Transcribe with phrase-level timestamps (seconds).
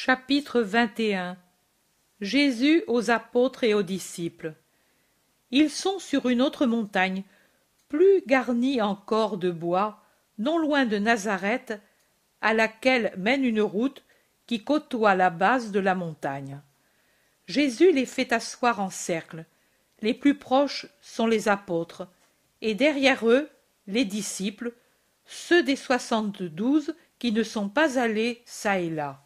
[0.00, 1.36] Chapitre 21
[2.20, 4.54] Jésus aux apôtres et aux disciples
[5.50, 7.24] Ils sont sur une autre montagne,
[7.88, 10.00] plus garnie encore de bois,
[10.38, 11.80] non loin de Nazareth,
[12.40, 14.04] à laquelle mène une route
[14.46, 16.60] qui côtoie la base de la montagne.
[17.48, 19.46] Jésus les fait asseoir en cercle.
[20.00, 22.06] Les plus proches sont les apôtres,
[22.60, 23.50] et derrière eux
[23.88, 24.74] les disciples,
[25.26, 29.24] ceux des soixante-douze qui ne sont pas allés çà et là.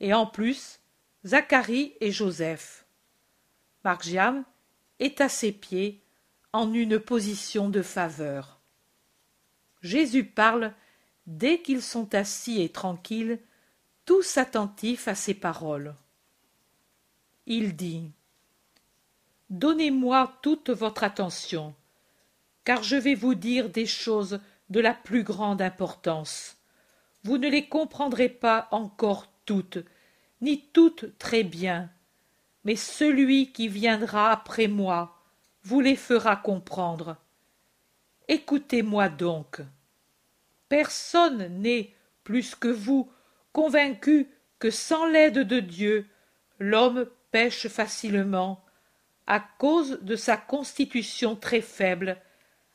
[0.00, 0.80] Et en plus,
[1.24, 2.86] Zacharie et Joseph.
[3.84, 4.44] Margiam
[4.98, 6.02] est à ses pieds,
[6.52, 8.60] en une position de faveur.
[9.82, 10.74] Jésus parle
[11.26, 13.38] dès qu'ils sont assis et tranquilles,
[14.04, 15.94] tous attentifs à ses paroles.
[17.46, 18.10] Il dit
[19.48, 21.74] Donnez-moi toute votre attention,
[22.64, 24.40] car je vais vous dire des choses
[24.70, 26.56] de la plus grande importance.
[27.24, 29.78] Vous ne les comprendrez pas encore toutes,
[30.40, 31.90] ni toutes très bien,
[32.64, 35.16] mais celui qui viendra après moi
[35.62, 37.16] vous les fera comprendre.
[38.28, 39.60] Écoutez-moi donc.
[40.68, 43.10] Personne n'est, plus que vous,
[43.52, 46.06] convaincu que sans l'aide de Dieu,
[46.58, 48.64] l'homme pêche facilement,
[49.26, 52.18] à cause de sa constitution très faible,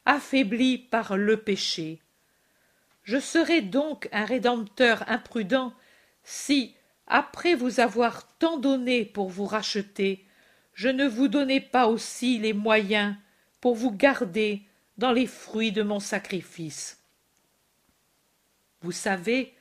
[0.06, 2.02] affaiblie par le péché.
[3.04, 5.74] Je serais donc un rédempteur imprudent
[6.24, 6.76] si,
[7.08, 10.26] après vous avoir tant donné pour vous racheter,
[10.74, 13.16] je ne vous donnais pas aussi les moyens
[13.62, 14.64] pour vous garder
[14.98, 17.00] dans les fruits de mon sacrifice.
[18.82, 19.54] Vous savez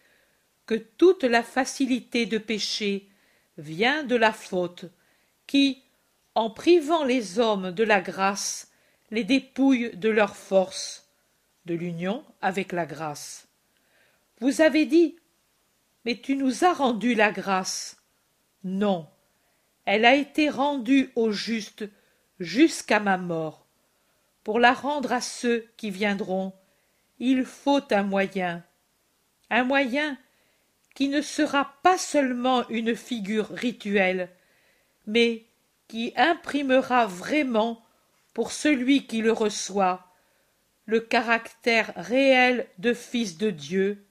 [0.67, 3.09] que toute la facilité de péché
[3.59, 4.87] vient de la faute,
[5.47, 5.83] qui,
[6.35, 8.71] en privant les hommes de la grâce,
[9.11, 11.07] les dépouille de leur force,
[11.67, 13.47] de l'union avec la grâce.
[14.41, 15.17] Vous avez dit
[16.05, 17.97] Mais tu nous as rendu la grâce.
[18.63, 19.09] Non,
[19.85, 21.85] elle a été rendue au juste
[22.41, 23.67] jusqu'à ma mort.
[24.43, 26.53] Pour la rendre à ceux qui viendront,
[27.19, 28.63] il faut un moyen,
[29.51, 30.19] un moyen
[30.95, 34.31] qui ne sera pas seulement une figure rituelle,
[35.07, 35.45] mais
[35.89, 37.85] qui imprimera vraiment,
[38.33, 40.09] pour celui qui le reçoit,
[40.87, 44.05] le caractère réel de fils de Dieu,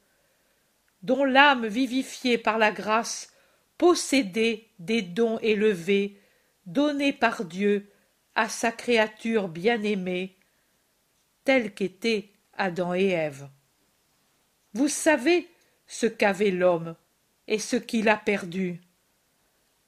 [1.03, 3.31] dont l'âme vivifiée par la grâce
[3.77, 6.19] possédait des dons élevés
[6.65, 7.91] donnés par Dieu
[8.35, 10.37] à sa créature bien-aimée,
[11.43, 13.49] telle qu'étaient Adam et Ève.
[14.73, 15.49] Vous savez
[15.87, 16.95] ce qu'avait l'homme
[17.47, 18.81] et ce qu'il a perdu.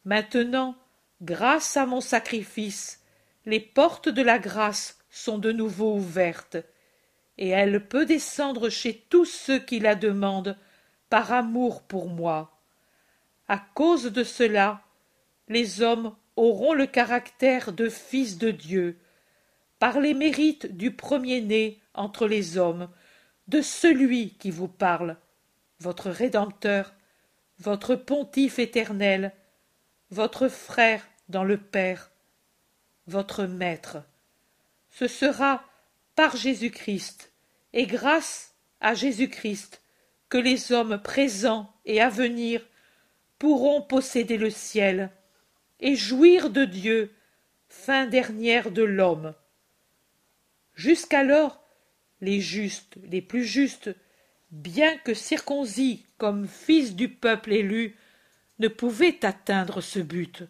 [0.04, 0.76] Maintenant,
[1.22, 3.02] grâce à mon sacrifice,
[3.46, 6.58] les portes de la grâce sont de nouveau ouvertes,
[7.38, 10.58] et elle peut descendre chez tous ceux qui la demandent
[11.10, 12.60] par amour pour moi.
[13.48, 14.82] À cause de cela,
[15.48, 18.98] les hommes auront le caractère de fils de Dieu,
[19.80, 22.90] par les mérites du premier-né entre les hommes,
[23.48, 25.18] de celui qui vous parle,
[25.80, 26.94] votre Rédempteur,
[27.60, 29.34] votre Pontife éternel,
[30.10, 32.12] votre frère dans le Père,
[33.08, 33.98] votre Maître.
[34.90, 35.64] Ce sera
[36.16, 37.32] par Jésus-Christ
[37.74, 39.82] et grâce à Jésus-Christ
[40.38, 42.62] les hommes présents et à venir
[43.40, 45.12] pourront posséder le ciel
[45.80, 47.14] et jouir de Dieu,
[47.68, 49.34] fin dernière de l'homme.
[50.74, 51.62] Jusqu'alors,
[52.22, 53.94] les justes, les plus justes,
[54.52, 57.96] bien que circoncis comme fils du peuple élu,
[58.60, 60.44] ne pouvaient atteindre ce but.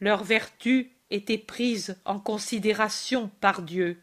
[0.00, 4.00] Leur vertu était prise en considération par Dieu,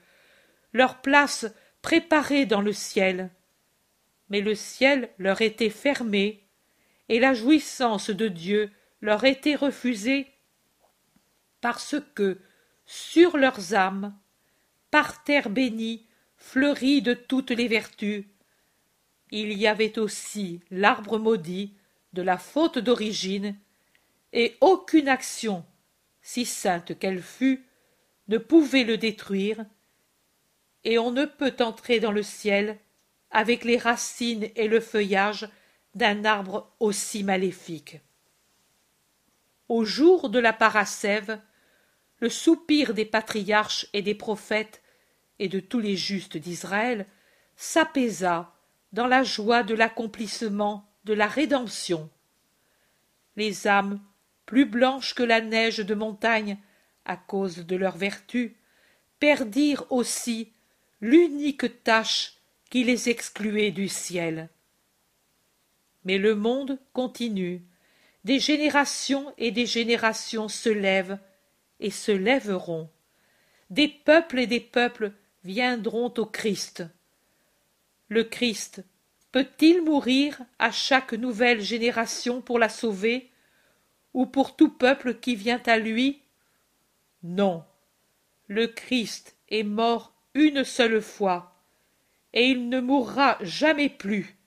[0.71, 1.45] leur place
[1.81, 3.29] préparée dans le ciel.
[4.29, 6.43] Mais le ciel leur était fermé,
[7.07, 10.27] et la jouissance de Dieu leur était refusée
[11.61, 12.39] parce que,
[12.85, 14.17] sur leurs âmes,
[14.91, 16.05] par terre bénie,
[16.37, 18.25] fleurie de toutes les vertus,
[19.31, 21.75] il y avait aussi l'arbre maudit
[22.13, 23.55] de la faute d'origine,
[24.33, 25.65] et aucune action,
[26.21, 27.65] si sainte qu'elle fût,
[28.27, 29.65] ne pouvait le détruire,
[30.83, 32.79] et on ne peut entrer dans le ciel
[33.31, 35.49] avec les racines et le feuillage
[35.95, 37.99] d'un arbre aussi maléfique.
[39.67, 41.39] Au jour de la parasève,
[42.19, 44.81] le soupir des patriarches et des prophètes
[45.37, 47.05] et de tous les justes d'Israël
[47.55, 48.53] s'apaisa
[48.93, 52.09] dans la joie de l'accomplissement de la rédemption.
[53.35, 54.01] Les âmes,
[54.45, 56.57] plus blanches que la neige de montagne,
[57.05, 58.57] à cause de leur vertu,
[59.19, 60.51] perdirent aussi
[61.01, 62.38] l'unique tâche
[62.69, 64.49] qui les excluait du ciel.
[66.05, 67.61] Mais le monde continue,
[68.23, 71.19] des générations et des générations se lèvent
[71.79, 72.89] et se lèveront.
[73.69, 75.11] Des peuples et des peuples
[75.43, 76.83] viendront au Christ.
[78.07, 78.83] Le Christ
[79.31, 83.29] peut-il mourir à chaque nouvelle génération pour la sauver,
[84.13, 86.21] ou pour tout peuple qui vient à lui?
[87.21, 87.63] Non.
[88.47, 91.58] Le Christ est mort une seule fois,
[92.33, 94.37] et il ne mourra jamais plus,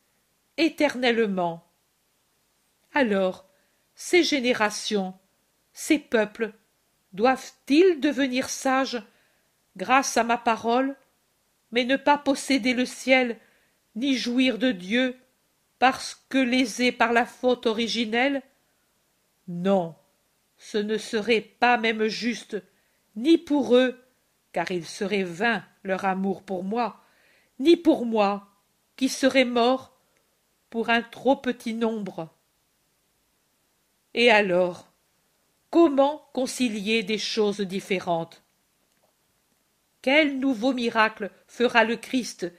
[0.56, 1.66] éternellement.
[2.94, 3.48] Alors,
[3.94, 5.14] ces générations,
[5.72, 6.52] ces peuples,
[7.12, 9.02] doivent-ils devenir sages
[9.76, 10.96] grâce à ma parole,
[11.70, 13.38] mais ne pas posséder le ciel,
[13.94, 15.16] ni jouir de Dieu,
[15.78, 18.42] parce que lésés par la faute originelle?
[19.48, 19.94] Non,
[20.56, 22.62] ce ne serait pas même juste,
[23.16, 23.98] ni pour eux,
[24.52, 27.01] car il serait vain leur amour pour moi,
[27.62, 28.48] ni pour moi,
[28.96, 29.96] qui serais mort
[30.68, 32.28] pour un trop petit nombre.
[34.14, 34.92] Et alors,
[35.70, 38.42] comment concilier des choses différentes?
[40.02, 42.52] Quel nouveau miracle fera le Christ,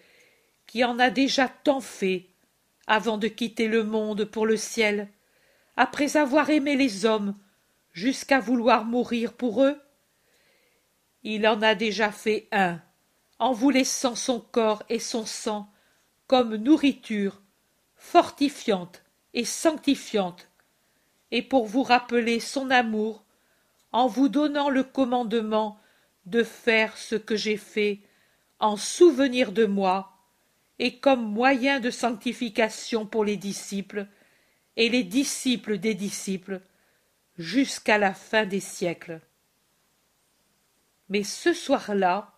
[0.67, 2.29] qui en a déjà tant fait,
[2.87, 5.09] avant de quitter le monde pour le ciel,
[5.75, 7.37] après avoir aimé les hommes,
[7.91, 9.79] jusqu'à vouloir mourir pour eux?
[11.23, 12.81] Il en a déjà fait un,
[13.39, 15.69] en vous laissant son corps et son sang
[16.27, 17.41] comme nourriture
[17.95, 19.03] fortifiante
[19.33, 20.49] et sanctifiante,
[21.31, 23.23] et pour vous rappeler son amour,
[23.91, 25.79] en vous donnant le commandement
[26.25, 27.99] de faire ce que j'ai fait
[28.59, 30.11] en souvenir de moi,
[30.79, 34.07] et comme moyen de sanctification pour les disciples,
[34.75, 36.61] et les disciples des disciples,
[37.37, 39.21] jusqu'à la fin des siècles.
[41.09, 42.32] Mais ce soir-là,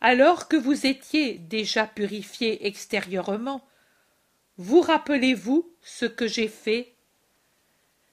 [0.00, 3.66] alors que vous étiez déjà purifié extérieurement,
[4.58, 6.94] vous rappelez-vous ce que j'ai fait?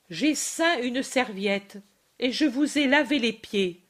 [0.10, 1.78] J'ai ceint une serviette,
[2.20, 3.82] et je vous ai lavé les pieds.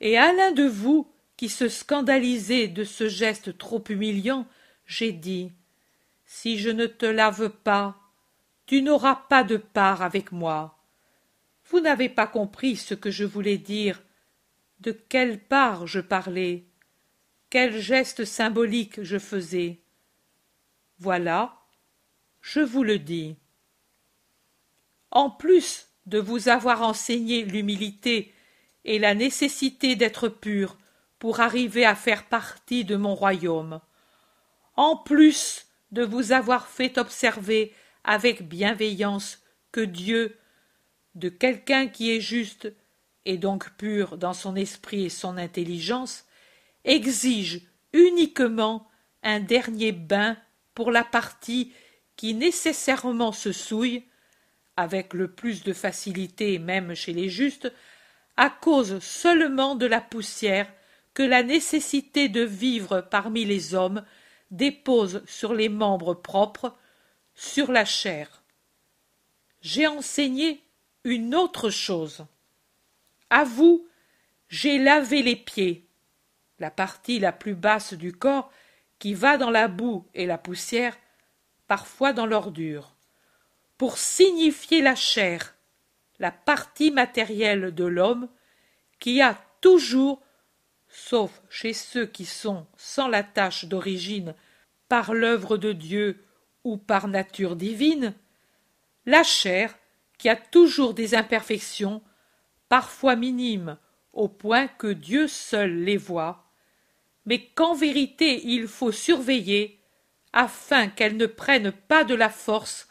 [0.00, 4.46] Et à l'un de vous, qui se scandalisait de ce geste trop humiliant,
[4.86, 5.50] j'ai dit
[6.24, 7.96] Si je ne te lave pas,
[8.66, 10.78] tu n'auras pas de part avec moi.
[11.66, 14.02] Vous n'avez pas compris ce que je voulais dire,
[14.80, 16.64] de quelle part je parlais?
[17.52, 19.82] Quel geste symbolique je faisais.
[20.98, 21.60] Voilà,
[22.40, 23.36] je vous le dis.
[25.10, 28.32] En plus de vous avoir enseigné l'humilité
[28.86, 30.78] et la nécessité d'être pur
[31.18, 33.82] pour arriver à faire partie de mon royaume,
[34.76, 40.38] en plus de vous avoir fait observer avec bienveillance que Dieu,
[41.16, 42.72] de quelqu'un qui est juste
[43.26, 46.24] et donc pur dans son esprit et son intelligence,
[46.84, 47.62] exige
[47.92, 48.88] uniquement
[49.22, 50.36] un dernier bain
[50.74, 51.72] pour la partie
[52.16, 54.04] qui nécessairement se souille,
[54.76, 57.72] avec le plus de facilité même chez les justes,
[58.36, 60.72] à cause seulement de la poussière
[61.14, 64.04] que la nécessité de vivre parmi les hommes
[64.50, 66.76] dépose sur les membres propres,
[67.34, 68.42] sur la chair.
[69.60, 70.62] J'ai enseigné
[71.04, 72.26] une autre chose.
[73.30, 73.86] À vous,
[74.48, 75.88] j'ai lavé les pieds,
[76.62, 78.52] la partie la plus basse du corps
[79.00, 80.96] qui va dans la boue et la poussière,
[81.66, 82.94] parfois dans l'ordure,
[83.78, 85.56] pour signifier la chair,
[86.20, 88.28] la partie matérielle de l'homme
[89.00, 90.22] qui a toujours,
[90.86, 94.36] sauf chez ceux qui sont sans la tâche d'origine
[94.88, 96.24] par l'œuvre de Dieu
[96.62, 98.14] ou par nature divine,
[99.04, 99.76] la chair
[100.16, 102.02] qui a toujours des imperfections,
[102.68, 103.78] parfois minimes
[104.12, 106.51] au point que Dieu seul les voit,
[107.24, 109.80] mais qu'en vérité il faut surveiller
[110.32, 112.88] afin qu'elles ne prennent pas de la force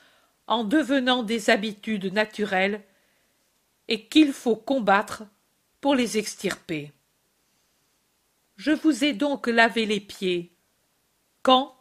[0.48, 2.84] en devenant des habitudes naturelles
[3.88, 5.24] et qu'il faut combattre
[5.82, 6.92] pour les extirper.
[8.56, 10.56] Je vous ai donc lavé les pieds.
[11.42, 11.76] Quand?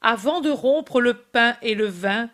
[0.00, 2.30] Avant de rompre le pain et le vin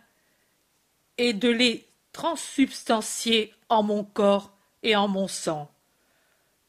[1.16, 5.72] et de les transsubstancier en mon corps et en mon sang.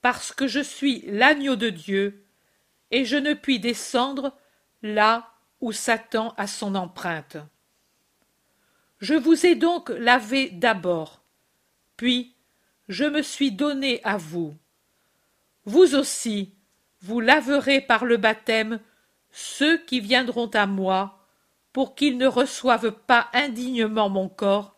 [0.03, 2.25] Parce que je suis l'agneau de Dieu,
[2.91, 4.37] et je ne puis descendre
[4.81, 5.31] là
[5.61, 7.37] où Satan a son empreinte.
[8.99, 11.23] Je vous ai donc lavé d'abord,
[11.95, 12.35] puis
[12.89, 14.57] je me suis donné à vous.
[15.63, 16.53] Vous aussi,
[16.99, 18.81] vous laverez par le baptême
[19.31, 21.25] ceux qui viendront à moi,
[21.71, 24.75] pour qu'ils ne reçoivent pas indignement mon corps,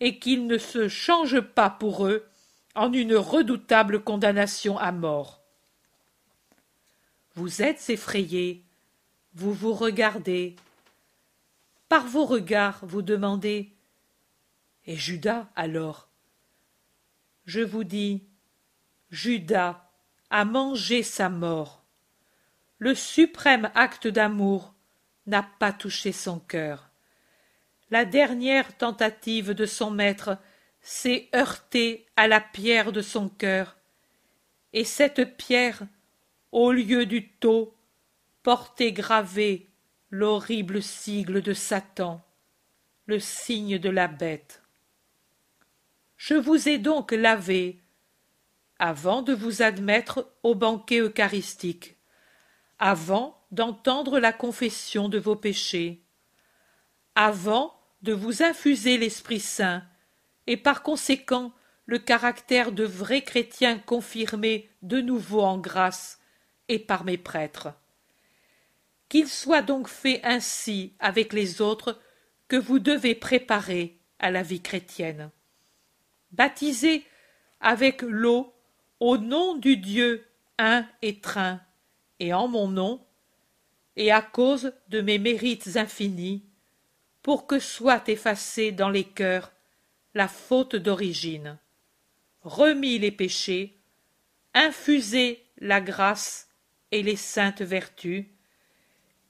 [0.00, 2.28] et qu'il ne se change pas pour eux
[2.74, 5.42] en une redoutable condamnation à mort.
[7.34, 8.64] Vous êtes effrayé,
[9.34, 10.56] vous vous regardez.
[11.88, 13.72] Par vos regards, vous demandez
[14.86, 16.08] Et Judas alors?
[17.46, 18.24] Je vous dis,
[19.10, 19.90] Judas
[20.30, 21.82] a mangé sa mort.
[22.78, 24.74] Le suprême acte d'amour
[25.26, 26.90] n'a pas touché son cœur.
[27.90, 30.38] La dernière tentative de son maître
[30.80, 33.76] s'est heurtée à la pierre de son cœur,
[34.72, 35.82] et cette pierre,
[36.52, 37.74] au lieu du tau,
[38.42, 39.68] portait gravé
[40.10, 42.22] l'horrible sigle de Satan,
[43.06, 44.62] le signe de la bête.
[46.16, 47.80] Je vous ai donc lavé,
[48.78, 51.96] avant de vous admettre au banquet eucharistique,
[52.78, 56.02] avant d'entendre la confession de vos péchés,
[57.14, 59.84] avant de vous infuser l'Esprit Saint,
[60.48, 61.52] et par conséquent
[61.84, 66.18] le caractère de vrai chrétien confirmé de nouveau en grâce
[66.68, 67.74] et par mes prêtres.
[69.10, 72.00] Qu'il soit donc fait ainsi avec les autres
[72.48, 75.30] que vous devez préparer à la vie chrétienne.
[76.32, 77.04] Baptisés
[77.60, 78.54] avec l'eau
[79.00, 80.26] au nom du Dieu
[80.58, 81.60] un et train,
[82.20, 83.06] et en mon nom,
[83.96, 86.42] et à cause de mes mérites infinis,
[87.22, 89.52] pour que soit effacée dans les cœurs
[90.14, 91.58] la faute d'origine,
[92.42, 93.78] remis les péchés,
[94.54, 96.48] infusé la grâce
[96.90, 98.26] et les saintes vertus,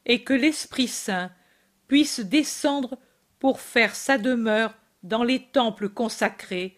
[0.06, 1.30] et que l'Esprit Saint
[1.86, 2.98] puisse descendre
[3.38, 6.76] pour faire sa demeure dans les temples consacrés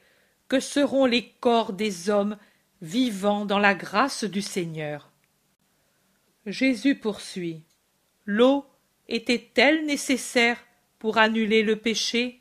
[0.48, 2.36] que seront les corps des hommes
[2.82, 5.12] vivant dans la grâce du Seigneur.
[6.46, 7.62] Jésus poursuit.
[8.24, 8.64] L'eau
[9.08, 10.58] était-elle nécessaire
[10.98, 12.39] pour annuler le péché?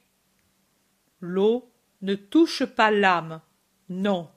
[1.22, 1.70] L'eau
[2.02, 3.42] ne touche pas l'âme,
[3.90, 4.30] non.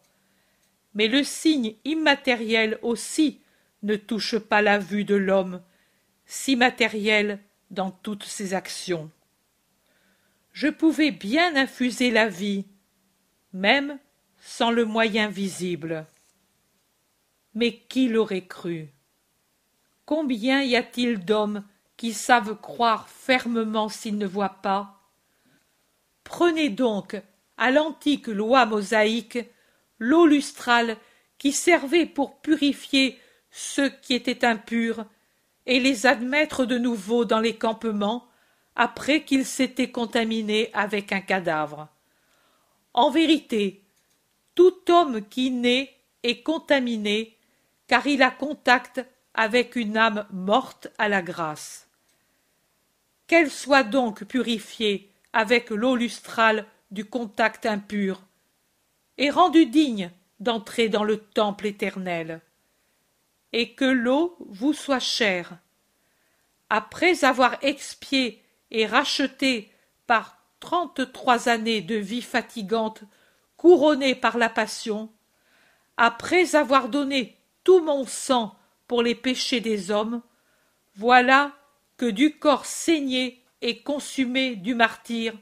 [0.95, 3.41] Mais le signe immatériel aussi
[3.83, 5.63] ne touche pas la vue de l'homme,
[6.27, 9.11] si matériel dans toutes ses actions.
[10.53, 12.67] Je pouvais bien infuser la vie,
[13.53, 13.99] même
[14.39, 16.07] sans le moyen visible.
[17.55, 18.89] Mais qui l'aurait cru?
[20.05, 21.65] Combien y a-t-il d'hommes
[21.97, 25.02] qui savent croire fermement s'ils ne voient pas?
[26.25, 27.21] Prenez donc
[27.57, 29.39] à l'antique loi mosaïque
[29.99, 30.97] l'eau lustrale
[31.39, 33.19] qui servait pour purifier
[33.51, 35.05] ceux qui étaient impurs
[35.67, 38.27] et les admettre de nouveau dans les campements
[38.75, 41.89] après qu'ils s'étaient contaminés avec un cadavre.
[42.95, 43.85] En vérité,
[44.55, 47.37] tout homme qui naît est contaminé
[47.87, 51.89] car il a contact avec une âme morte à la grâce.
[53.27, 58.23] Qu'elle soit donc purifiée avec l'eau lustrale du contact impur,
[59.19, 60.11] et rendue digne
[60.41, 62.41] d'entrer dans le temple éternel
[63.53, 65.59] et que l'eau vous soit chère.
[66.71, 69.71] Après avoir expié et racheté
[70.07, 73.03] par trente-trois années de vie fatigante
[73.57, 75.13] couronnée par la passion,
[75.97, 78.57] après avoir donné tout mon sang
[78.89, 80.23] pour les péchés des hommes,
[80.95, 81.53] voilà
[81.97, 85.33] que du corps saigné et consumé du martyr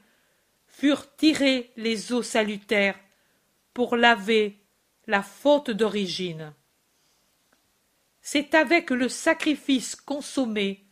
[0.66, 2.98] furent tirées les eaux salutaires
[3.74, 4.58] pour laver
[5.06, 6.52] la faute d'origine.
[8.20, 10.84] C'est avec le sacrifice consommé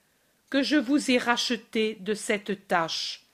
[0.50, 3.26] que je vous ai racheté de cette tâche.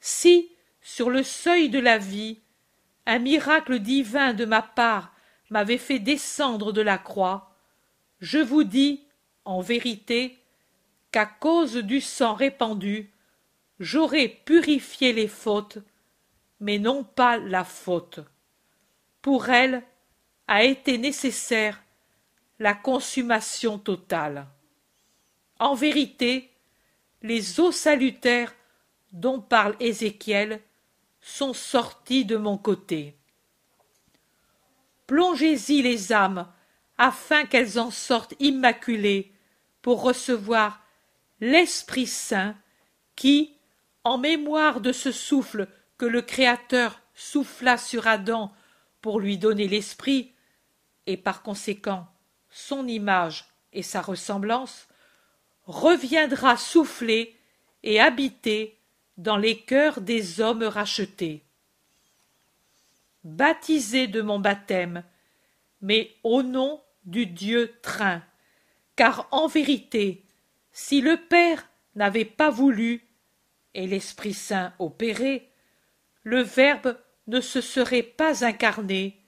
[0.00, 0.50] Si,
[0.82, 2.40] sur le seuil de la vie,
[3.06, 5.14] un miracle divin de ma part
[5.48, 7.54] m'avait fait descendre de la croix,
[8.20, 9.04] je vous dis,
[9.44, 10.38] en vérité,
[11.12, 13.10] qu'à cause du sang répandu,
[13.80, 15.78] j'aurais purifié les fautes,
[16.60, 18.20] mais non pas la faute.
[19.22, 19.82] Pour elle
[20.46, 21.82] a été nécessaire
[22.58, 24.46] la consommation totale.
[25.58, 26.50] En vérité,
[27.22, 28.54] les eaux salutaires
[29.12, 30.60] dont parle Ézéchiel
[31.20, 33.16] sont sorties de mon côté.
[35.06, 36.46] Plongez-y les âmes,
[36.98, 39.32] afin qu'elles en sortent immaculées
[39.80, 40.84] pour recevoir
[41.40, 42.54] l'Esprit Saint
[43.16, 43.54] qui,
[44.04, 48.52] en mémoire de ce souffle que le Créateur souffla sur Adam
[49.00, 50.32] pour lui donner l'esprit,
[51.06, 52.06] et par conséquent
[52.50, 54.88] son image et sa ressemblance,
[55.64, 57.36] reviendra souffler
[57.82, 58.78] et habiter
[59.16, 61.44] dans les cœurs des hommes rachetés.
[63.22, 65.04] Baptisé de mon baptême,
[65.80, 68.22] mais au nom du Dieu Train,
[68.96, 70.24] car en vérité,
[70.72, 73.06] si le Père n'avait pas voulu,
[73.74, 75.50] et l'Esprit Saint opéré,
[76.22, 79.18] le Verbe ne se serait pas incarné,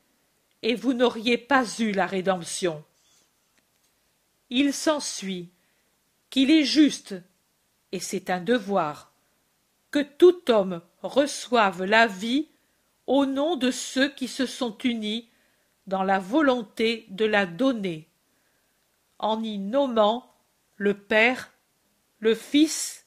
[0.63, 2.85] et vous n'auriez pas eu la rédemption.
[4.51, 5.51] Il s'ensuit
[6.31, 7.15] qu'il est juste,
[7.91, 9.13] et c'est un devoir,
[9.91, 12.49] que tout homme reçoivent la vie
[13.07, 15.29] au nom de ceux qui se sont unis
[15.87, 18.09] dans la volonté de la donner,
[19.19, 20.33] en y nommant
[20.77, 21.53] le Père,
[22.21, 23.02] le Fils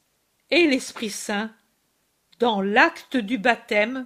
[0.51, 1.51] et l'Esprit Saint,
[2.39, 4.05] dans l'acte du baptême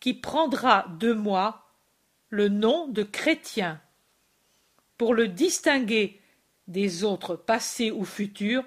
[0.00, 1.66] qui prendra de moi
[2.28, 3.80] le nom de chrétien.
[4.96, 6.20] Pour le distinguer
[6.66, 8.64] des autres passés ou futurs,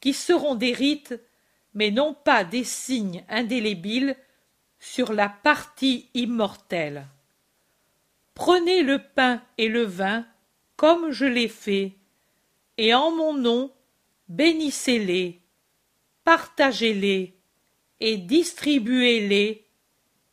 [0.00, 1.18] qui seront des rites,
[1.74, 4.16] mais non pas des signes indélébiles
[4.78, 7.06] sur la partie immortelle.
[8.34, 10.26] Prenez le pain et le vin
[10.76, 11.96] comme je l'ai fait,
[12.76, 13.72] et en mon nom
[14.28, 15.40] bénissez-les,
[16.26, 17.38] partagez-les
[18.00, 19.64] et distribuez-les,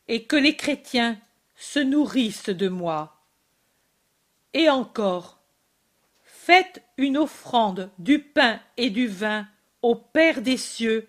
[0.08, 1.18] et que les chrétiens
[1.54, 3.22] se nourrissent de moi.
[4.54, 5.38] Et encore,
[6.24, 9.46] faites une offrande du pain et du vin
[9.82, 11.08] au Père des cieux,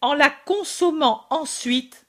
[0.00, 2.04] en la consommant ensuite,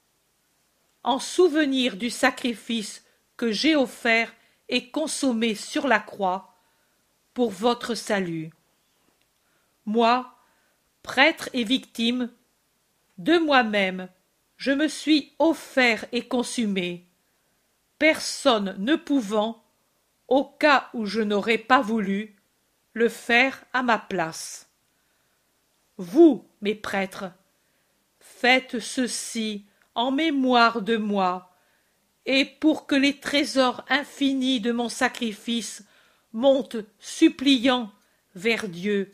[1.03, 3.05] en souvenir du sacrifice
[3.37, 4.33] que j'ai offert
[4.67, 6.55] et consommé sur la croix,
[7.35, 8.49] pour votre salut.
[9.85, 10.32] Moi,
[11.03, 12.31] prêtre et victime,
[13.17, 14.09] de moi-même,
[14.57, 17.05] je me suis offert et consumé,
[17.99, 19.63] personne ne pouvant,
[20.27, 22.35] au cas où je n'aurais pas voulu,
[22.93, 24.69] le faire à ma place.
[25.97, 27.31] Vous, mes prêtres,
[28.19, 31.51] faites ceci en mémoire de moi,
[32.25, 35.83] et pour que les trésors infinis de mon sacrifice
[36.31, 37.91] montent suppliants
[38.33, 39.13] vers Dieu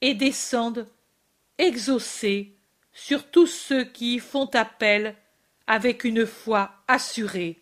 [0.00, 0.86] et descendent
[1.58, 2.56] exaucés
[2.92, 5.14] sur tous ceux qui y font appel
[5.66, 7.60] avec une foi assurée.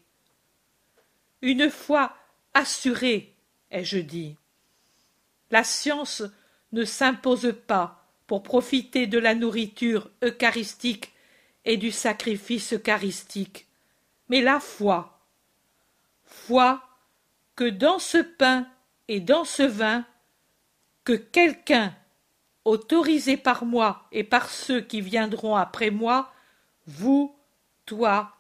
[1.43, 2.17] Une foi
[2.55, 3.35] assurée,
[3.71, 4.37] ai-je dit.
[5.51, 6.23] La science
[6.73, 11.13] ne s'impose pas pour profiter de la nourriture eucharistique
[11.65, 13.67] et du sacrifice eucharistique,
[14.29, 15.21] mais la foi.
[16.25, 16.83] Foi
[17.55, 18.69] que dans ce pain
[19.09, 20.05] et dans ce vin,
[21.05, 21.95] que quelqu'un,
[22.67, 26.33] autorisé par moi et par ceux qui viendront après moi,
[26.87, 27.39] vous,
[27.87, 28.37] toi,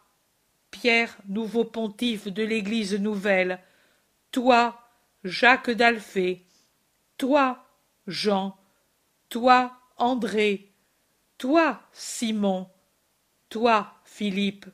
[0.72, 3.60] Pierre, nouveau pontife de l'Église nouvelle,
[4.32, 4.80] toi,
[5.22, 6.44] Jacques d'Alphée,
[7.16, 7.64] toi,
[8.08, 8.58] Jean,
[9.28, 10.72] toi, André,
[11.38, 12.68] toi, Simon,
[13.48, 14.66] toi, Philippe,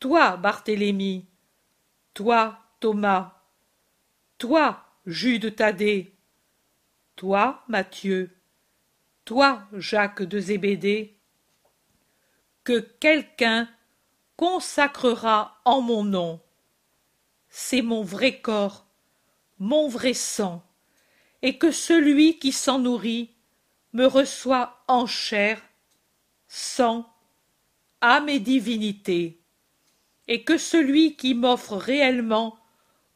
[0.00, 1.24] toi, Barthélemy,
[2.12, 3.40] toi, Thomas,
[4.36, 6.14] toi, Jude Thaddée,
[7.16, 8.35] toi, Matthieu,
[9.26, 11.18] toi, Jacques de Zébédée,
[12.62, 13.68] que quelqu'un
[14.36, 16.40] consacrera en mon nom.
[17.48, 18.86] C'est mon vrai corps,
[19.58, 20.62] mon vrai sang,
[21.42, 23.34] et que celui qui s'en nourrit
[23.92, 25.60] me reçoit en chair,
[26.46, 27.04] sang,
[28.00, 29.40] âme et divinité,
[30.28, 32.56] et que celui qui m'offre réellement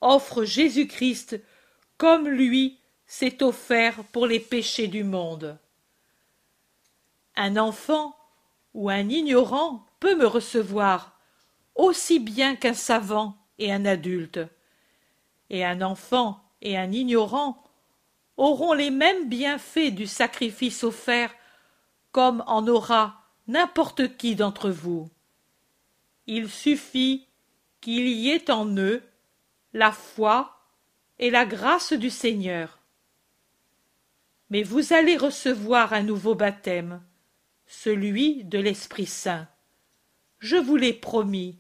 [0.01, 1.41] offre Jésus-Christ
[1.99, 5.59] comme lui s'est offert pour les péchés du monde.
[7.43, 8.15] Un enfant
[8.75, 11.19] ou un ignorant peut me recevoir
[11.75, 14.41] aussi bien qu'un savant et un adulte.
[15.49, 17.65] Et un enfant et un ignorant
[18.37, 21.35] auront les mêmes bienfaits du sacrifice offert
[22.13, 25.09] comme en aura n'importe qui d'entre vous.
[26.27, 27.27] Il suffit
[27.81, 29.03] qu'il y ait en eux
[29.73, 30.59] la foi
[31.19, 32.81] et la grâce du Seigneur.
[34.51, 37.01] Mais vous allez recevoir un nouveau baptême,
[37.71, 39.47] celui de l'Esprit Saint.
[40.41, 41.57] Je vous l'ai promis,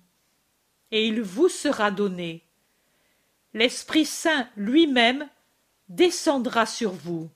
[0.90, 2.42] et il vous sera donné.
[3.54, 5.28] L'Esprit Saint lui-même
[5.88, 7.30] descendra sur vous.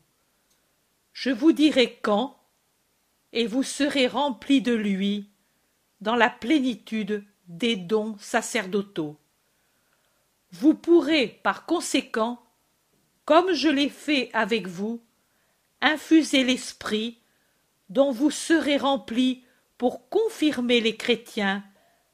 [1.13, 2.37] Je vous dirai quand,
[3.33, 5.29] et vous serez remplis de lui
[6.01, 9.17] dans la plénitude des dons sacerdotaux.
[10.51, 12.43] Vous pourrez, par conséquent,
[13.25, 15.01] comme je l'ai fait avec vous,
[15.81, 17.21] infuser l'esprit
[17.89, 19.45] dont vous serez remplis
[19.79, 21.65] pour confirmer les chrétiens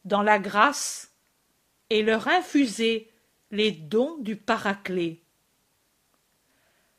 [0.04, 1.12] dans la grâce
[1.90, 3.10] et leur infuser
[3.50, 5.20] les dons du Paraclet.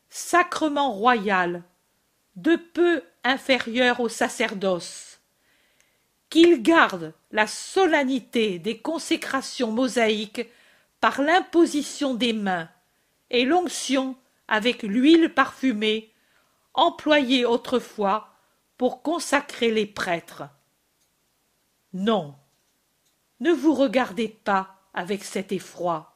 [0.10, 1.64] Sacrement royal,
[2.36, 5.20] de peu inférieur au sacerdoce,
[6.30, 10.48] qu'il garde la solennité des consécrations mosaïques
[11.00, 12.70] par l'imposition des mains
[13.30, 14.16] et l'onction
[14.48, 16.12] avec l'huile parfumée
[16.74, 18.31] employée autrefois
[18.82, 20.42] pour consacrer les prêtres.
[21.94, 22.34] Non,
[23.40, 26.16] ne vous regardez pas avec cet effroi.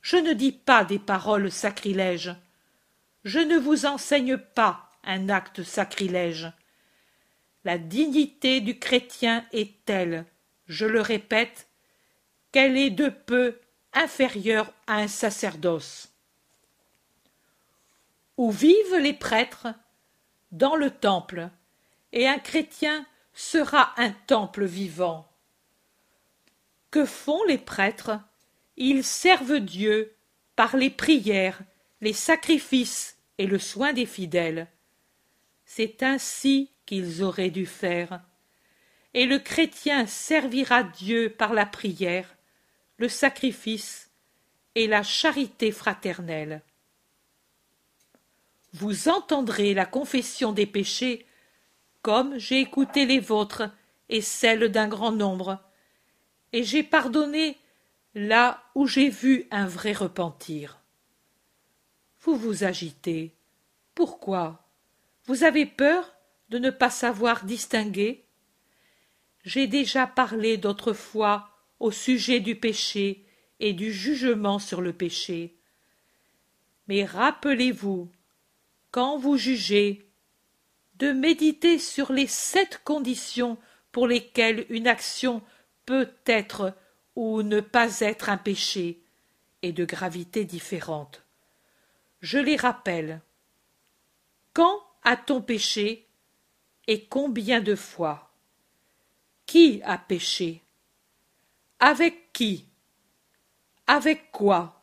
[0.00, 2.32] Je ne dis pas des paroles sacrilèges.
[3.24, 6.52] Je ne vous enseigne pas un acte sacrilège.
[7.64, 10.26] la dignité du chrétien est telle,
[10.68, 11.66] je le répète,
[12.52, 13.58] qu'elle est de peu
[13.94, 16.12] inférieure à un sacerdoce.
[18.36, 19.66] Où vivent les prêtres?
[20.52, 21.50] Dans le temple,
[22.12, 25.30] et un chrétien sera un temple vivant.
[26.90, 28.18] Que font les prêtres?
[28.76, 30.14] Ils servent Dieu
[30.56, 31.60] par les prières,
[32.00, 34.68] les sacrifices et le soin des fidèles.
[35.64, 38.20] C'est ainsi qu'ils auraient dû faire.
[39.14, 42.36] Et le chrétien servira Dieu par la prière,
[42.96, 44.10] le sacrifice
[44.74, 46.62] et la charité fraternelle.
[48.72, 51.26] Vous entendrez la confession des péchés
[52.02, 53.70] comme j'ai écouté les vôtres
[54.08, 55.60] et celles d'un grand nombre,
[56.52, 57.56] et j'ai pardonné
[58.14, 60.80] là où j'ai vu un vrai repentir.
[62.22, 63.34] Vous vous agitez.
[63.94, 64.68] Pourquoi?
[65.24, 66.12] Vous avez peur
[66.48, 68.24] de ne pas savoir distinguer?
[69.44, 73.24] J'ai déjà parlé d'autrefois au sujet du péché
[73.58, 75.56] et du jugement sur le péché.
[76.88, 78.10] Mais rappelez-vous,
[78.90, 80.09] quand vous jugez,
[81.00, 83.56] de méditer sur les sept conditions
[83.90, 85.42] pour lesquelles une action
[85.86, 86.76] peut être
[87.16, 89.02] ou ne pas être un péché,
[89.62, 91.22] et de gravité différente.
[92.20, 93.20] Je les rappelle.
[94.52, 96.06] Quand a-t-on péché
[96.86, 98.30] et combien de fois?
[99.46, 100.62] Qui a péché?
[101.78, 102.66] Avec qui?
[103.86, 104.82] Avec quoi?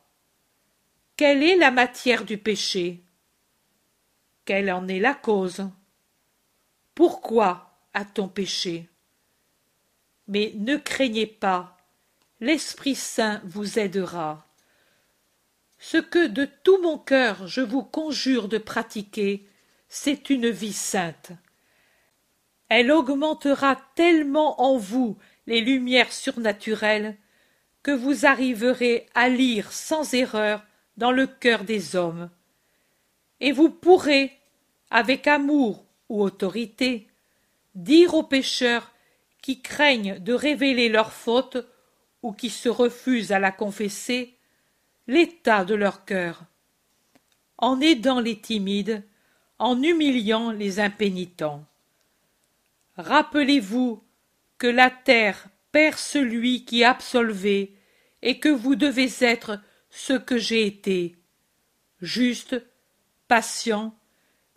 [1.15, 3.01] Quelle est la matière du péché?
[4.45, 5.69] Quelle en est la cause?
[6.97, 8.89] Pourquoi a-t-on péché?
[10.27, 11.77] Mais ne craignez pas,
[12.39, 14.47] l'Esprit Saint vous aidera.
[15.77, 19.47] Ce que de tout mon cœur je vous conjure de pratiquer,
[19.87, 21.33] c'est une vie sainte.
[22.67, 27.15] Elle augmentera tellement en vous les lumières surnaturelles
[27.83, 30.63] que vous arriverez à lire sans erreur
[30.97, 32.31] dans le cœur des hommes.
[33.39, 34.35] Et vous pourrez,
[34.89, 37.07] avec amour ou autorité,
[37.75, 38.91] dire aux pécheurs
[39.41, 41.57] qui craignent de révéler leur faute
[42.23, 44.37] ou qui se refusent à la confesser
[45.07, 46.43] l'état de leur cœur,
[47.57, 49.03] en aidant les timides,
[49.59, 51.65] en humiliant les impénitents.
[52.97, 54.03] Rappelez-vous
[54.57, 57.71] que la terre perd celui qui absolvait
[58.21, 61.15] et que vous devez être ce que j'ai été,
[62.01, 62.61] juste,
[63.27, 63.95] patient,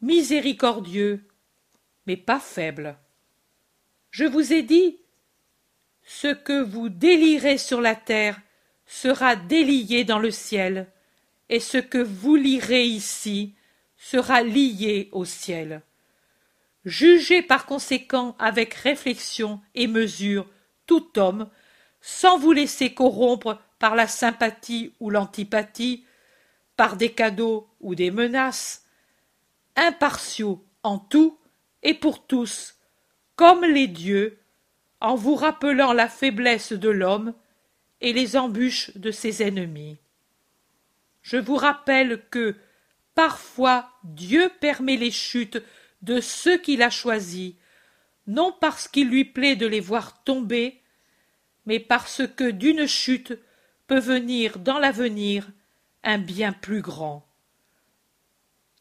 [0.01, 1.27] miséricordieux,
[2.07, 2.97] mais pas faible.
[4.11, 4.99] Je vous ai dit,
[6.03, 8.41] ce que vous délirez sur la terre
[8.87, 10.91] sera délié dans le ciel,
[11.49, 13.55] et ce que vous lirez ici
[13.97, 15.83] sera lié au ciel.
[16.85, 20.49] Jugez par conséquent avec réflexion et mesure
[20.87, 21.49] tout homme,
[22.01, 26.05] sans vous laisser corrompre par la sympathie ou l'antipathie,
[26.77, 28.87] par des cadeaux ou des menaces,
[29.77, 31.39] impartiaux en tout
[31.83, 32.77] et pour tous,
[33.37, 34.39] comme les dieux,
[35.01, 37.35] en vous rappelant la faiblesse de l'homme
[38.01, 39.99] et les embûches de ses ennemis.
[41.23, 42.57] Je vous rappelle que,
[43.15, 45.63] parfois, Dieu permet les chutes
[46.03, 47.55] de ceux qu'il a choisis,
[48.27, 50.81] non parce qu'il lui plaît de les voir tomber,
[51.67, 53.39] mais parce que d'une chute
[53.87, 55.49] peut venir dans l'avenir
[56.03, 57.27] un bien plus grand.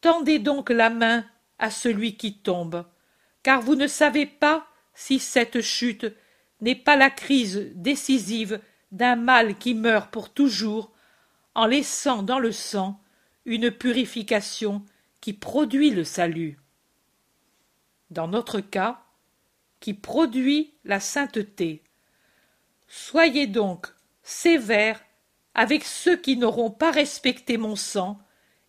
[0.00, 1.26] Tendez donc la main
[1.58, 2.84] à celui qui tombe,
[3.42, 6.06] car vous ne savez pas si cette chute
[6.60, 8.60] n'est pas la crise décisive
[8.92, 10.92] d'un mal qui meurt pour toujours,
[11.54, 13.00] en laissant dans le sang
[13.44, 14.84] une purification
[15.20, 16.58] qui produit le salut.
[18.10, 19.02] Dans notre cas,
[19.80, 21.82] qui produit la sainteté.
[22.86, 23.86] Soyez donc
[24.22, 25.02] sévères
[25.54, 28.18] avec ceux qui n'auront pas respecté mon sang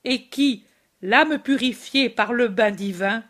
[0.03, 0.65] et qui,
[1.01, 3.23] l'âme purifiée par le bain divin,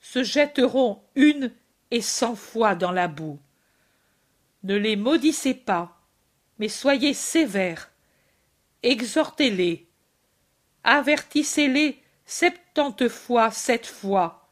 [0.00, 1.52] se jetteront une
[1.90, 3.38] et cent fois dans la boue.
[4.62, 6.00] Ne les maudissez pas,
[6.58, 7.90] mais soyez sévères,
[8.82, 9.86] exhortez-les,
[10.84, 14.48] avertissez-les septante fois sept fois,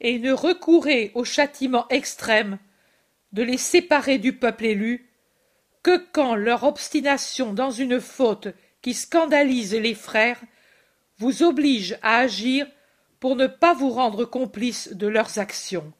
[0.00, 2.58] et ne recourez au châtiment extrême
[3.32, 5.10] de les séparer du peuple élu
[5.82, 8.48] que quand leur obstination dans une faute
[8.82, 10.40] qui scandalise les frères
[11.18, 12.66] vous oblige à agir
[13.20, 15.92] pour ne pas vous rendre complice de leurs actions.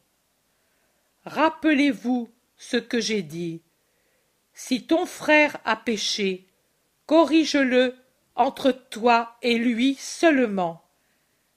[1.25, 3.63] Rappelez-vous ce que j'ai dit.
[4.55, 6.49] Si ton frère a péché,
[7.07, 7.97] corrige-le
[8.35, 10.85] entre toi et lui seulement.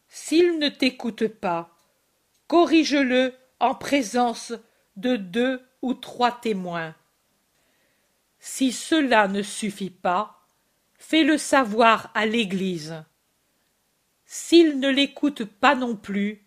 [0.07, 1.75] S'il ne t'écoute pas,
[2.47, 4.53] corrige-le en présence
[4.97, 6.95] de deux ou trois témoins.
[8.39, 10.41] Si cela ne suffit pas,
[10.97, 13.03] fais-le savoir à l'Église.
[14.33, 16.45] S'il ne l'écoute pas non plus,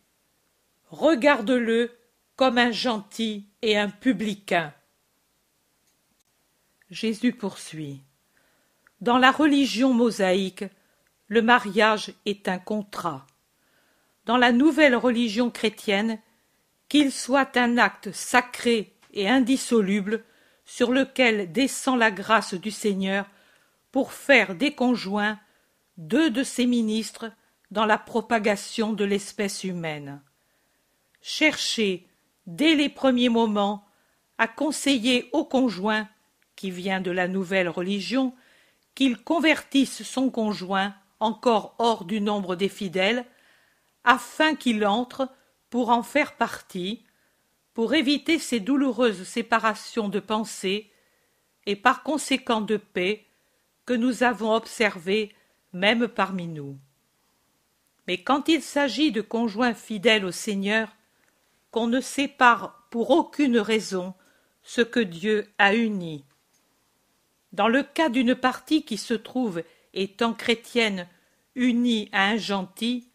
[0.88, 1.94] regarde-le
[2.34, 4.72] comme un gentil et un publicain.
[6.88, 8.00] Jésus poursuit.
[9.02, 10.64] Dans la religion mosaïque,
[11.28, 13.26] le mariage est un contrat.
[14.24, 16.18] Dans la nouvelle religion chrétienne,
[16.88, 20.24] qu'il soit un acte sacré et indissoluble
[20.64, 23.26] sur lequel descend la grâce du Seigneur
[23.92, 25.38] pour faire des conjoints
[25.98, 27.30] deux de ses ministres
[27.70, 30.22] dans la propagation de l'espèce humaine.
[31.22, 32.06] Cherchez,
[32.46, 33.86] dès les premiers moments,
[34.38, 36.08] à conseiller au conjoint,
[36.56, 38.34] qui vient de la nouvelle religion,
[38.94, 43.24] qu'il convertisse son conjoint encore hors du nombre des fidèles,
[44.04, 45.28] afin qu'il entre
[45.70, 47.04] pour en faire partie,
[47.72, 50.92] pour éviter ces douloureuses séparations de pensée
[51.66, 53.26] et par conséquent de paix
[53.86, 55.34] que nous avons observées
[55.72, 56.78] même parmi nous.
[58.06, 60.94] Mais quand il s'agit de conjoints fidèles au Seigneur,
[61.70, 64.14] qu'on ne sépare pour aucune raison
[64.62, 66.24] ce que Dieu a uni.
[67.52, 69.62] Dans le cas d'une partie qui se trouve,
[69.92, 71.08] étant chrétienne,
[71.54, 73.08] unie à un gentil,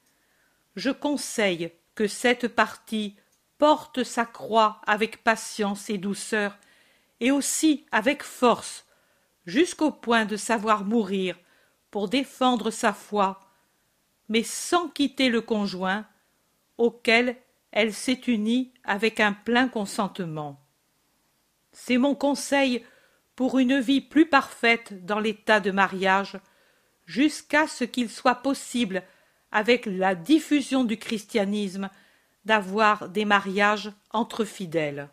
[0.75, 3.15] je conseille que cette partie
[3.58, 6.58] porte sa croix avec patience et douceur,
[7.19, 8.86] et aussi avec force,
[9.45, 11.38] jusqu'au point de savoir mourir
[11.91, 13.48] pour défendre sa foi,
[14.29, 16.05] mais sans quitter le conjoint,
[16.77, 17.35] auquel
[17.71, 20.59] elle s'est unie avec un plein consentement.
[21.71, 22.83] C'est mon conseil
[23.35, 26.39] pour une vie plus parfaite dans l'état de mariage,
[27.05, 29.03] jusqu'à ce qu'il soit possible
[29.51, 31.89] avec la diffusion du christianisme,
[32.45, 35.09] d'avoir des mariages entre fidèles.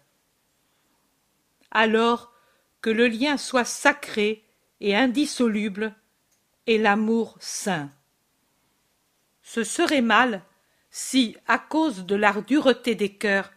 [1.70, 2.32] Alors
[2.80, 4.44] que le lien soit sacré
[4.80, 5.94] et indissoluble,
[6.66, 7.90] et l'amour saint.
[9.46, 10.42] Ce serait mal
[10.90, 13.52] si, à cause de la dureté des cœurs,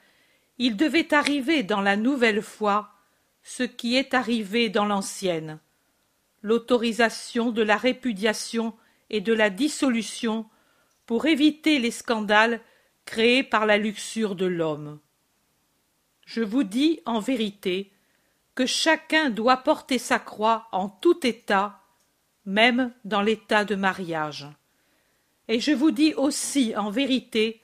[0.60, 2.91] il devait arriver dans la nouvelle foi
[3.41, 5.60] ce qui est arrivé dans l'ancienne,
[6.43, 8.75] l'autorisation de la répudiation
[9.10, 10.45] et de la dissolution
[11.08, 12.62] pour éviter les scandales
[13.06, 14.99] créés par la luxure de l'homme.
[16.28, 17.91] Je vous dis en vérité
[18.54, 21.82] que chacun doit porter sa croix en tout état,
[22.45, 24.47] même dans l'état de mariage.
[25.49, 27.62] Et je vous dis aussi en vérité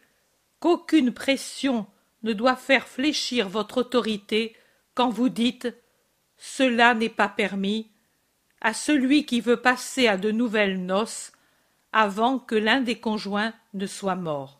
[0.59, 1.85] qu'aucune pression
[2.23, 4.55] ne doit faire fléchir votre autorité
[4.95, 5.67] quand vous dites
[6.35, 7.91] Cela n'est pas permis
[8.59, 11.31] à celui qui veut passer à de nouvelles noces
[11.93, 14.59] avant que l'un des conjoints ne soit mort.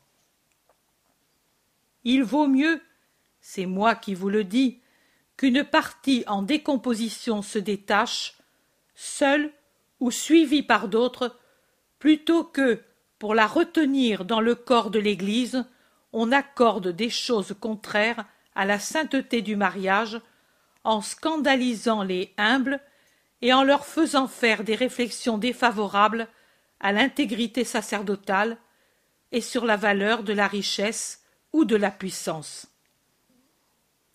[2.03, 2.79] Il vaut mieux,
[3.41, 4.79] c'est moi qui vous le dis,
[5.35, 8.38] qu'une partie en décomposition se détache,
[8.93, 9.51] seule
[9.99, 11.35] ou suivie par d'autres,
[11.97, 12.83] plutôt que,
[13.19, 15.65] pour la retenir dans le corps de l'Église,
[16.13, 18.25] on accorde des choses contraires
[18.56, 20.19] à la sainteté du mariage,
[20.84, 22.80] en scandalisant les humbles
[23.41, 26.28] et en leur faisant faire des réflexions défavorables
[26.80, 28.58] à l'intégrité sacerdotale
[29.32, 31.23] et sur la valeur de la richesse
[31.54, 32.67] ou de la puissance.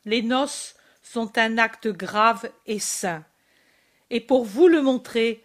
[0.05, 3.25] Les noces sont un acte grave et saint,
[4.11, 5.45] et pour vous le montrer,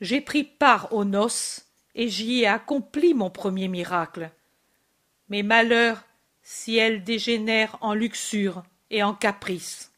[0.00, 1.65] j'ai pris part aux noces
[1.96, 4.30] et j'y ai accompli mon premier miracle.
[5.28, 6.04] Mais malheur
[6.42, 9.92] si elles dégénèrent en luxure et en caprice.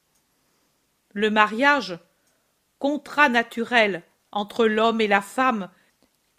[1.12, 1.98] Le mariage,
[2.78, 5.68] contrat naturel entre l'homme et la femme,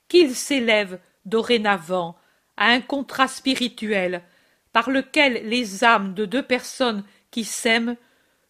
[0.07, 2.17] qu'il s'élève dorénavant
[2.57, 4.23] à un contrat spirituel
[4.71, 7.97] par lequel les âmes de deux personnes qui s'aiment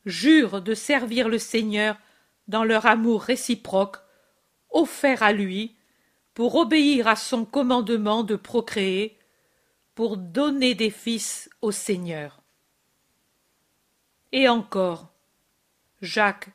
[0.06, 1.98] jurent de servir le Seigneur
[2.48, 3.98] dans leur amour réciproque,
[4.70, 5.76] offert à lui,
[6.40, 9.20] pour obéir à son commandement de procréer,
[9.94, 12.42] pour donner des fils au Seigneur.
[14.32, 15.10] Et encore,
[16.02, 16.48] Jacques,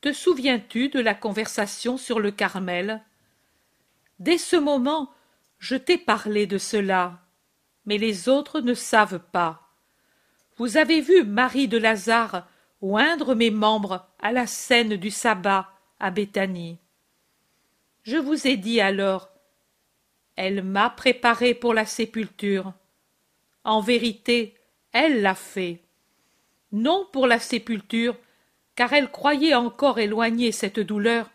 [0.00, 3.02] te souviens-tu de la conversation sur le Carmel?
[4.20, 5.10] Dès ce moment,
[5.58, 7.18] je t'ai parlé de cela,
[7.86, 9.68] mais les autres ne savent pas.
[10.58, 12.46] Vous avez vu Marie de Lazare
[12.80, 16.78] oindre mes membres à la scène du sabbat à Béthanie.
[18.04, 19.30] Je vous ai dit alors
[20.36, 22.74] Elle m'a préparé pour la sépulture.
[23.64, 24.54] En vérité,
[24.92, 25.80] elle l'a fait.
[26.70, 28.16] Non pour la sépulture,
[28.76, 31.30] car elle croyait encore éloigner cette douleur,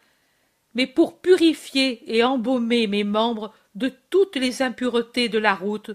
[0.75, 5.91] mais pour purifier et embaumer mes membres de toutes les impuretés de la route,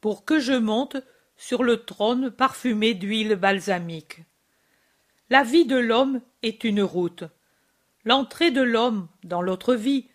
[0.00, 0.96] pour que je monte
[1.36, 4.20] sur le trône parfumé d'huile balsamique.
[5.28, 7.24] La vie de l'homme est une route.
[8.04, 10.08] L'entrée de l'homme dans l'autre vie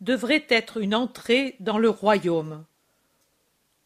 [0.00, 2.64] devrait être une entrée dans le royaume.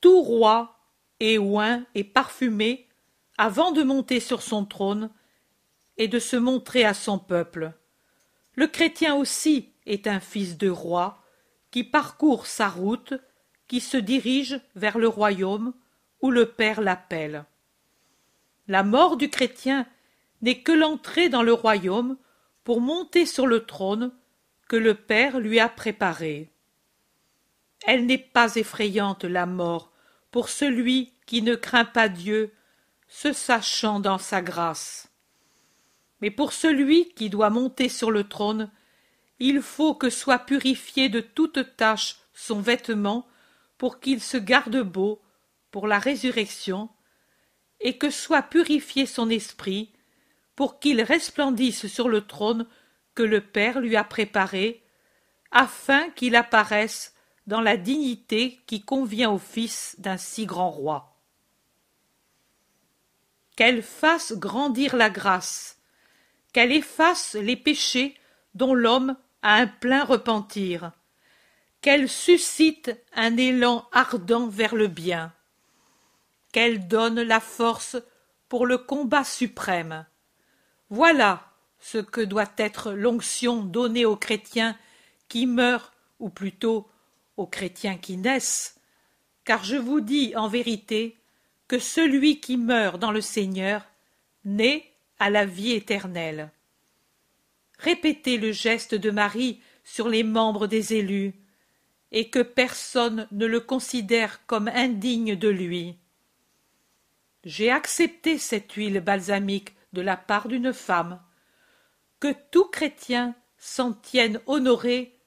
[0.01, 0.79] Tout roi
[1.21, 2.87] est oint et parfumé
[3.39, 5.11] avant de monter sur son trône
[5.97, 7.73] et de se montrer à son peuple.
[8.55, 11.23] Le chrétien aussi est un fils de roi
[11.71, 13.15] qui parcourt sa route,
[13.67, 15.73] qui se dirige vers le royaume
[16.23, 17.45] où le Père l'appelle.
[18.67, 19.87] La mort du chrétien
[20.43, 22.17] n'est que l'entrée dans le royaume
[22.69, 24.13] pour monter sur le trône
[24.69, 26.53] que le Père lui a préparé.
[27.87, 29.91] Elle n'est pas effrayante, la mort,
[30.31, 32.53] pour celui qui ne craint pas Dieu,
[33.07, 35.09] se sachant dans sa grâce.
[36.21, 38.71] Mais pour celui qui doit monter sur le trône,
[39.39, 43.27] il faut que soit purifié de toute tache son vêtement
[43.79, 45.23] pour qu'il se garde beau
[45.71, 46.91] pour la résurrection,
[47.81, 49.91] et que soit purifié son esprit,
[50.59, 52.67] pour qu'il resplendisse sur le trône
[53.15, 54.83] que le Père lui a préparé,
[55.53, 57.15] afin qu'il apparaisse
[57.47, 61.17] dans la dignité qui convient au fils d'un si grand roi.
[63.55, 65.79] Qu'elle fasse grandir la grâce,
[66.53, 68.17] qu'elle efface les péchés
[68.55, 70.91] dont l'homme a un plein repentir,
[71.83, 75.33] qu'elle suscite un élan ardent vers le bien,
[76.51, 77.97] qu'elle donne la force
[78.49, 80.05] pour le combat suprême.
[80.91, 84.77] Voilà ce que doit être l'onction donnée aux chrétiens
[85.29, 86.89] qui meurent, ou plutôt
[87.37, 88.81] aux chrétiens qui naissent,
[89.45, 91.17] car je vous dis en vérité
[91.69, 93.85] que celui qui meurt dans le Seigneur
[94.45, 96.51] naît à la vie éternelle.
[97.79, 101.35] Répétez le geste de Marie sur les membres des élus,
[102.11, 105.97] et que personne ne le considère comme indigne de lui.
[107.45, 111.21] J'ai accepté cette huile balsamique de la part d'une femme.
[112.21, 115.19] Que tout chrétien s'en tienne honoré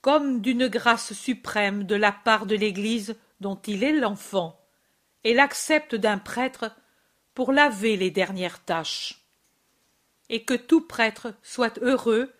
[0.00, 4.58] comme d'une grâce suprême de la part de l'Église dont il est l'enfant,
[5.24, 6.74] et l'accepte d'un prêtre
[7.34, 9.22] pour laver les dernières tâches.
[10.28, 12.32] Et que tout prêtre soit heureux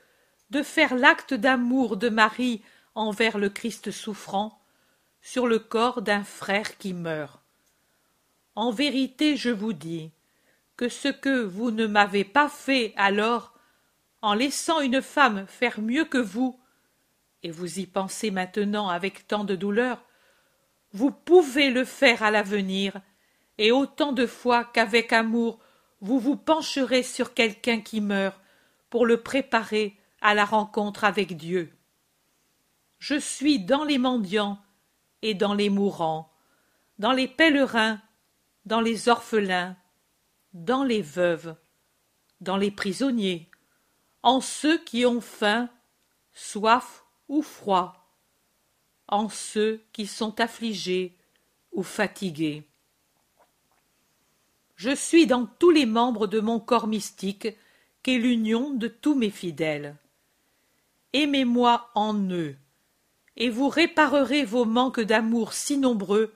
[0.50, 2.62] de faire l'acte d'amour de Marie
[2.94, 4.60] envers le Christ souffrant
[5.22, 7.40] sur le corps d'un frère qui meurt.
[8.54, 10.10] En vérité, je vous dis
[10.80, 13.52] que ce que vous ne m'avez pas fait alors,
[14.22, 16.58] en laissant une femme faire mieux que vous,
[17.42, 20.02] et vous y pensez maintenant avec tant de douleur,
[20.94, 22.98] vous pouvez le faire à l'avenir,
[23.58, 25.58] et autant de fois qu'avec amour
[26.00, 28.40] vous vous pencherez sur quelqu'un qui meurt
[28.88, 31.70] pour le préparer à la rencontre avec Dieu.
[32.98, 34.58] Je suis dans les mendiants
[35.20, 36.32] et dans les mourants,
[36.98, 38.00] dans les pèlerins
[38.66, 39.76] dans les orphelins,
[40.52, 41.54] dans les veuves,
[42.40, 43.50] dans les prisonniers,
[44.22, 45.68] en ceux qui ont faim,
[46.32, 48.14] soif ou froid,
[49.08, 51.16] en ceux qui sont affligés
[51.72, 52.66] ou fatigués.
[54.76, 57.48] Je suis dans tous les membres de mon corps mystique,
[58.02, 59.96] qu'est l'union de tous mes fidèles.
[61.12, 62.56] Aimez-moi en eux,
[63.36, 66.34] et vous réparerez vos manques d'amour si nombreux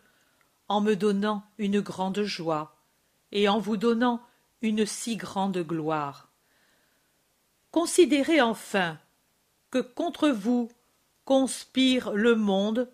[0.69, 2.74] en me donnant une grande joie
[3.35, 4.23] et en vous donnant
[4.63, 6.31] une si grande gloire.
[7.71, 8.99] Considérez enfin
[9.71, 10.71] que contre vous
[11.25, 12.91] conspirent le monde,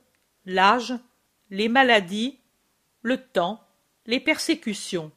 [0.46, 0.94] l'âge,
[1.50, 2.38] les maladies,
[3.02, 3.62] le temps,
[4.06, 5.12] les persécutions.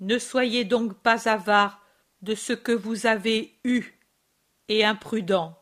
[0.00, 1.80] Ne soyez donc pas avares
[2.22, 3.84] de ce que vous avez eu
[4.68, 5.58] et imprudent.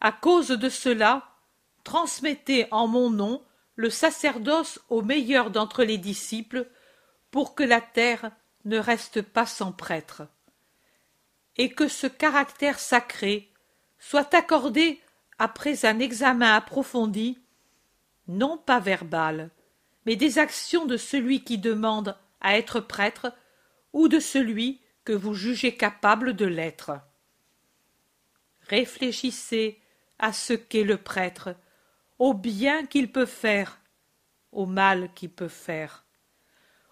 [0.00, 1.28] À cause de cela,
[1.84, 3.42] transmettez en mon nom
[3.80, 6.66] le sacerdoce au meilleur d'entre les disciples,
[7.30, 8.30] pour que la terre
[8.66, 10.24] ne reste pas sans prêtre,
[11.56, 13.50] et que ce caractère sacré
[13.98, 15.00] soit accordé
[15.38, 17.38] après un examen approfondi,
[18.28, 19.48] non pas verbal,
[20.04, 23.32] mais des actions de celui qui demande à être prêtre
[23.94, 27.00] ou de celui que vous jugez capable de l'être.
[28.68, 29.80] Réfléchissez
[30.18, 31.54] à ce qu'est le prêtre,
[32.20, 33.80] au bien qu'il peut faire,
[34.52, 36.04] au mal qu'il peut faire.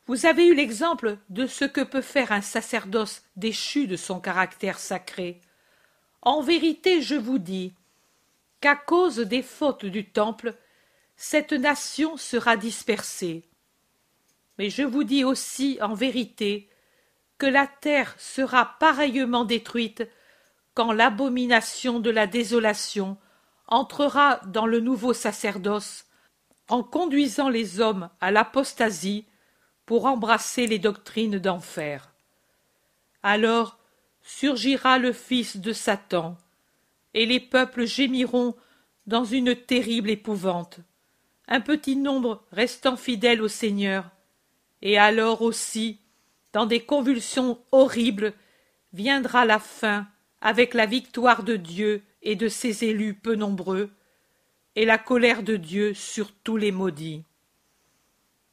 [0.06, 4.78] Vous avez eu l'exemple de ce que peut faire un sacerdoce déchu de son caractère
[4.78, 5.42] sacré.
[6.22, 7.74] En vérité, je vous dis
[8.62, 10.54] qu'à cause des fautes du temple,
[11.14, 13.44] cette nation sera dispersée.
[14.56, 16.70] Mais je vous dis aussi en vérité
[17.36, 20.08] que la terre sera pareillement détruite
[20.72, 23.18] quand l'abomination de la désolation
[23.68, 26.06] entrera dans le nouveau sacerdoce,
[26.68, 29.24] en conduisant les hommes à l'apostasie
[29.86, 32.12] pour embrasser les doctrines d'enfer.
[33.22, 33.78] Alors
[34.22, 36.36] surgira le fils de Satan,
[37.14, 38.54] et les peuples gémiront
[39.06, 40.80] dans une terrible épouvante,
[41.46, 44.10] un petit nombre restant fidèle au Seigneur,
[44.82, 46.00] et alors aussi,
[46.52, 48.34] dans des convulsions horribles,
[48.92, 50.06] viendra la fin
[50.40, 53.90] avec la victoire de Dieu et de ses élus peu nombreux,
[54.74, 57.24] et la colère de Dieu sur tous les maudits.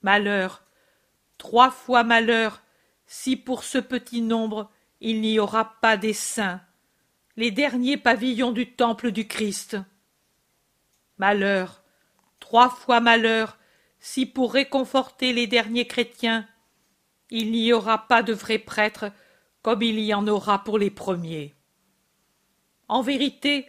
[0.01, 0.63] Malheur,
[1.37, 2.61] trois fois malheur,
[3.05, 6.61] si pour ce petit nombre il n'y aura pas des saints,
[7.37, 9.77] les derniers pavillons du temple du Christ.
[11.17, 11.83] Malheur,
[12.39, 13.57] trois fois malheur,
[13.99, 16.47] si pour réconforter les derniers chrétiens,
[17.29, 19.11] il n'y aura pas de vrais prêtres
[19.61, 21.54] comme il y en aura pour les premiers.
[22.87, 23.67] En vérité,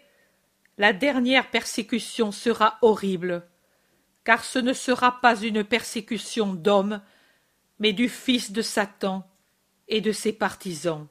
[0.78, 3.48] la dernière persécution sera horrible,
[4.24, 7.00] car ce ne sera pas une persécution d'hommes,
[7.78, 9.28] mais du fils de Satan
[9.88, 11.06] et de ses partisans.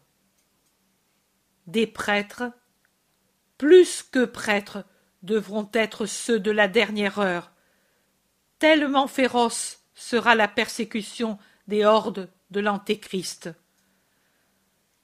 [1.68, 2.52] Des prêtres,
[3.58, 4.86] plus que prêtres,
[5.24, 7.52] devront être ceux de la dernière heure.
[8.60, 13.50] Tellement féroce sera la persécution des hordes de l'Antéchrist.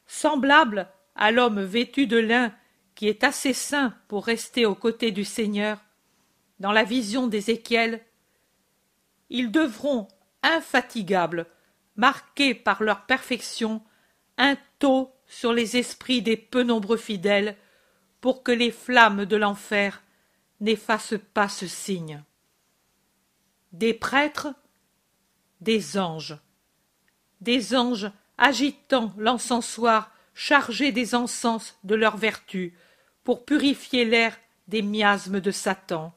[0.06, 2.54] Semblable à l'homme vêtu de lin
[3.02, 5.80] qui est assez saint pour rester aux côtés du Seigneur,
[6.60, 8.00] dans la vision d'Ézéchiel,
[9.32, 10.08] ils devront,
[10.44, 11.48] infatigables,
[11.96, 13.82] marquer par leur perfection
[14.38, 17.58] un taux sur les esprits des peu nombreux fidèles,
[18.20, 20.04] pour que les flammes de l'enfer
[20.60, 22.24] n'effacent pas ce signe.
[23.72, 24.54] Des prêtres,
[25.60, 26.38] des anges,
[27.40, 32.76] des anges agitant l'encensoir chargé des encens de leur vertu,
[33.24, 36.14] pour purifier l'air des miasmes de Satan.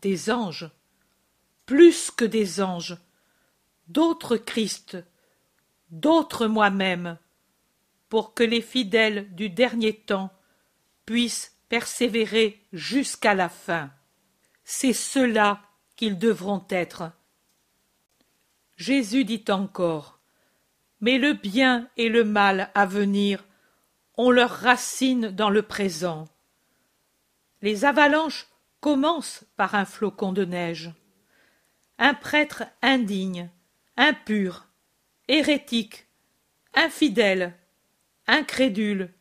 [0.00, 0.70] Des anges,
[1.66, 2.96] plus que des anges,
[3.88, 4.98] d'autres Christ,
[5.90, 7.18] d'autres moi-même,
[8.08, 10.30] pour que les fidèles du dernier temps
[11.06, 13.90] puissent persévérer jusqu'à la fin.
[14.64, 15.62] C'est cela
[15.96, 17.12] qu'ils devront être.
[18.76, 20.18] Jésus dit encore
[21.00, 23.44] Mais le bien et le mal à venir
[24.16, 26.28] ont leurs racines dans le présent.
[27.62, 28.46] Les avalanches
[28.80, 30.92] commencent par un flocon de neige.
[31.98, 33.48] Un prêtre indigne,
[33.96, 34.66] impur,
[35.28, 36.06] hérétique,
[36.74, 37.54] infidèle,
[38.26, 39.12] incrédule,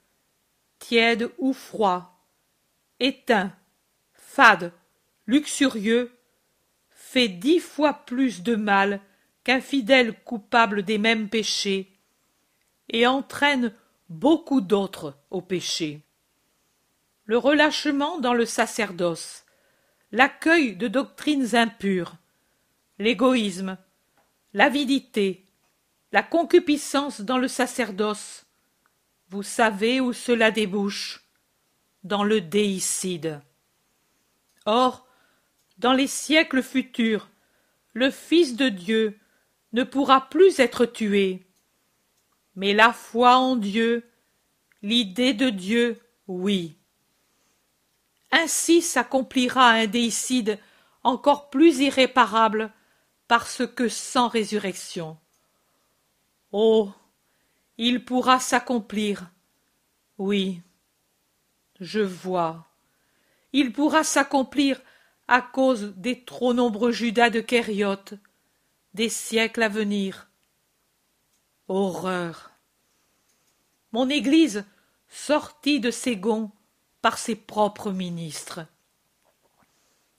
[0.80, 2.26] tiède ou froid,
[3.00, 3.54] éteint,
[4.14, 4.74] fade,
[5.28, 6.12] luxurieux,
[6.90, 9.02] fait dix fois plus de mal
[9.44, 11.92] qu'un fidèle coupable des mêmes péchés,
[12.90, 13.74] et entraîne
[14.12, 16.02] beaucoup d'autres au péché.
[17.26, 19.46] Le relâchement dans le sacerdoce,
[20.12, 22.18] l'accueil de doctrines impures,
[23.00, 23.78] l'égoïsme,
[24.54, 25.46] l'avidité,
[26.12, 28.46] la concupiscence dans le sacerdoce,
[29.30, 31.24] vous savez où cela débouche
[32.04, 33.40] Dans le déicide.
[34.66, 35.08] Or,
[35.78, 37.30] dans les siècles futurs,
[37.94, 39.18] le Fils de Dieu
[39.72, 41.46] ne pourra plus être tué,
[42.56, 44.10] mais la foi en Dieu,
[44.82, 46.78] l'idée de Dieu, oui.
[48.32, 50.60] Ainsi s'accomplira un déicide
[51.04, 52.72] encore plus irréparable
[53.28, 55.18] parce que sans résurrection.
[56.52, 56.92] Oh.
[57.78, 59.32] Il pourra s'accomplir.
[60.18, 60.62] Oui.
[61.80, 62.68] Je vois.
[63.54, 64.82] Il pourra s'accomplir
[65.28, 68.14] à cause des trop nombreux Judas de Kériote,
[68.94, 70.31] des siècles à venir.
[71.74, 72.52] Horreur.
[73.94, 74.66] Mon Église
[75.08, 76.52] sortit de ses gonds
[77.02, 78.66] par ses propres ministres.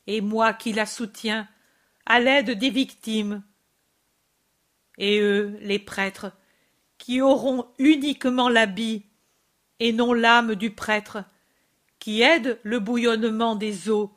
[0.06, 1.46] Et moi qui la soutiens
[2.06, 3.42] à l'aide des victimes.
[4.96, 6.32] Et eux, les prêtres,
[6.96, 9.04] qui auront uniquement l'habit
[9.78, 11.22] et non l'âme du prêtre,
[11.98, 14.16] qui aide le bouillonnement des eaux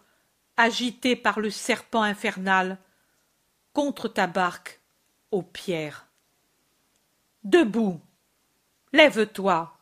[0.56, 2.78] agitées par le serpent infernal
[3.74, 4.80] contre ta barque
[5.32, 6.08] aux pierres.
[7.46, 8.02] Debout,
[8.92, 9.78] lève-toi,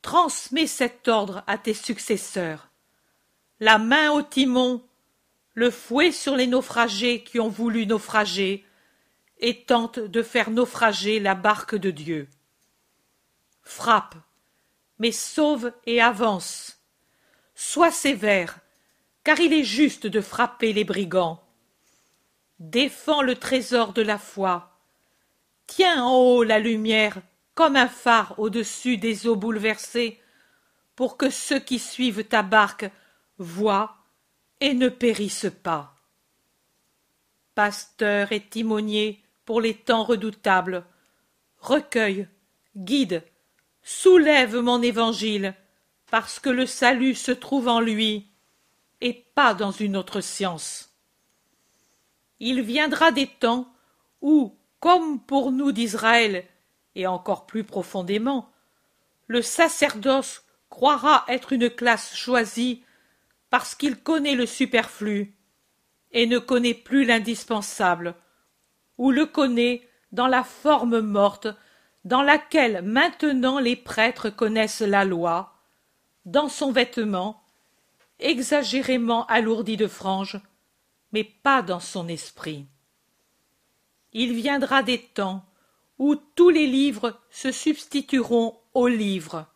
[0.00, 2.70] transmets cet ordre à tes successeurs.
[3.58, 4.82] La main au timon,
[5.52, 8.64] le fouet sur les naufragés qui ont voulu naufrager,
[9.40, 12.28] et tente de faire naufrager la barque de Dieu.
[13.62, 14.14] Frappe,
[14.98, 16.78] mais sauve et avance.
[17.54, 18.58] Sois sévère,
[19.24, 21.42] car il est juste de frapper les brigands
[22.60, 24.69] défends le trésor de la foi.
[25.72, 27.22] Tiens en haut la lumière
[27.54, 30.20] comme un phare au-dessus des eaux bouleversées,
[30.96, 32.90] pour que ceux qui suivent ta barque
[33.38, 33.96] voient
[34.58, 35.94] et ne périssent pas.
[37.54, 40.84] pasteur et timonier pour les temps redoutables.
[41.58, 42.26] Recueille,
[42.76, 43.22] guide,
[43.82, 45.54] soulève mon évangile,
[46.10, 48.26] parce que le salut se trouve en lui,
[49.00, 50.90] et pas dans une autre science.
[52.40, 53.72] Il viendra des temps
[54.20, 56.44] où, comme pour nous d'Israël,
[56.94, 58.50] et encore plus profondément,
[59.26, 62.82] le sacerdoce croira être une classe choisie
[63.50, 65.36] parce qu'il connaît le superflu
[66.12, 68.14] et ne connaît plus l'indispensable,
[68.98, 71.46] ou le connaît dans la forme morte
[72.04, 75.54] dans laquelle maintenant les prêtres connaissent la loi,
[76.24, 77.44] dans son vêtement,
[78.18, 80.40] exagérément alourdi de franges,
[81.12, 82.66] mais pas dans son esprit.
[84.12, 85.44] Il viendra des temps
[85.98, 89.46] où tous les livres se substitueront au livre,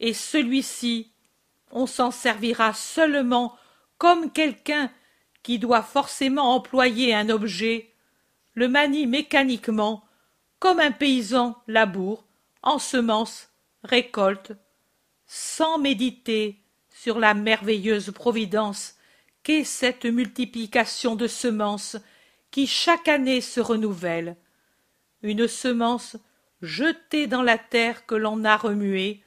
[0.00, 1.12] et celui-ci,
[1.70, 3.56] on s'en servira seulement
[3.98, 4.90] comme quelqu'un
[5.42, 7.92] qui doit forcément employer un objet,
[8.54, 10.04] le manie mécaniquement,
[10.58, 12.24] comme un paysan laboure,
[12.62, 13.48] ensemence,
[13.84, 14.52] récolte,
[15.26, 16.58] sans méditer
[16.90, 18.94] sur la merveilleuse providence
[19.42, 21.96] qu'est cette multiplication de semences
[22.56, 24.34] qui chaque année se renouvelle.
[25.20, 26.16] Une semence
[26.62, 29.22] jetée dans la terre que l'on a remuée,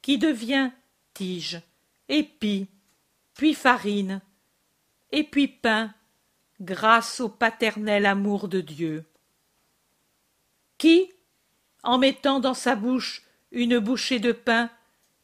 [0.00, 0.70] qui devient
[1.12, 1.60] tige,
[2.08, 2.68] épi,
[3.34, 4.20] puis farine,
[5.10, 5.92] et puis pain,
[6.60, 9.04] grâce au paternel amour de Dieu.
[10.78, 11.10] Qui,
[11.82, 14.70] en mettant dans sa bouche une bouchée de pain,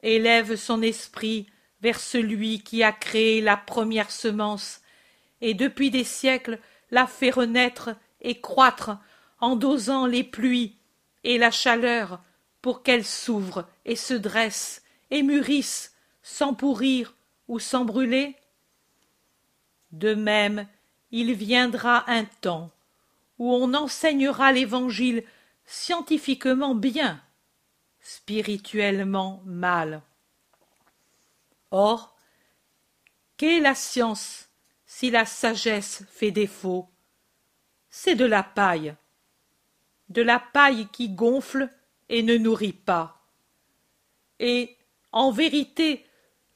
[0.02, 1.46] élève son esprit
[1.82, 4.80] vers celui qui a créé la première semence,
[5.40, 6.58] et depuis des siècles
[6.90, 8.98] la fait renaître et croître
[9.40, 10.76] en dosant les pluies
[11.22, 12.20] et la chaleur
[12.62, 17.14] pour qu'elle s'ouvre et se dresse et mûrisse sans pourrir
[17.48, 18.36] ou sans brûler
[19.92, 20.66] De même,
[21.10, 22.70] il viendra un temps
[23.38, 25.24] où on enseignera l'évangile
[25.66, 27.20] scientifiquement bien,
[28.00, 30.02] spirituellement mal.
[31.70, 32.16] Or,
[33.36, 34.48] qu'est la science
[34.96, 36.88] si la sagesse fait défaut
[37.90, 38.94] C'est de la paille,
[40.08, 41.68] de la paille qui gonfle
[42.08, 43.26] et ne nourrit pas.
[44.38, 44.76] Et,
[45.10, 46.06] en vérité,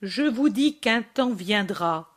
[0.02, 2.14] je vous dis qu'un temps viendra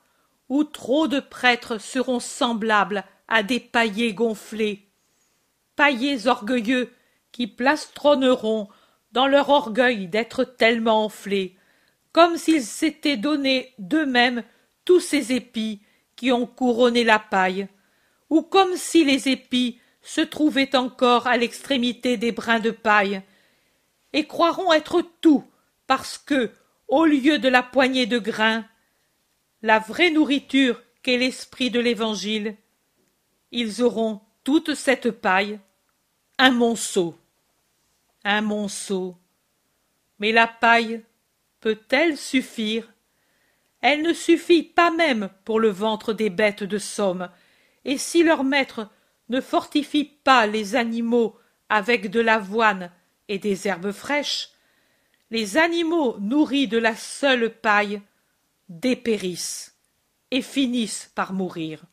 [0.48, 4.88] où trop de prêtres seront semblables à des paillets gonflés,
[5.76, 6.94] paillets orgueilleux
[7.32, 8.70] qui plastronneront
[9.12, 11.58] dans leur orgueil d'être tellement enflés,
[12.12, 14.44] comme s'ils s'étaient donné d'eux-mêmes
[14.86, 15.82] tous ces épis
[16.22, 17.68] qui ont couronné la paille,
[18.30, 23.24] ou comme si les épis se trouvaient encore à l'extrémité des brins de paille,
[24.14, 25.44] et croiront être tout,
[25.88, 26.52] parce que,
[26.88, 28.64] au lieu de la poignée de grains,
[29.64, 32.56] la vraie nourriture qu'est l'esprit de l'Évangile,
[33.52, 35.60] ils auront toute cette paille,
[36.38, 37.18] un monceau.
[38.24, 39.18] Un monceau.
[40.20, 41.04] Mais la paille
[41.62, 42.91] peut-elle suffire
[43.82, 47.30] Elle ne suffit pas même pour le ventre des bêtes de somme,
[47.84, 48.90] et si leur maître
[49.30, 51.36] ne fortifie pas les animaux
[51.70, 52.92] avec de l'avoine
[53.28, 54.50] et des herbes fraîches,
[55.32, 58.02] les animaux nourris de la seule paille
[58.70, 59.78] dépérissent
[60.30, 61.84] et finissent par mourir.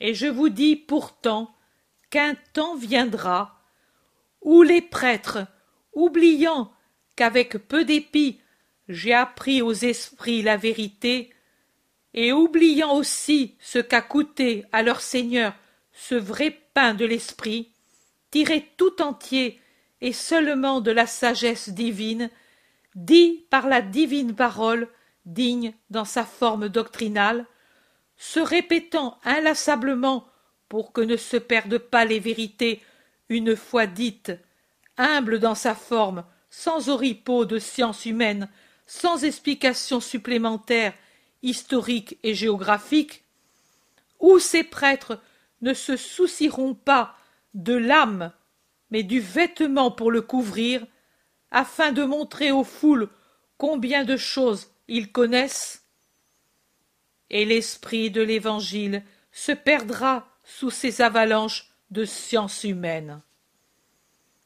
[0.00, 1.54] Et je vous dis pourtant
[2.10, 3.58] qu'un temps viendra
[4.42, 5.46] où les prêtres,
[5.94, 6.72] oubliant
[7.16, 8.41] qu'avec peu d'épis
[8.92, 11.30] j'ai appris aux esprits la vérité,
[12.14, 15.54] et oubliant aussi ce qu'a coûté à leur Seigneur
[15.92, 17.72] ce vrai pain de l'esprit,
[18.30, 19.60] tiré tout entier
[20.00, 22.30] et seulement de la sagesse divine,
[22.94, 24.88] dit par la divine parole,
[25.24, 27.46] digne dans sa forme doctrinale,
[28.16, 30.26] se répétant inlassablement
[30.68, 32.82] pour que ne se perdent pas les vérités
[33.28, 34.32] une fois dites,
[34.98, 38.48] humble dans sa forme, sans oripeau de science humaine,
[38.86, 40.94] sans explication supplémentaire,
[41.42, 43.24] historique et géographique,
[44.20, 45.20] où ces prêtres
[45.60, 47.16] ne se soucieront pas
[47.54, 48.32] de l'âme,
[48.90, 50.86] mais du vêtement pour le couvrir,
[51.50, 53.08] afin de montrer aux foules
[53.58, 55.82] combien de choses ils connaissent
[57.32, 59.02] et l'esprit de l'Évangile
[59.32, 63.22] se perdra sous ces avalanches de science humaine.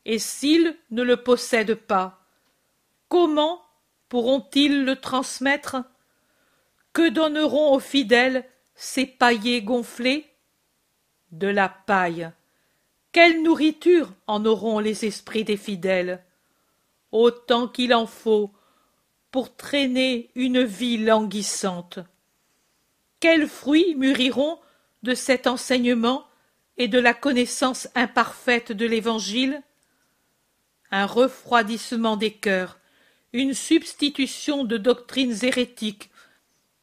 [0.04, 2.24] Et s'ils ne le possèdent pas,
[3.08, 3.60] comment
[4.08, 5.76] pourront-ils le transmettre?
[6.92, 8.44] Que donneront aux fidèles
[8.74, 10.32] ces paillets gonflés?
[11.32, 12.30] De la paille.
[13.12, 16.22] Quelle nourriture en auront les esprits des fidèles?
[17.12, 18.52] Autant qu'il en faut
[19.30, 21.98] pour traîner une vie languissante.
[23.20, 24.58] Quels fruits mûriront
[25.02, 26.26] de cet enseignement
[26.76, 29.62] et de la connaissance imparfaite de l'Évangile?
[30.90, 32.78] Un refroidissement des cœurs,
[33.36, 36.08] une substitution de doctrines hérétiques,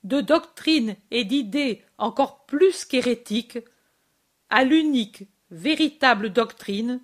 [0.04, 3.58] de doctrines et d'idées encore plus qu'hérétiques,
[4.52, 7.02] à l'unique, véritable doctrine,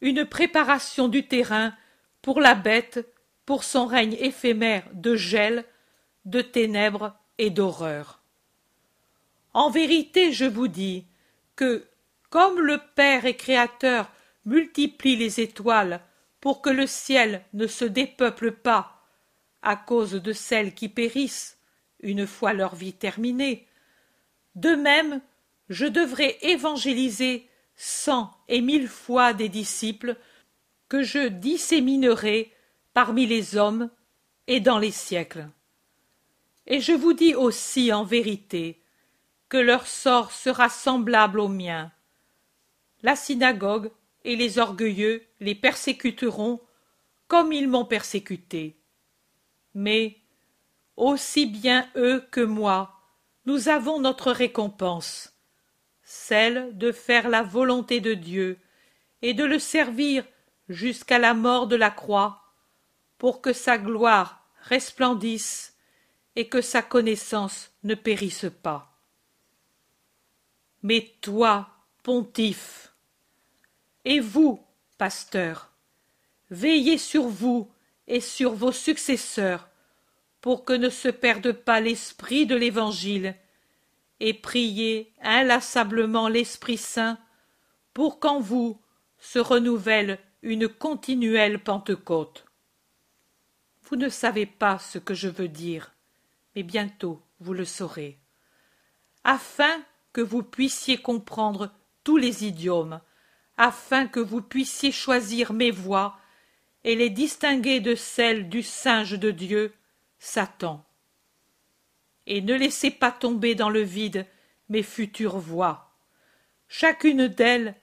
[0.00, 1.72] une préparation du terrain
[2.22, 3.06] pour la bête,
[3.46, 5.64] pour son règne éphémère de gel,
[6.24, 8.20] de ténèbres et d'horreur.
[9.54, 11.06] En vérité, je vous dis
[11.54, 11.86] que,
[12.30, 14.10] comme le Père et Créateur
[14.44, 16.00] multiplie les étoiles
[16.42, 19.00] pour que le ciel ne se dépeuple pas
[19.62, 21.56] à cause de celles qui périssent
[22.00, 23.68] une fois leur vie terminée,
[24.56, 25.20] de même
[25.68, 30.16] je devrais évangéliser cent et mille fois des disciples
[30.88, 32.52] que je disséminerai
[32.92, 33.88] parmi les hommes
[34.48, 35.48] et dans les siècles.
[36.66, 38.82] Et je vous dis aussi en vérité
[39.48, 41.92] que leur sort sera semblable au mien.
[43.04, 43.92] La synagogue
[44.24, 46.60] et les orgueilleux les persécuteront
[47.28, 48.76] comme ils m'ont persécuté.
[49.74, 50.18] Mais,
[50.96, 53.00] aussi bien eux que moi,
[53.46, 55.32] nous avons notre récompense,
[56.02, 58.58] celle de faire la volonté de Dieu
[59.22, 60.24] et de le servir
[60.68, 62.42] jusqu'à la mort de la croix,
[63.18, 65.76] pour que sa gloire resplendisse
[66.36, 68.98] et que sa connaissance ne périsse pas.
[70.82, 71.68] Mais toi,
[72.02, 72.91] pontife,
[74.04, 74.64] et vous,
[74.98, 75.72] pasteur,
[76.50, 77.70] veillez sur vous
[78.06, 79.68] et sur vos successeurs,
[80.40, 83.36] pour que ne se perde pas l'esprit de l'Évangile,
[84.20, 87.18] et priez inlassablement l'Esprit Saint
[87.92, 88.80] pour qu'en vous
[89.18, 92.44] se renouvelle une continuelle Pentecôte.
[93.82, 95.92] Vous ne savez pas ce que je veux dire,
[96.54, 98.18] mais bientôt vous le saurez.
[99.24, 99.82] Afin
[100.12, 101.70] que vous puissiez comprendre
[102.04, 103.00] tous les idiomes,
[103.56, 106.18] afin que vous puissiez choisir mes voix
[106.84, 109.72] et les distinguer de celles du singe de Dieu,
[110.18, 110.84] Satan.
[112.26, 114.26] Et ne laissez pas tomber dans le vide
[114.68, 115.92] mes futures voix.
[116.68, 117.74] Chacune d'elles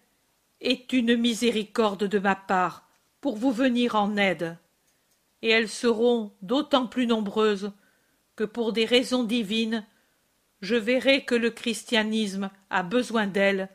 [0.62, 2.90] est une miséricorde de ma part
[3.22, 4.58] pour vous venir en aide,
[5.42, 7.72] et elles seront d'autant plus nombreuses
[8.36, 9.86] que pour des raisons divines,
[10.62, 13.70] je verrai que le christianisme a besoin d'elles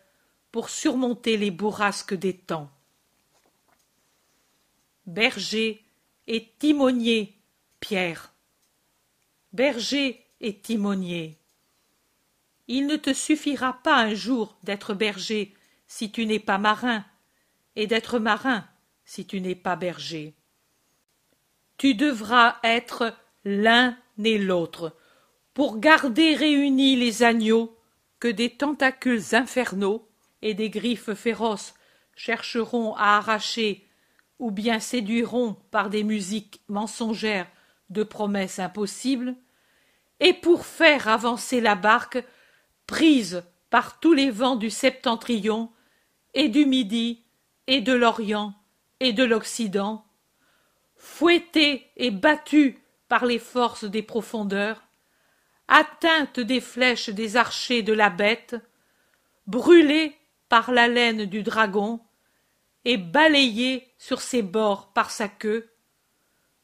[0.54, 2.70] pour surmonter les bourrasques des temps.
[5.04, 5.84] Berger
[6.28, 7.36] et timonier,
[7.80, 8.32] Pierre.
[9.52, 11.40] Berger et timonier.
[12.68, 15.52] Il ne te suffira pas un jour d'être berger
[15.88, 17.04] si tu n'es pas marin,
[17.74, 18.64] et d'être marin
[19.04, 20.34] si tu n'es pas berger.
[21.78, 23.12] Tu devras être
[23.44, 24.96] l'un et l'autre,
[25.52, 27.76] pour garder réunis les agneaux
[28.20, 30.08] que des tentacules infernaux
[30.44, 31.74] et des griffes féroces
[32.14, 33.88] chercheront à arracher
[34.38, 37.48] ou bien séduiront par des musiques mensongères
[37.90, 39.34] de promesses impossibles,
[40.20, 42.22] et pour faire avancer la barque
[42.86, 45.72] prise par tous les vents du septentrion
[46.34, 47.24] et du midi
[47.66, 48.54] et de l'orient
[49.00, 50.04] et de l'occident
[50.96, 52.78] fouettée et battue
[53.08, 54.82] par les forces des profondeurs
[55.68, 58.56] atteinte des flèches des archers de la bête
[59.46, 60.16] brûlée
[60.54, 61.98] par l'haleine du dragon
[62.84, 65.68] et balayée sur ses bords par sa queue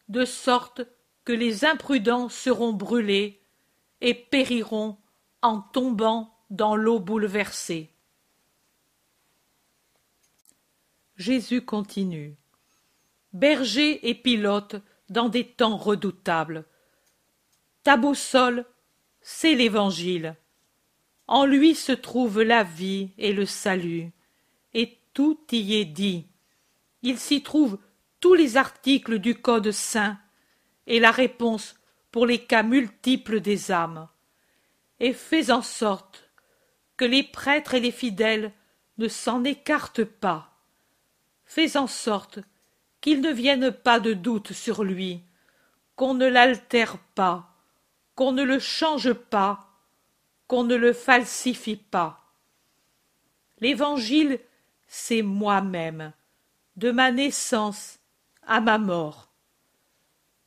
[0.09, 0.83] de sorte
[1.25, 3.43] que les imprudents seront brûlés
[4.01, 4.97] et périront
[5.43, 7.91] en tombant dans l'eau bouleversée
[11.17, 12.37] Jésus continue.
[13.33, 14.77] Berger et pilote
[15.09, 16.65] dans des temps redoutables.
[17.83, 18.67] Ta boussole,
[19.21, 20.37] c'est l'Évangile.
[21.31, 24.11] En lui se trouve la vie et le salut,
[24.75, 26.27] et tout y est dit.
[27.03, 27.79] Il s'y trouve
[28.21, 30.19] tous les articles du Code saint
[30.87, 31.77] et la réponse
[32.13, 34.09] pour les cas multiples des âmes.
[34.99, 36.29] Et fais en sorte
[36.99, 38.53] que les prêtres et les fidèles
[38.99, 40.51] ne s'en écartent pas
[41.51, 42.39] fais en sorte
[43.01, 45.21] qu'il ne vienne pas de doute sur lui,
[45.97, 47.57] qu'on ne l'altère pas,
[48.15, 49.70] qu'on ne le change pas,
[50.51, 52.35] qu'on ne le falsifie pas.
[53.61, 54.41] L'Évangile,
[54.89, 56.13] c'est moi-même,
[56.75, 58.01] de ma naissance
[58.43, 59.31] à ma mort.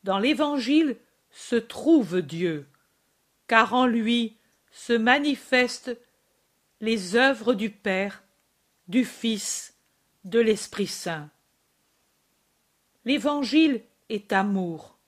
[0.02, 0.98] Dans l'Évangile
[1.30, 2.68] se trouve Dieu,
[3.46, 4.36] car en lui
[4.70, 5.96] se manifestent
[6.82, 8.24] les œuvres du Père,
[8.88, 9.74] du Fils
[10.24, 11.30] de l'Esprit Saint.
[13.06, 13.80] L'Évangile
[14.10, 14.98] est amour.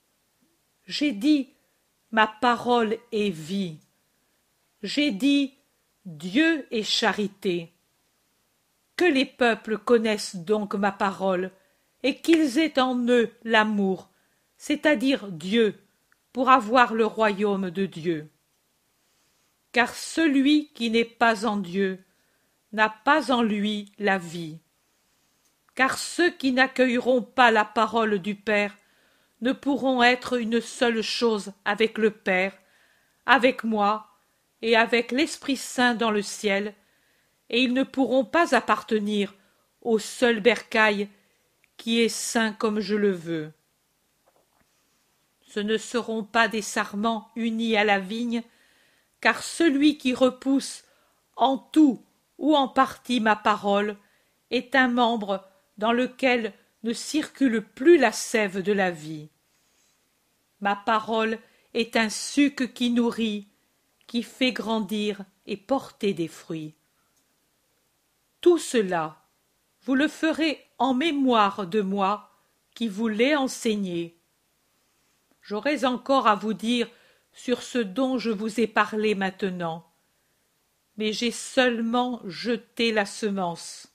[0.87, 1.53] J'ai dit,
[2.09, 3.77] ma parole est vie.
[4.83, 5.55] J'ai dit,
[6.05, 7.73] Dieu est charité.
[8.95, 11.51] Que les peuples connaissent donc ma parole,
[12.03, 14.09] et qu'ils aient en eux l'amour,
[14.57, 15.75] c'est-à-dire Dieu,
[16.31, 18.29] pour avoir le royaume de Dieu.
[19.71, 22.03] Car celui qui n'est pas en Dieu
[22.71, 24.59] n'a pas en lui la vie.
[25.73, 28.77] Car ceux qui n'accueilleront pas la parole du Père
[29.41, 32.53] ne pourront être une seule chose avec le Père,
[33.25, 34.16] avec moi
[34.61, 36.73] et avec l'Esprit Saint dans le ciel,
[37.49, 39.35] et ils ne pourront pas appartenir
[39.81, 41.09] au seul bercail
[41.77, 43.53] qui est saint comme je le veux.
[45.41, 48.43] Ce ne seront pas des sarments unis à la vigne,
[49.21, 50.83] car celui qui repousse
[51.35, 52.03] en tout
[52.37, 53.97] ou en partie ma parole
[54.51, 55.47] est un membre
[55.77, 56.53] dans lequel
[56.83, 59.29] ne circule plus la sève de la vie.
[60.61, 61.39] Ma parole
[61.73, 63.47] est un suc qui nourrit,
[64.07, 66.73] qui fait grandir et porter des fruits.
[68.41, 69.21] Tout cela,
[69.83, 72.31] vous le ferez en mémoire de moi
[72.73, 74.17] qui vous l'ai enseigné.
[75.41, 76.89] J'aurais encore à vous dire
[77.33, 79.89] sur ce dont je vous ai parlé maintenant,
[80.97, 83.87] mais j'ai seulement jeté la semence.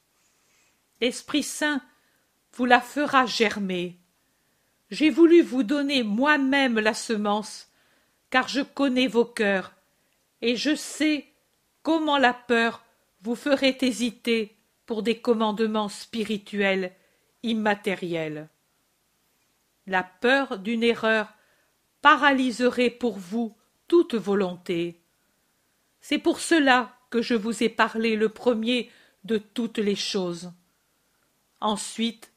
[1.00, 1.82] L'Esprit Saint
[2.52, 3.98] vous la fera germer.
[4.90, 7.68] J'ai voulu vous donner moi-même la semence,
[8.30, 9.74] car je connais vos cœurs,
[10.42, 11.26] et je sais
[11.82, 12.84] comment la peur
[13.22, 16.92] vous ferait hésiter pour des commandements spirituels
[17.42, 18.48] immatériels.
[19.86, 21.32] La peur d'une erreur
[22.02, 23.56] paralyserait pour vous
[23.88, 25.00] toute volonté.
[26.00, 28.90] C'est pour cela que je vous ai parlé le premier
[29.24, 30.52] de toutes les choses.
[31.60, 32.32] Ensuite,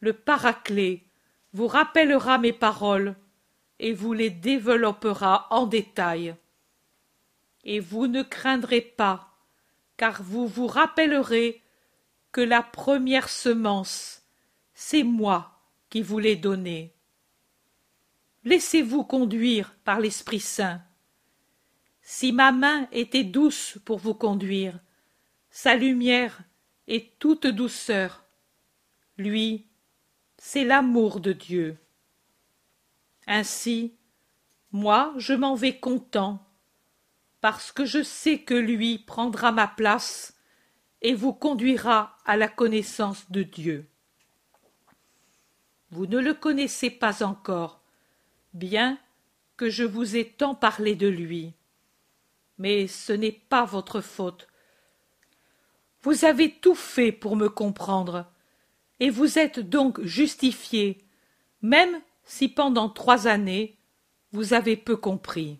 [0.00, 1.04] le Paraclet
[1.52, 3.14] vous rappellera mes paroles
[3.78, 6.34] et vous les développera en détail.
[7.64, 9.36] Et vous ne craindrez pas,
[9.96, 11.62] car vous vous rappellerez
[12.32, 14.22] que la première semence,
[14.74, 16.94] c'est moi qui vous l'ai donnée.
[18.44, 20.80] Laissez-vous conduire par l'Esprit Saint.
[22.02, 24.78] Si ma main était douce pour vous conduire,
[25.50, 26.40] sa lumière
[26.88, 28.24] est toute douceur.
[29.18, 29.66] Lui,
[30.38, 31.76] c'est l'amour de Dieu.
[33.26, 33.94] Ainsi,
[34.72, 36.44] moi je m'en vais content,
[37.40, 40.34] parce que je sais que lui prendra ma place
[41.02, 43.88] et vous conduira à la connaissance de Dieu.
[45.90, 47.80] Vous ne le connaissez pas encore,
[48.52, 48.98] bien
[49.56, 51.54] que je vous ai tant parlé de lui.
[52.58, 54.46] Mais ce n'est pas votre faute.
[56.02, 58.26] Vous avez tout fait pour me comprendre,
[59.00, 60.98] et vous êtes donc justifié,
[61.62, 63.76] même si pendant trois années
[64.32, 65.58] vous avez peu compris.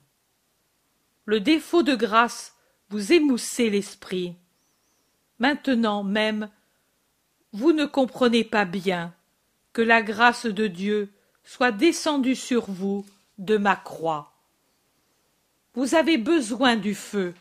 [1.31, 2.57] Le défaut de grâce
[2.89, 4.35] vous émoussait l'esprit.
[5.39, 6.51] Maintenant même,
[7.53, 9.15] vous ne comprenez pas bien
[9.73, 11.09] que la grâce de Dieu
[11.45, 13.07] soit descendue sur vous
[13.39, 14.33] de ma croix.
[15.75, 17.33] Vous avez besoin du feu.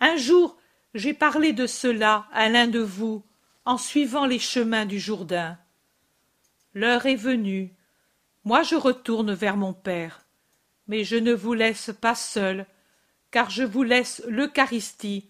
[0.00, 0.58] Un jour,
[0.92, 3.24] j'ai parlé de cela à l'un de vous
[3.64, 5.56] en suivant les chemins du Jourdain.
[6.74, 7.72] L'heure est venue.
[8.44, 10.26] Moi je retourne vers mon Père.
[10.88, 12.66] Mais je ne vous laisse pas seul,
[13.30, 15.28] car je vous laisse l'Eucharistie,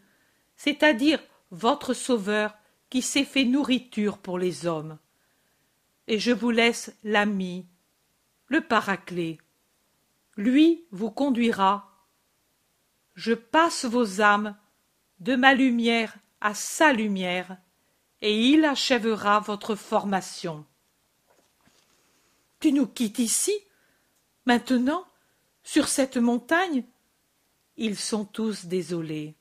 [0.57, 1.20] c'est-à-dire
[1.51, 2.57] votre Sauveur
[2.90, 4.99] qui s'est fait nourriture pour les hommes.
[6.07, 7.66] Et je vous laisse l'ami,
[8.46, 9.38] le Paraclet.
[10.36, 12.07] Lui vous conduira.
[13.14, 14.57] Je passe vos âmes
[15.20, 17.59] de ma lumière à sa lumière,
[18.20, 20.64] et il achèvera votre formation.
[22.61, 23.53] Tu nous quittes ici,
[24.46, 25.05] maintenant,
[25.62, 26.84] sur cette montagne
[27.81, 29.37] Ils sont tous désolés.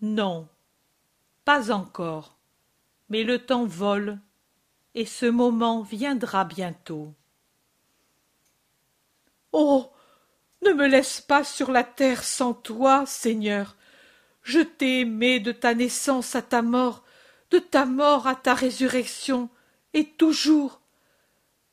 [0.00, 0.48] Non,
[1.44, 2.36] pas encore.
[3.08, 4.18] Mais le temps vole,
[4.96, 7.14] et ce moment viendra bientôt.
[9.52, 9.90] Oh.
[10.62, 13.76] Ne me laisse pas sur la terre sans toi, Seigneur.
[14.42, 17.04] Je t'ai aimé de ta naissance à ta mort,
[17.50, 19.48] de ta mort à ta résurrection,
[19.94, 20.80] et toujours.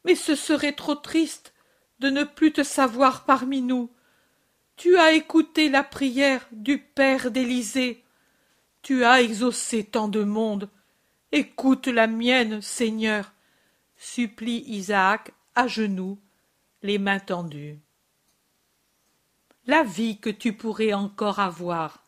[0.05, 1.53] Mais ce serait trop triste
[1.99, 3.91] de ne plus te savoir parmi nous.
[4.77, 8.03] Tu as écouté la prière du Père d'Élysée,
[8.83, 10.69] tu as exaucé tant de monde.
[11.31, 13.33] Écoute la mienne, Seigneur,
[13.97, 16.19] supplie Isaac à genoux,
[16.83, 17.79] les mains tendues.
[19.65, 22.03] La vie que tu pourrais encore avoir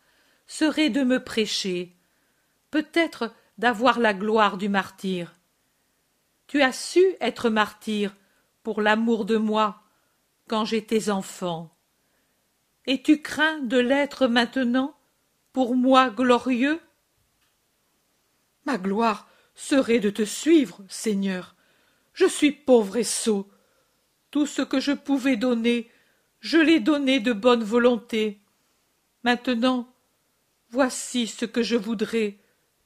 [0.45, 1.95] serait de me prêcher,
[2.69, 5.35] peut-être d'avoir la gloire du martyr.
[6.45, 8.15] Tu as su être martyr
[8.61, 9.81] pour l'amour de moi
[10.47, 11.75] quand j'étais enfant.
[12.89, 14.97] Et tu crains de l'être maintenant
[15.53, 16.81] pour moi glorieux?
[18.65, 21.55] Ma gloire serait de te suivre, Seigneur.
[22.13, 23.47] Je suis pauvre et sot.
[24.31, 25.91] Tout ce que je pouvais donner,
[26.39, 28.41] je l'ai donné de bonne volonté.
[29.23, 29.93] Maintenant,
[30.71, 32.39] voici ce que je voudrais,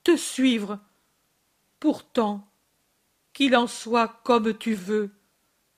[0.04, 0.82] te suivre.
[1.80, 2.52] Pourtant,
[3.32, 5.12] qu'il en soit comme tu veux,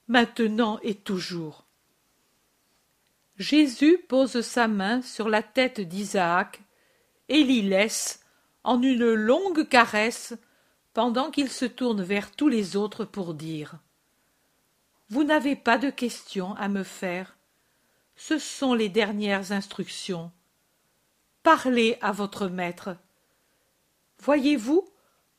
[0.08, 1.65] maintenant et toujours.
[3.38, 6.62] Jésus pose sa main sur la tête d'Isaac
[7.28, 8.20] et l'y laisse,
[8.64, 10.34] en une longue caresse,
[10.94, 13.78] pendant qu'il se tourne vers tous les autres pour dire
[15.10, 17.36] Vous n'avez pas de questions à me faire.
[18.16, 20.32] Ce sont les dernières instructions.
[21.42, 22.96] Parlez à votre maître.
[24.20, 24.88] Voyez-vous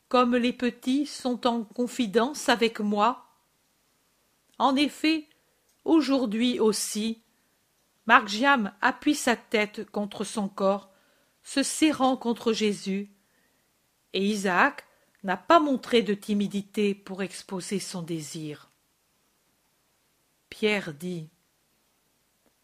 [0.08, 3.26] comme les petits sont en confidence avec moi?
[4.58, 5.26] En effet,
[5.84, 7.20] aujourd'hui aussi,
[8.08, 10.90] Margiam appuie sa tête contre son corps,
[11.42, 13.10] se serrant contre Jésus,
[14.14, 14.86] et Isaac
[15.24, 18.70] n'a pas montré de timidité pour exposer son désir.
[20.48, 21.28] Pierre dit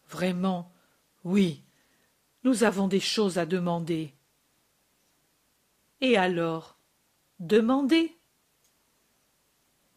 [0.09, 0.73] Vraiment,
[1.23, 1.61] oui,
[2.43, 4.15] nous avons des choses à demander.
[6.01, 6.75] Et alors
[7.37, 8.17] Demander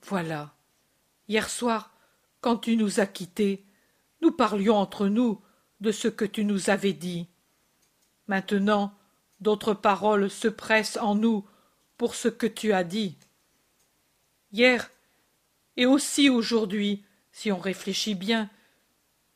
[0.02, 0.54] Voilà.
[1.26, 1.94] Hier soir,
[2.42, 3.64] quand tu nous as quittés,
[4.20, 5.40] nous parlions entre nous
[5.80, 7.28] de ce que tu nous avais dit.
[8.26, 8.92] Maintenant,
[9.40, 11.46] d'autres paroles se pressent en nous
[11.96, 13.16] pour ce que tu as dit.
[14.52, 14.90] Hier,
[15.76, 18.50] et aussi aujourd'hui, si on réfléchit bien,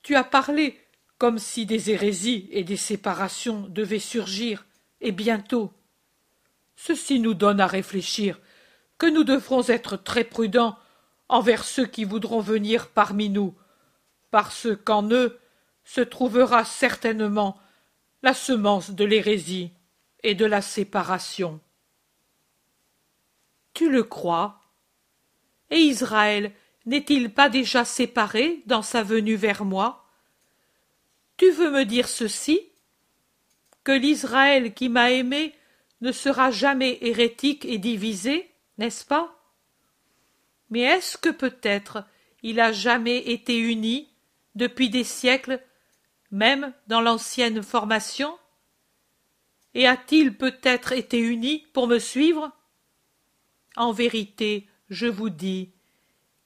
[0.03, 0.79] tu as parlé
[1.19, 4.67] comme si des hérésies et des séparations devaient surgir,
[5.01, 5.73] et bientôt.
[6.75, 8.41] Ceci nous donne à réfléchir
[8.99, 10.77] que nous devrons être très prudents
[11.29, 13.55] envers ceux qui voudront venir parmi nous,
[14.33, 15.39] parce qu'en eux
[15.85, 17.61] se trouvera certainement
[18.23, 19.73] la semence de l'hérésie
[20.23, 21.61] et de la séparation.
[23.75, 24.61] Tu le crois?
[25.71, 26.53] Et Israël
[26.87, 30.07] n'est-il pas déjà séparé dans sa venue vers moi?
[31.37, 32.71] Tu veux me dire ceci?
[33.85, 35.55] Que l'Israël qui m'a aimé
[36.01, 39.37] ne sera jamais hérétique et divisé, n'est-ce pas?
[40.71, 42.05] Mais est-ce que peut-être
[42.43, 44.12] il a jamais été uni
[44.55, 45.63] depuis des siècles,
[46.31, 48.37] même dans l'ancienne formation?
[49.75, 52.53] Et a-t-il peut-être été uni pour me suivre?
[53.77, 55.73] En vérité, je vous dis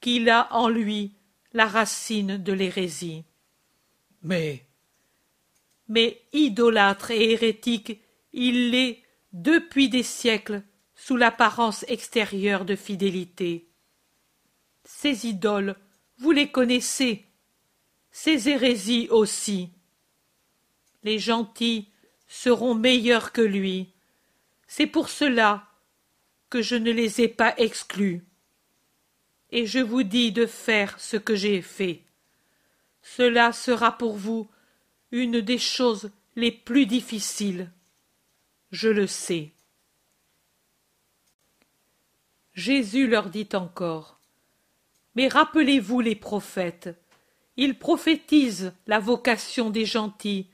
[0.01, 1.15] qu'il a en lui
[1.53, 3.25] la racine de l'hérésie.
[4.23, 4.67] Mais.
[5.89, 8.01] Mais idolâtre et hérétique,
[8.33, 9.03] il l'est
[9.33, 10.63] depuis des siècles
[10.95, 13.69] sous l'apparence extérieure de fidélité.
[14.85, 15.77] Ces idoles,
[16.19, 17.27] vous les connaissez,
[18.19, 19.69] ces hérésies aussi.
[21.03, 21.91] Les gentils
[22.27, 23.93] seront meilleurs que lui.
[24.67, 25.69] C'est pour cela
[26.49, 28.25] que je ne les ai pas exclus.
[29.51, 32.05] Et je vous dis de faire ce que j'ai fait.
[33.03, 34.49] Cela sera pour vous
[35.13, 37.71] une des choses les plus difficiles.
[38.71, 39.53] Je le sais.
[42.55, 44.19] Jésus leur dit encore.
[45.17, 46.99] Mais rappelez-vous les prophètes
[47.57, 50.49] ils prophétisent la vocation des gentils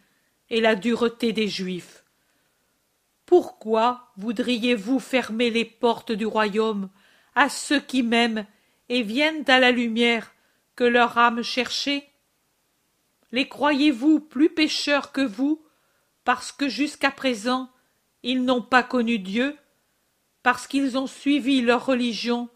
[0.50, 2.04] et la dureté des juifs.
[3.26, 6.90] Pourquoi voudriez-vous fermer les portes du royaume
[7.34, 8.46] à ceux qui m'aiment
[8.88, 10.32] et viennent à la lumière
[10.76, 12.08] que leur âme cherchait?
[13.32, 15.64] Les croyez-vous plus pécheurs que vous,
[16.24, 17.70] parce que jusqu'à présent
[18.22, 19.56] ils n'ont pas connu Dieu,
[20.42, 22.48] parce qu'ils ont suivi leur religion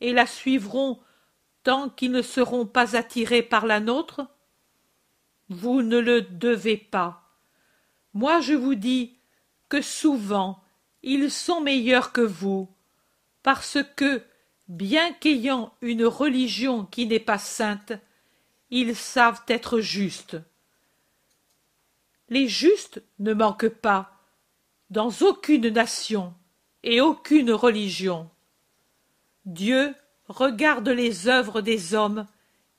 [0.00, 0.98] et la suivront
[1.66, 4.24] tant qu'ils ne seront pas attirés par la nôtre?
[5.48, 7.24] Vous ne le devez pas.
[8.14, 9.16] Moi je vous dis
[9.68, 10.62] que souvent
[11.02, 12.68] ils sont meilleurs que vous,
[13.42, 14.22] parce que,
[14.68, 17.94] bien qu'ayant une religion qui n'est pas sainte,
[18.70, 20.36] ils savent être justes.
[22.28, 24.12] Les justes ne manquent pas,
[24.90, 26.32] dans aucune nation
[26.84, 28.30] et aucune religion.
[29.46, 29.96] Dieu
[30.28, 32.26] regarde les œuvres des hommes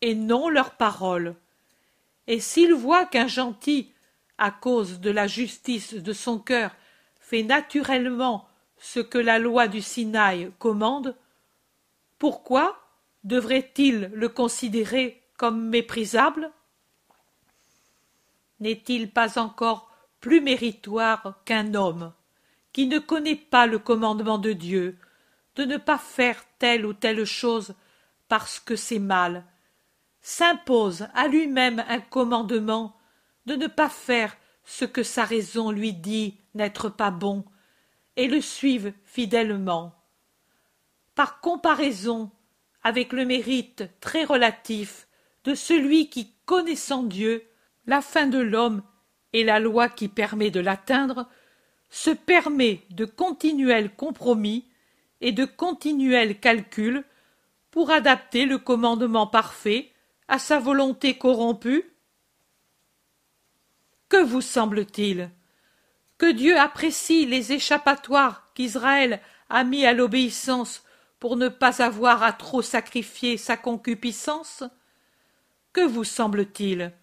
[0.01, 1.35] et non leurs paroles.
[2.27, 3.91] Et s'il voit qu'un gentil,
[4.37, 6.71] à cause de la justice de son cœur,
[7.19, 11.15] fait naturellement ce que la loi du Sinaï commande,
[12.19, 12.79] pourquoi
[13.23, 16.51] devrait-il le considérer comme méprisable?
[18.59, 22.11] N'est-il pas encore plus méritoire qu'un homme
[22.73, 24.97] qui ne connaît pas le commandement de Dieu,
[25.55, 27.73] de ne pas faire telle ou telle chose
[28.27, 29.45] parce que c'est mal,
[30.21, 32.97] s'impose à lui-même un commandement
[33.45, 34.35] de ne pas faire
[34.65, 37.45] ce que sa raison lui dit n'être pas bon,
[38.17, 39.93] et le suivent fidèlement.
[41.15, 42.31] Par comparaison
[42.83, 45.07] avec le mérite très relatif
[45.45, 47.43] de celui qui, connaissant Dieu,
[47.85, 48.83] la fin de l'homme
[49.33, 51.29] et la loi qui permet de l'atteindre,
[51.89, 54.67] se permet de continuels compromis
[55.21, 57.03] et de continuels calculs
[57.71, 59.91] pour adapter le commandement parfait
[60.27, 61.91] à sa volonté corrompue.
[64.09, 65.29] Que vous semble-t-il
[66.17, 70.83] Que Dieu apprécie les échappatoires qu'Israël a mis à l'obéissance
[71.19, 74.63] pour ne pas avoir à trop sacrifier sa concupiscence?
[75.73, 76.93] Que vous semble-t-il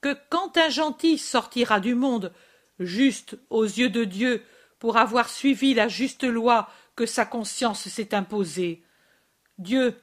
[0.00, 2.32] Que quand un gentil sortira du monde,
[2.78, 4.42] juste aux yeux de Dieu,
[4.78, 8.82] pour avoir suivi la juste loi que sa conscience s'est imposée,
[9.58, 9.94] Dieu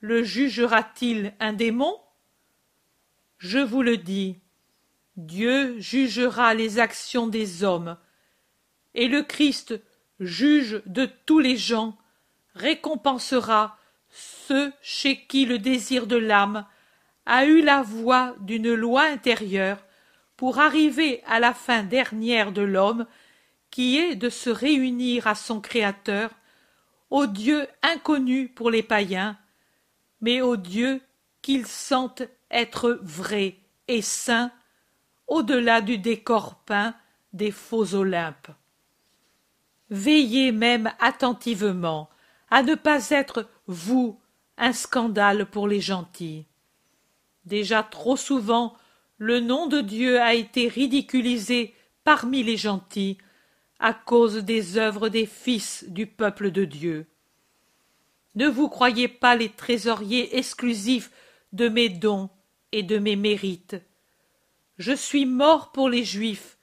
[0.00, 1.96] le jugera-t-il un démon?
[3.38, 4.38] Je vous le dis,
[5.16, 7.96] Dieu jugera les actions des hommes,
[8.94, 9.80] et le Christ,
[10.20, 11.96] juge de tous les gens,
[12.54, 13.78] récompensera
[14.10, 16.66] ceux chez qui le désir de l'âme
[17.24, 19.78] a eu la voix d'une loi intérieure
[20.36, 23.06] pour arriver à la fin dernière de l'homme
[23.72, 26.30] qui est de se réunir à son Créateur,
[27.10, 29.36] au Dieu inconnu pour les païens,
[30.20, 31.00] mais au Dieu
[31.40, 33.56] qu'ils sentent être vrai
[33.88, 34.52] et saint
[35.26, 36.94] au-delà du décor peint
[37.32, 38.50] des faux Olympes.
[39.90, 42.10] Veillez même attentivement
[42.50, 44.20] à ne pas être, vous,
[44.58, 46.46] un scandale pour les gentils.
[47.46, 48.76] Déjà trop souvent,
[49.16, 53.16] le nom de Dieu a été ridiculisé parmi les gentils
[53.82, 57.06] à cause des œuvres des fils du peuple de Dieu.
[58.36, 61.10] Ne vous croyez pas les trésoriers exclusifs
[61.52, 62.30] de mes dons
[62.70, 63.76] et de mes mérites.
[64.78, 66.58] Je suis mort pour les juifs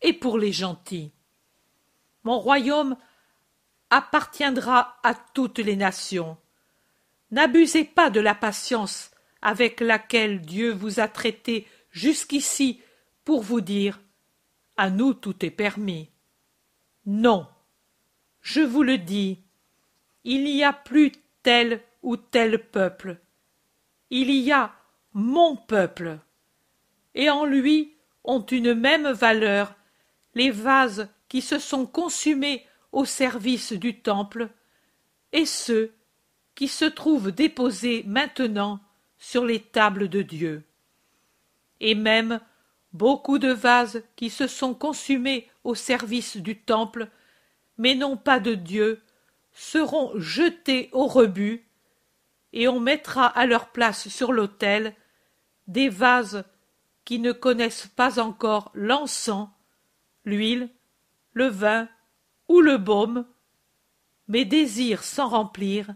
[0.00, 1.12] et pour les gentils.
[2.24, 2.96] Mon royaume
[3.90, 6.38] appartiendra à toutes les nations.
[7.30, 9.10] N'abusez pas de la patience
[9.42, 12.80] avec laquelle Dieu vous a traité jusqu'ici
[13.26, 14.00] pour vous dire
[14.78, 16.11] à nous tout est permis.
[17.06, 17.46] Non.
[18.40, 19.38] Je vous le dis,
[20.24, 23.18] il n'y a plus tel ou tel peuple.
[24.10, 24.72] Il y a
[25.12, 26.18] mon peuple.
[27.14, 27.94] Et en lui
[28.24, 29.74] ont une même valeur
[30.34, 34.50] les vases qui se sont consumés au service du temple,
[35.32, 35.94] et ceux
[36.54, 38.80] qui se trouvent déposés maintenant
[39.18, 40.62] sur les tables de Dieu.
[41.80, 42.40] Et même
[42.92, 47.08] beaucoup de vases qui se sont consumés au service du temple,
[47.78, 49.00] mais non pas de Dieu,
[49.52, 51.66] seront jetés au rebut,
[52.52, 54.94] et on mettra à leur place sur l'autel
[55.66, 56.44] des vases
[57.04, 59.48] qui ne connaissent pas encore l'encens,
[60.24, 60.68] l'huile,
[61.32, 61.88] le vin
[62.48, 63.26] ou le baume,
[64.28, 65.94] mais désirent s'en remplir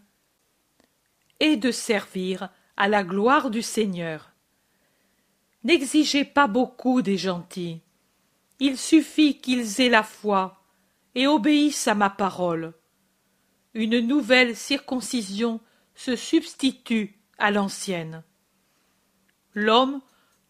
[1.41, 4.33] et de servir à la gloire du Seigneur.
[5.67, 7.81] N'exigez pas beaucoup des gentils.
[8.61, 10.63] Il suffit qu'ils aient la foi
[11.17, 12.73] et obéissent à ma parole.
[13.75, 15.59] Une nouvelle circoncision
[15.97, 18.23] se substitue à l'ancienne.
[19.55, 20.03] L'homme,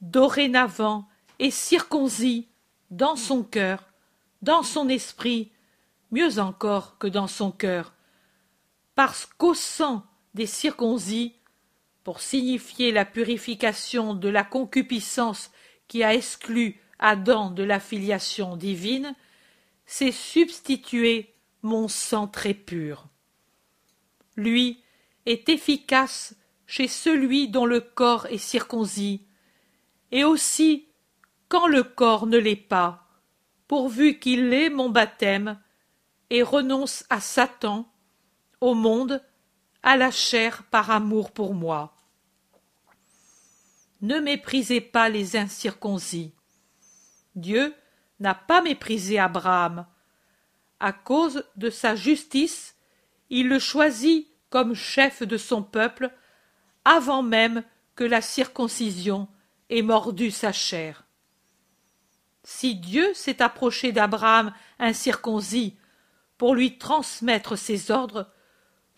[0.03, 1.09] dorénavant,
[1.39, 2.49] est circoncis
[2.91, 3.89] dans son cœur,
[4.43, 5.51] dans son esprit
[6.11, 7.95] mieux encore que dans son cœur,
[8.95, 10.05] parce qu'au sang
[10.35, 11.37] des circoncis,
[12.07, 15.51] pour signifier la purification de la concupiscence
[15.89, 19.17] qui a exclu Adam de la filiation divine,
[19.87, 23.09] s'est substitué mon sang très pur.
[24.37, 24.85] Lui
[25.27, 26.37] est efficace
[26.69, 29.27] chez celui dont le corps est circoncis,
[30.13, 30.87] et aussi
[31.49, 33.09] quand le corps ne l'est pas,
[33.67, 35.61] pourvu qu'il ait mon baptême
[36.31, 37.93] et renonce à Satan,
[38.61, 39.25] au monde,
[39.83, 41.96] à la chair par amour pour moi.
[44.03, 46.33] Ne méprisez pas les incirconcis.
[47.35, 47.75] Dieu
[48.21, 49.87] n'a pas méprisé Abraham.
[50.81, 52.77] À cause de sa justice,
[53.31, 56.11] il le choisit comme chef de son peuple
[56.85, 59.29] avant même que la circoncision
[59.71, 61.05] ait mordu sa chair.
[62.45, 65.77] Si Dieu s'est approché d'Abraham incirconcis
[66.39, 68.31] pour lui transmettre ses ordres,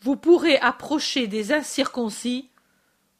[0.01, 2.51] vous pourrez approcher des incirconcis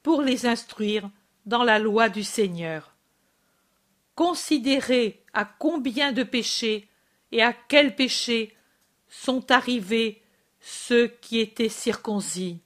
[0.03, 1.11] pour les instruire
[1.49, 2.95] dans la loi du Seigneur.
[4.15, 6.91] Considérez à combien de péchés
[7.33, 8.55] et à quels péchés
[9.09, 10.23] sont arrivés
[10.61, 12.61] ceux qui étaient circoncis.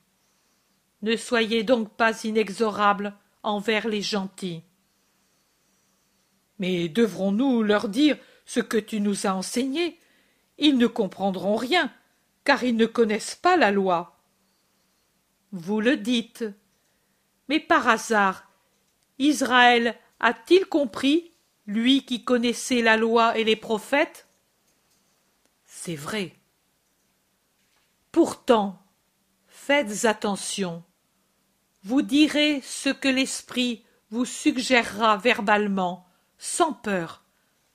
[1.02, 3.14] Ne soyez donc pas inexorables
[3.44, 4.62] envers les gentils.
[6.58, 10.00] Mais devrons-nous leur dire ce que tu nous as enseigné?
[10.58, 11.92] Ils ne comprendront rien,
[12.42, 14.18] car ils ne connaissent pas la loi.
[15.52, 16.44] Vous le dites.
[17.48, 18.51] Mais par hasard,
[19.22, 21.32] Israël a-t-il compris,
[21.66, 24.26] lui qui connaissait la loi et les prophètes?
[25.64, 26.34] C'est vrai.
[28.10, 28.82] Pourtant,
[29.46, 30.82] faites attention.
[31.84, 36.06] Vous direz ce que l'esprit vous suggérera verbalement,
[36.38, 37.24] sans peur,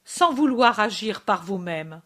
[0.03, 2.01] sans vouloir agir par vous-même.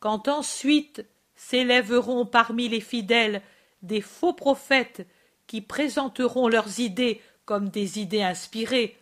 [0.00, 1.06] Quand ensuite
[1.36, 3.42] s'élèveront parmi les fidèles
[3.82, 5.06] des faux prophètes
[5.46, 8.98] qui présenteront leurs idées comme des idées inspirées,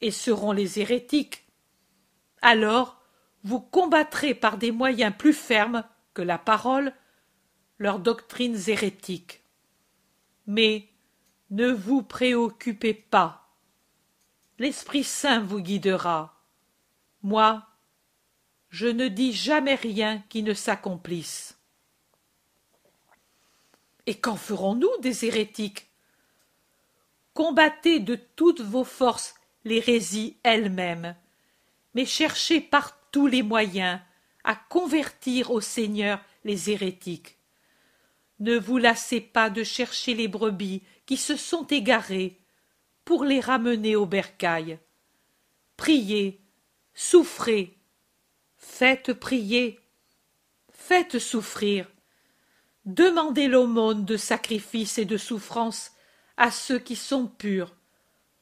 [0.00, 1.44] et seront les hérétiques,
[2.42, 3.00] alors
[3.44, 6.92] vous combattrez par des moyens plus fermes que la parole
[7.78, 9.44] leurs doctrines hérétiques.
[10.48, 10.88] Mais
[11.50, 13.54] ne vous préoccupez pas.
[14.58, 16.42] L'Esprit Saint vous guidera.
[17.22, 17.64] Moi,
[18.70, 21.56] je ne dis jamais rien qui ne s'accomplisse.
[24.06, 25.89] Et qu'en ferons-nous des hérétiques?
[27.34, 31.14] Combattez de toutes vos forces l'hérésie elle-même,
[31.94, 34.00] mais cherchez par tous les moyens
[34.44, 37.36] à convertir au Seigneur les hérétiques.
[38.38, 42.38] Ne vous lassez pas de chercher les brebis qui se sont égarées
[43.04, 44.78] pour les ramener au bercail.
[45.76, 46.40] Priez,
[46.94, 47.76] souffrez,
[48.56, 49.78] faites prier,
[50.72, 51.86] faites souffrir,
[52.84, 55.92] demandez l'aumône de sacrifice et de souffrance
[56.40, 57.76] à ceux qui sont purs,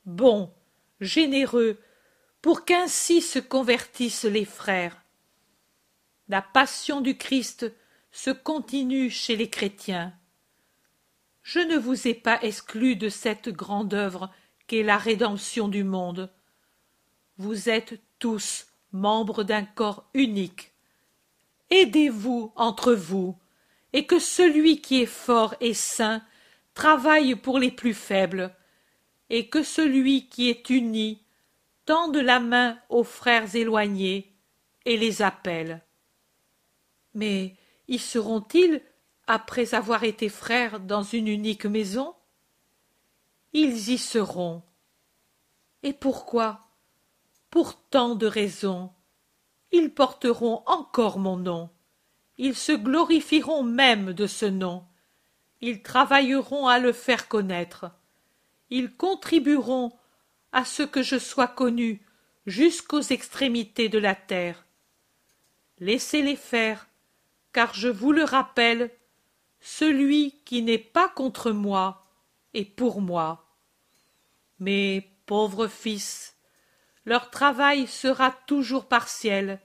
[0.07, 0.55] bons,
[1.01, 1.79] généreux,
[2.41, 5.03] pour qu'ainsi se convertissent les frères.
[6.29, 7.71] La passion du Christ
[8.13, 10.15] se continue chez les chrétiens.
[11.43, 14.31] Je ne vous ai pas exclu de cette grande œuvre
[14.69, 16.31] qu'est la rédemption du monde.
[17.37, 20.71] Vous êtes tous membres d'un corps unique.
[21.71, 23.37] Aidez-vous entre vous,
[23.93, 26.23] et que celui qui est fort et saint
[26.79, 28.55] travaille pour les plus faibles,
[29.31, 31.25] et que celui qui est uni
[31.87, 34.33] tende la main aux frères éloignés
[34.85, 35.83] et les appelle.
[37.15, 37.57] Mais
[37.89, 38.81] y seront-ils
[39.27, 42.15] après avoir été frères dans une unique maison?
[43.53, 44.63] Ils y seront.
[45.83, 46.61] Et pourquoi?
[47.51, 48.93] Pour tant de raisons.
[49.73, 51.71] Ils porteront encore mon nom.
[52.37, 54.85] Ils se glorifieront même de ce nom.
[55.61, 57.91] Ils travailleront à le faire connaître.
[58.71, 59.93] Ils contribueront
[60.53, 62.05] à ce que je sois connu
[62.47, 64.65] jusqu'aux extrémités de la terre.
[65.79, 66.89] Laissez-les faire,
[67.53, 68.91] car je vous le rappelle,
[69.61, 72.07] celui qui n'est pas contre moi
[72.55, 73.45] est pour moi.
[74.59, 76.37] Mais, pauvres fils,
[77.05, 79.61] leur travail sera toujours partiel,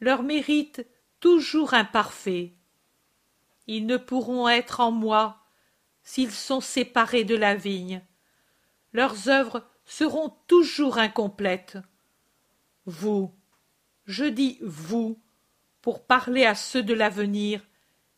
[0.00, 0.86] leur mérite
[1.20, 2.54] toujours imparfait.
[3.68, 5.44] Ils ne pourront être en moi
[6.02, 8.02] s'ils sont séparés de la vigne.
[8.92, 11.78] Leurs œuvres seront toujours incomplètes.
[12.86, 13.34] Vous,
[14.06, 15.20] je dis vous,
[15.82, 17.62] pour parler à ceux de l'avenir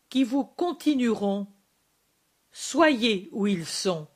[0.09, 1.49] qui vous continueront.
[2.53, 4.07] Soyez où ils sont.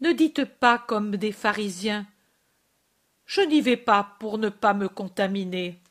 [0.00, 2.06] Ne dites pas comme des pharisiens.
[3.24, 5.82] Je n'y vais pas pour ne pas me contaminer.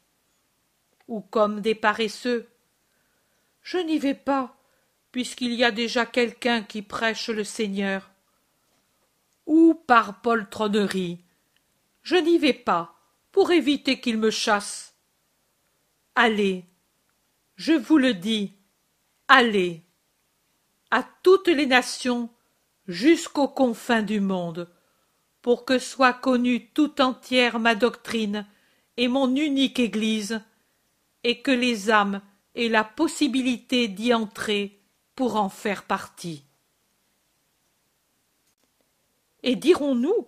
[1.07, 2.47] Ou comme des paresseux.
[3.71, 4.57] Je n'y vais pas,
[5.11, 8.09] puisqu'il y a déjà quelqu'un qui prêche le Seigneur.
[9.45, 11.19] Ou par poltronnerie.
[12.01, 12.95] Je n'y vais pas,
[13.31, 14.95] pour éviter qu'il me chasse.
[16.15, 16.65] Allez,
[17.57, 18.55] je vous le dis,
[19.27, 19.83] allez,
[20.89, 22.31] à toutes les nations,
[22.87, 24.67] jusqu'aux confins du monde,
[25.43, 28.47] pour que soit connue tout entière ma doctrine
[28.97, 30.41] et mon unique Église,
[31.23, 32.23] et que les âmes
[32.55, 34.79] aient la possibilité d'y entrer
[35.15, 36.43] pour en faire partie.
[39.43, 40.27] Et dirons-nous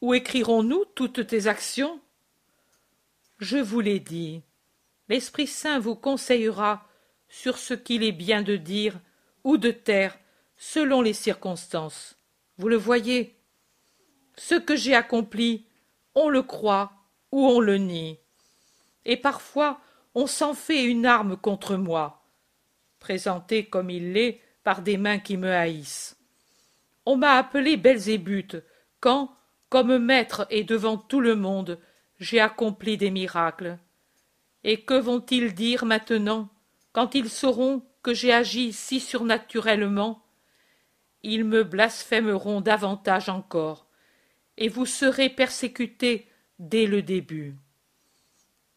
[0.00, 2.00] ou écrirons-nous toutes tes actions?
[3.38, 4.42] Je vous l'ai dit
[5.08, 6.88] l'Esprit Saint vous conseillera
[7.28, 8.98] sur ce qu'il est bien de dire
[9.44, 10.18] ou de taire
[10.56, 12.16] selon les circonstances.
[12.56, 13.36] Vous le voyez,
[14.36, 15.66] ce que j'ai accompli,
[16.14, 16.92] on le croit
[17.30, 18.18] ou on le nie.
[19.04, 19.80] Et parfois
[20.14, 22.22] on s'en fait une arme contre moi,
[22.98, 26.16] présenté comme il l'est par des mains qui me haïssent.
[27.06, 28.56] On m'a appelé Belzébuth
[29.00, 29.34] quand,
[29.68, 31.80] comme maître et devant tout le monde,
[32.20, 33.78] j'ai accompli des miracles.
[34.64, 36.48] Et que vont-ils dire maintenant,
[36.92, 40.22] quand ils sauront que j'ai agi si surnaturellement?
[41.24, 43.86] Ils me blasphémeront davantage encore,
[44.56, 46.28] et vous serez persécutés
[46.58, 47.56] dès le début.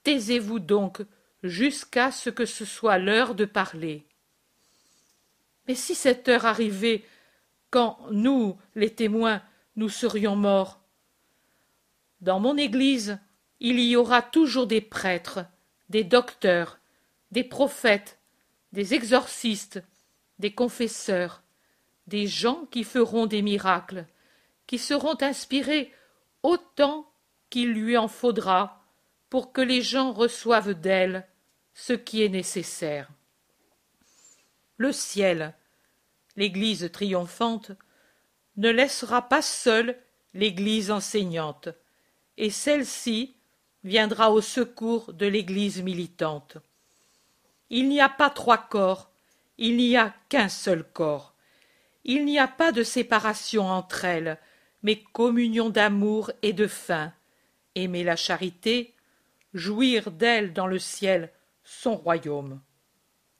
[0.03, 1.01] Taisez-vous donc
[1.47, 4.05] jusqu'à ce que ce soit l'heure de parler.
[5.67, 7.03] Mais si cette heure arrivait
[7.71, 9.41] quand nous, les témoins,
[9.75, 10.79] nous serions morts
[12.21, 13.19] Dans mon Église,
[13.59, 15.45] il y aura toujours des prêtres,
[15.89, 16.79] des docteurs,
[17.31, 18.19] des prophètes,
[18.71, 19.81] des exorcistes,
[20.39, 21.41] des confesseurs,
[22.07, 24.05] des gens qui feront des miracles,
[24.67, 25.91] qui seront inspirés
[26.43, 27.09] autant
[27.49, 28.83] qu'il lui en faudra
[29.29, 31.27] pour que les gens reçoivent d'elle
[31.75, 33.09] ce qui est nécessaire.
[34.77, 35.53] Le ciel,
[36.37, 37.71] l'Église triomphante,
[38.57, 39.97] ne laissera pas seule
[40.33, 41.69] l'Église enseignante,
[42.37, 43.35] et celle-ci
[43.83, 46.57] viendra au secours de l'Église militante.
[47.69, 49.11] Il n'y a pas trois corps,
[49.57, 51.33] il n'y a qu'un seul corps.
[52.05, 54.37] Il n'y a pas de séparation entre elles,
[54.81, 57.11] mais communion d'amour et de faim.
[57.73, 58.93] Aimer la charité,
[59.53, 61.31] jouir d'elle dans le ciel,
[61.65, 62.61] son royaume.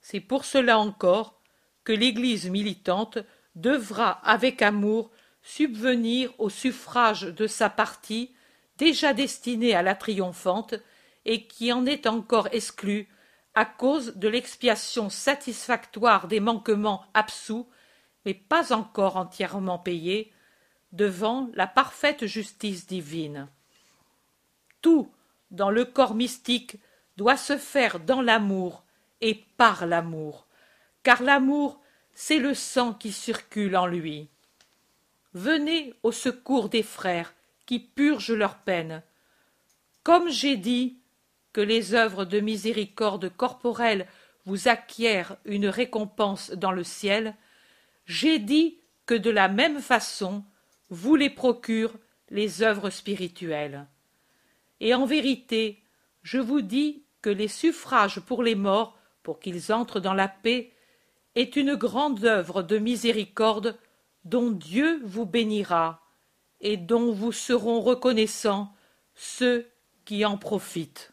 [0.02, 1.40] C'est pour cela encore
[1.84, 3.18] que l'Église militante
[3.54, 5.10] devra avec amour
[5.42, 8.34] subvenir au suffrage de sa partie
[8.76, 10.74] déjà destinée à la triomphante
[11.24, 13.08] et qui en est encore exclue
[13.54, 17.66] à cause de l'expiation satisfactoire des manquements absous
[18.26, 20.32] mais pas encore entièrement payés
[20.92, 23.48] devant la parfaite justice divine.
[24.82, 25.12] Tout
[25.52, 26.76] dans le corps mystique
[27.16, 28.84] doit se faire dans l'amour
[29.20, 30.46] et par l'amour,
[31.02, 31.80] car l'amour,
[32.12, 34.28] c'est le sang qui circule en lui.
[35.34, 37.34] Venez au secours des frères
[37.66, 39.02] qui purgent leurs peines.
[40.02, 40.98] Comme j'ai dit
[41.52, 44.06] que les œuvres de miséricorde corporelle
[44.44, 47.34] vous acquièrent une récompense dans le ciel,
[48.06, 50.44] j'ai dit que de la même façon
[50.90, 51.96] vous les procurent
[52.30, 53.86] les œuvres spirituelles.
[54.80, 55.82] Et en vérité,
[56.22, 60.72] je vous dis que les suffrages pour les morts, pour qu'ils entrent dans la paix,
[61.34, 63.78] est une grande œuvre de miséricorde
[64.24, 66.02] dont Dieu vous bénira
[66.60, 68.72] et dont vous seront reconnaissants
[69.14, 69.70] ceux
[70.04, 71.12] qui en profitent.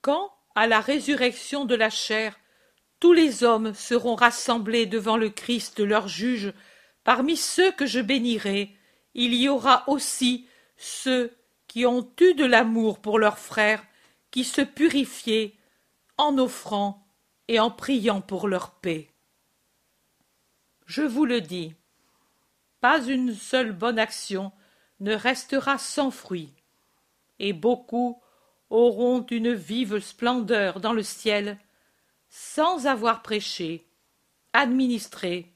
[0.00, 2.38] Quand, à la résurrection de la chair,
[3.00, 6.52] tous les hommes seront rassemblés devant le Christ leur juge,
[7.04, 8.74] parmi ceux que je bénirai,
[9.14, 10.46] il y aura aussi
[10.76, 11.32] ceux
[11.66, 13.84] qui ont eu de l'amour pour leurs frères,
[14.32, 15.54] qui se purifiaient
[16.16, 17.06] en offrant
[17.46, 19.08] et en priant pour leur paix.
[20.86, 21.74] Je vous le dis,
[22.80, 24.50] pas une seule bonne action
[25.00, 26.52] ne restera sans fruit,
[27.38, 28.20] et beaucoup
[28.70, 31.58] auront une vive splendeur dans le ciel
[32.28, 33.86] sans avoir prêché,
[34.54, 35.52] administré,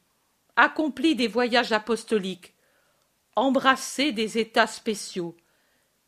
[0.56, 2.54] accompli des voyages apostoliques,
[3.36, 5.34] embrassé des états spéciaux,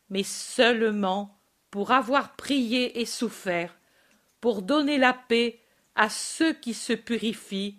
[0.09, 1.38] mais seulement
[1.71, 3.75] pour avoir prié et souffert,
[4.41, 5.59] pour donner la paix
[5.95, 7.77] à ceux qui se purifient,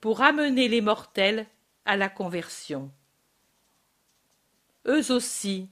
[0.00, 1.46] pour amener les mortels
[1.84, 2.90] à la conversion.
[4.86, 5.68] Eux aussi,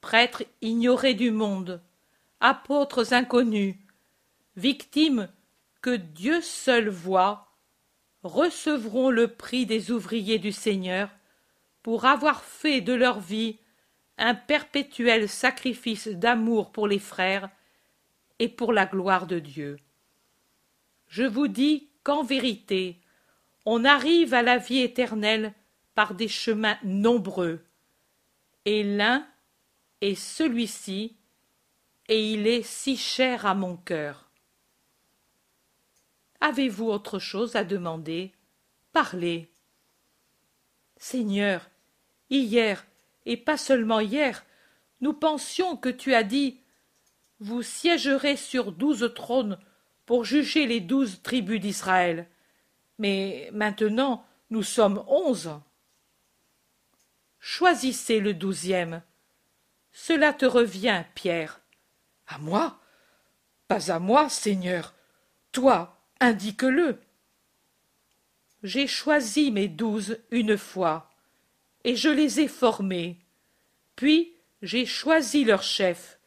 [0.00, 1.82] prêtres ignorés du monde,
[2.40, 3.76] apôtres inconnus,
[4.56, 5.28] victimes
[5.80, 7.52] que Dieu seul voit,
[8.22, 11.10] recevront le prix des ouvriers du Seigneur
[11.82, 13.58] pour avoir fait de leur vie
[14.18, 17.48] un perpétuel sacrifice d'amour pour les frères
[18.38, 19.78] et pour la gloire de Dieu.
[21.06, 23.00] Je vous dis qu'en vérité,
[23.64, 25.54] on arrive à la vie éternelle
[25.94, 27.64] par des chemins nombreux,
[28.64, 29.26] et l'un
[30.00, 31.16] est celui-ci,
[32.08, 34.30] et il est si cher à mon cœur.
[36.40, 38.32] Avez-vous autre chose à demander?
[38.92, 39.50] Parlez.
[40.96, 41.68] Seigneur,
[42.30, 42.86] hier,
[43.28, 44.44] et pas seulement hier,
[45.02, 46.60] nous pensions que tu as dit
[47.40, 49.58] Vous siégerez sur douze trônes
[50.06, 52.26] pour juger les douze tribus d'Israël.
[52.98, 55.50] Mais maintenant nous sommes onze.
[57.38, 59.02] Choisissez le douzième.
[59.92, 61.60] Cela te revient, Pierre.
[62.26, 62.78] À moi?
[63.68, 64.94] Pas à moi, Seigneur.
[65.52, 66.98] Toi, indique-le.
[68.62, 71.07] J'ai choisi mes douze une fois,
[71.84, 73.18] et je les ai formés.
[73.96, 76.18] Puis j'ai choisi leur chef,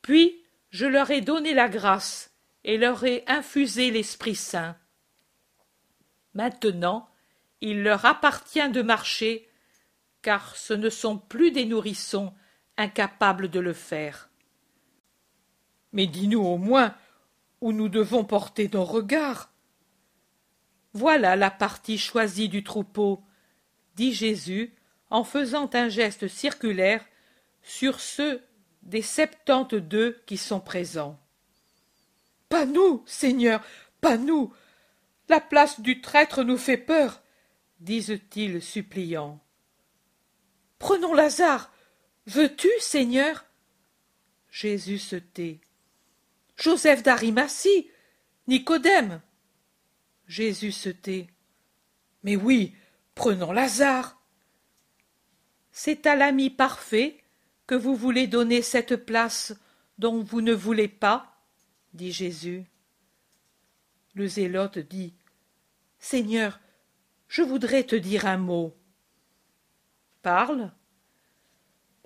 [0.00, 2.32] puis je leur ai donné la grâce
[2.64, 4.76] et leur ai infusé l'Esprit Saint.
[6.34, 7.08] Maintenant,
[7.60, 9.48] il leur appartient de marcher,
[10.22, 12.32] car ce ne sont plus des nourrissons
[12.76, 14.30] incapables de le faire.
[15.92, 16.94] Mais dis-nous au moins
[17.60, 19.52] où nous devons porter nos regards.
[20.94, 23.22] Voilà la partie choisie du troupeau,
[23.94, 24.74] dit Jésus
[25.12, 27.04] en faisant un geste circulaire
[27.62, 28.42] sur ceux
[28.82, 31.20] des septante-deux qui sont présents.
[32.48, 33.62] Pas nous, Seigneur,
[34.00, 34.54] pas nous.
[35.28, 37.22] La place du traître nous fait peur,
[37.80, 39.38] disent-ils suppliants.
[40.78, 41.70] Prenons Lazare.
[42.26, 43.44] Veux-tu, Seigneur
[44.50, 45.60] Jésus se tait.
[46.56, 47.90] Joseph d'Arimatie,
[48.48, 49.20] Nicodème.
[50.26, 51.26] Jésus se tait.
[52.22, 52.74] Mais oui,
[53.14, 54.21] prenons Lazare.
[55.72, 57.18] C'est à l'ami parfait
[57.66, 59.54] que vous voulez donner cette place
[59.98, 61.42] dont vous ne voulez pas
[61.94, 62.64] dit Jésus.
[64.14, 65.14] Le zélote dit
[65.98, 66.60] Seigneur,
[67.28, 68.76] je voudrais te dire un mot.
[70.20, 70.70] Parle.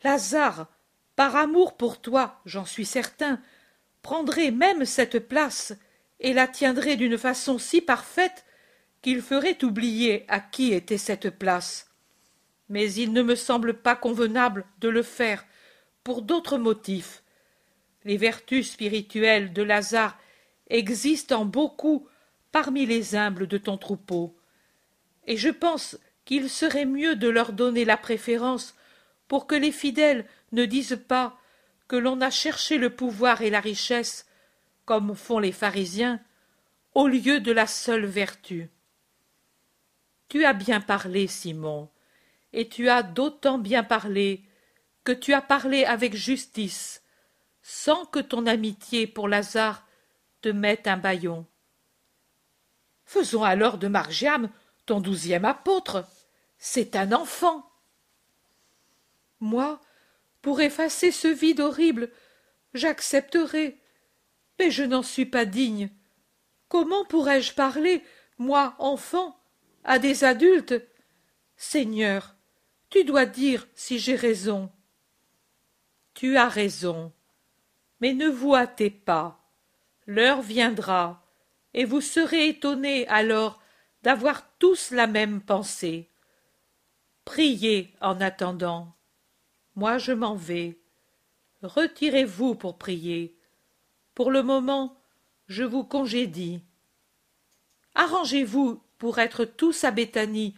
[0.04, 0.68] Lazare,
[1.16, 3.40] par amour pour toi, j'en suis certain,
[4.02, 5.74] prendrait même cette place
[6.20, 8.44] et la tiendrait d'une façon si parfaite
[9.02, 11.90] qu'il ferait oublier à qui était cette place.
[12.68, 15.44] Mais il ne me semble pas convenable de le faire
[16.02, 17.22] pour d'autres motifs.
[18.04, 20.18] Les vertus spirituelles de Lazare
[20.68, 22.08] existent en beaucoup
[22.52, 24.36] parmi les humbles de ton troupeau,
[25.26, 28.74] et je pense qu'il serait mieux de leur donner la préférence
[29.28, 31.38] pour que les fidèles ne disent pas
[31.88, 34.26] que l'on a cherché le pouvoir et la richesse,
[34.84, 36.20] comme font les pharisiens,
[36.94, 38.70] au lieu de la seule vertu.
[40.28, 41.88] Tu as bien parlé, Simon,
[42.56, 44.42] et tu as d'autant bien parlé
[45.04, 47.02] que tu as parlé avec justice,
[47.62, 49.86] sans que ton amitié pour Lazare
[50.40, 51.46] te mette un bâillon.
[53.04, 54.50] Faisons alors de Margiam
[54.86, 56.06] ton douzième apôtre.
[56.58, 57.70] C'est un enfant.
[59.40, 59.80] Moi,
[60.40, 62.10] pour effacer ce vide horrible,
[62.72, 63.78] j'accepterai,
[64.58, 65.90] mais je n'en suis pas digne.
[66.68, 68.02] Comment pourrais-je parler,
[68.38, 69.38] moi, enfant,
[69.84, 70.74] à des adultes?
[71.56, 72.35] Seigneur,
[72.96, 74.70] tu dois dire si j'ai raison.
[76.14, 77.12] Tu as raison.
[78.00, 79.38] Mais ne vous hâtez pas.
[80.06, 81.22] L'heure viendra,
[81.74, 83.60] et vous serez étonnés alors
[84.02, 86.08] d'avoir tous la même pensée.
[87.26, 88.96] Priez en attendant.
[89.74, 90.78] Moi je m'en vais.
[91.62, 93.36] Retirez-vous pour prier.
[94.14, 94.98] Pour le moment,
[95.48, 96.62] je vous congédie.
[97.94, 100.56] Arrangez-vous pour être tous à Béthanie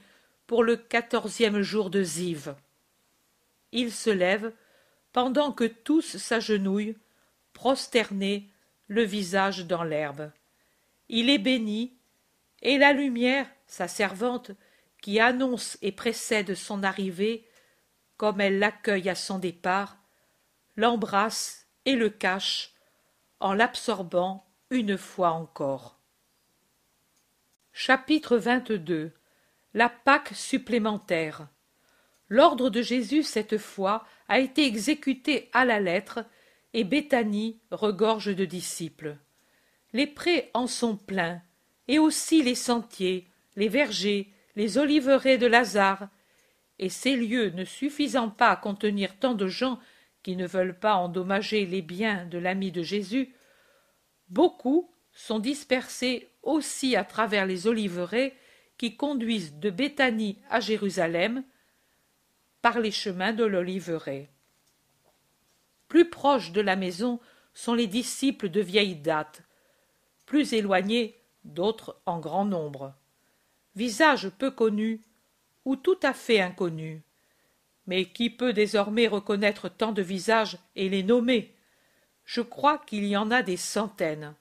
[0.48, 2.54] pour le quatorzième jour de Ziv.
[3.70, 4.50] Il se lève,
[5.12, 6.96] pendant que tous s'agenouillent,
[7.52, 8.50] prosternés,
[8.88, 10.32] le visage dans l'herbe.
[11.10, 11.98] Il est béni,
[12.62, 14.50] et la lumière, sa servante,
[15.02, 17.46] qui annonce et précède son arrivée,
[18.16, 19.98] comme elle l'accueille à son départ,
[20.76, 22.72] l'embrasse et le cache,
[23.38, 25.98] en l'absorbant une fois encore.
[27.74, 29.12] Chapitre 22
[29.74, 31.46] La Pâque supplémentaire
[32.30, 36.24] L'ordre de Jésus cette fois a été exécuté à la lettre,
[36.72, 39.18] et Béthanie regorge de disciples.
[39.92, 41.42] Les prés en sont pleins,
[41.86, 46.08] et aussi les sentiers, les vergers, les oliveraies de Lazare,
[46.78, 49.78] et ces lieux ne suffisant pas à contenir tant de gens
[50.22, 53.34] qui ne veulent pas endommager les biens de l'ami de Jésus,
[54.28, 58.34] beaucoup sont dispersés aussi à travers les oliveraies
[58.78, 61.44] qui conduisent de Béthanie à Jérusalem,
[62.62, 64.30] par les chemins de l'oliveraie.
[65.88, 67.20] Plus proches de la maison
[67.54, 69.42] sont les disciples de vieille date,
[70.26, 72.94] plus éloignés d'autres en grand nombre.
[73.74, 75.00] Visages peu connus
[75.64, 77.00] ou tout à fait inconnus.
[77.86, 81.54] Mais qui peut désormais reconnaître tant de visages et les nommer
[82.24, 84.34] Je crois qu'il y en a des centaines.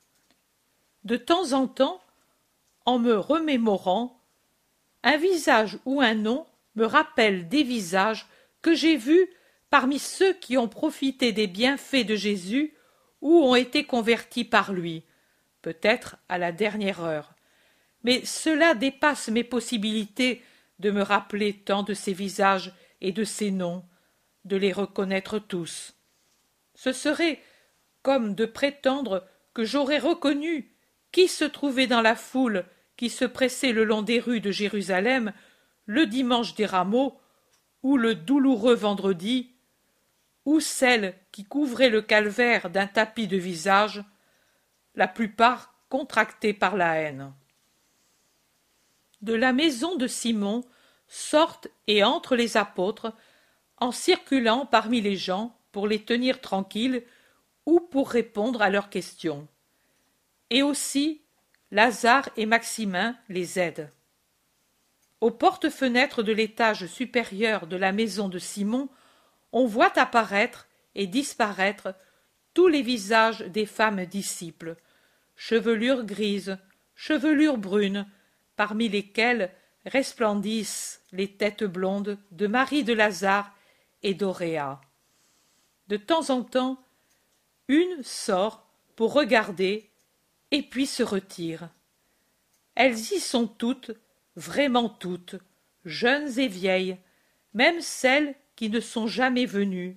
[1.06, 2.02] De temps en temps,
[2.86, 4.17] en me remémorant,
[5.04, 6.46] un visage ou un nom
[6.76, 8.28] me rappelle des visages
[8.62, 9.28] que j'ai vus
[9.70, 12.74] parmi ceux qui ont profité des bienfaits de Jésus
[13.22, 15.04] ou ont été convertis par lui,
[15.62, 17.34] peut-être à la dernière heure.
[18.04, 20.44] Mais cela dépasse mes possibilités
[20.80, 22.72] de me rappeler tant de ces visages
[23.02, 23.84] et de ces noms,
[24.46, 25.96] de les reconnaître tous.
[26.76, 27.42] Ce serait
[28.04, 30.72] comme de prétendre que j'aurais reconnu
[31.12, 32.66] qui se trouvait dans la foule
[32.98, 35.32] qui se pressait le long des rues de Jérusalem
[35.88, 37.18] le dimanche des rameaux,
[37.82, 39.54] ou le douloureux vendredi,
[40.46, 44.04] ou celle qui couvrait le calvaire d'un tapis de visage,
[44.96, 47.34] la plupart contractés par la haine.
[49.22, 50.66] De la maison de Simon
[51.08, 53.14] sortent et entrent les apôtres,
[53.78, 57.04] en circulant parmi les gens pour les tenir tranquilles
[57.66, 59.48] ou pour répondre à leurs questions.
[60.50, 61.22] Et aussi
[61.72, 63.92] Lazare et Maximin les aident.
[65.20, 68.88] aux portes-fenêtres de l'étage supérieur de la maison de Simon,
[69.52, 71.96] on voit apparaître et disparaître
[72.54, 74.76] tous les visages des femmes disciples,
[75.36, 76.58] chevelure grise,
[76.96, 78.08] chevelure brune,
[78.56, 79.52] parmi lesquelles
[79.86, 83.54] resplendissent les têtes blondes de Marie de Lazare
[84.04, 84.80] et d'Auréa.
[85.88, 86.84] De temps en temps,
[87.68, 89.90] une sort pour regarder
[90.52, 91.70] et puis se retire.
[92.76, 93.92] Elles y sont toutes,
[94.36, 95.36] vraiment toutes,
[95.86, 96.98] jeunes et vieilles,
[97.54, 99.96] même celles qui ne sont jamais venues,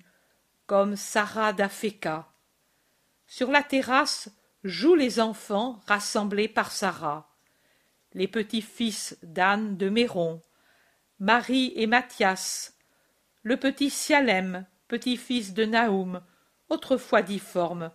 [0.65, 2.31] comme Sarah d'Afeka.
[3.27, 4.29] Sur la terrasse
[4.63, 7.31] jouent les enfants rassemblés par Sarah
[8.13, 10.41] les petits-fils d'Anne de Méron,
[11.19, 12.77] Marie et Mathias,
[13.43, 16.21] le petit Sialem, petit-fils de Naoum,
[16.69, 17.91] autrefois difforme,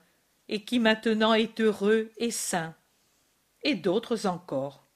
[0.48, 2.74] et qui maintenant est heureux et sain,
[3.62, 4.86] et d'autres encore.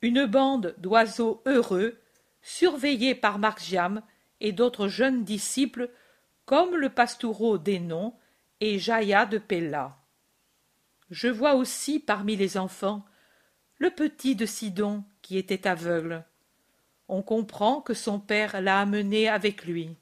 [0.00, 1.98] Une bande d'oiseaux heureux,
[2.42, 4.02] surveillés par Margiam
[4.40, 5.90] et d'autres jeunes disciples,
[6.44, 8.14] comme le pastoureau d'Hénon
[8.60, 9.96] et Jaïa de Pella.
[11.10, 13.04] Je vois aussi parmi les enfants
[13.78, 16.24] le petit de Sidon qui était aveugle.
[17.08, 19.96] On comprend que son père l'a amené avec lui.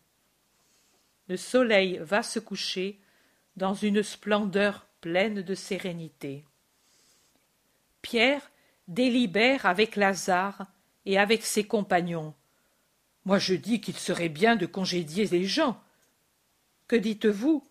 [1.28, 3.00] Le soleil va se coucher
[3.56, 6.44] dans une splendeur pleine de sérénité.
[8.02, 8.50] Pierre
[8.88, 10.66] délibère avec Lazare
[11.04, 12.34] et avec ses compagnons.
[13.24, 15.80] Moi je dis qu'il serait bien de congédier les gens.
[16.86, 17.64] Que dites-vous?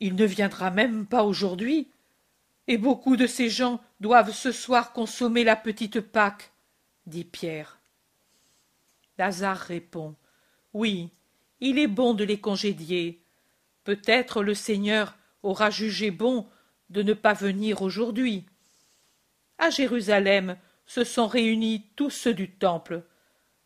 [0.00, 1.88] Il ne viendra même pas aujourd'hui
[2.68, 6.50] et beaucoup de ces gens doivent ce soir consommer la petite Pâque,
[7.06, 7.78] dit Pierre.
[9.18, 10.14] Lazare répond.
[10.74, 11.10] Oui,
[11.60, 13.22] il est bon de les congédier.
[13.86, 16.48] Peut-être le Seigneur aura jugé bon
[16.90, 18.44] de ne pas venir aujourd'hui.
[19.58, 20.56] À Jérusalem
[20.86, 23.04] se sont réunis tous ceux du temple.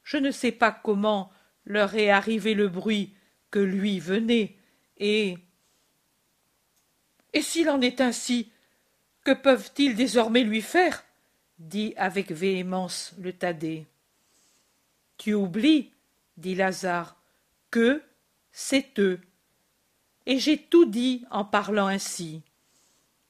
[0.05, 1.32] Je ne sais pas comment
[1.64, 3.14] leur est arrivé le bruit
[3.51, 4.56] que lui venait,
[4.98, 5.38] et.
[7.32, 8.52] Et s'il en est ainsi,
[9.24, 11.02] que peuvent-ils désormais lui faire?
[11.59, 13.86] dit avec véhémence le Thaddée.
[15.16, 15.90] Tu oublies,
[16.36, 17.16] dit Lazare,
[17.70, 18.02] que
[18.52, 19.18] c'est eux.
[20.26, 22.42] Et j'ai tout dit en parlant ainsi.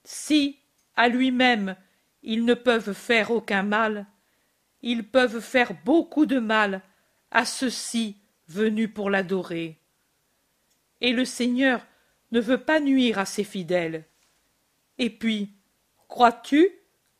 [0.04, 0.58] Si,
[0.96, 1.76] à lui-même,
[2.22, 4.06] ils ne peuvent faire aucun mal,
[4.82, 6.82] ils peuvent faire beaucoup de mal
[7.30, 8.16] à ceux-ci
[8.48, 9.78] venus pour l'adorer.
[11.00, 11.86] Et le Seigneur
[12.32, 14.04] ne veut pas nuire à ses fidèles.
[14.98, 15.54] Et puis,
[16.10, 16.68] Crois-tu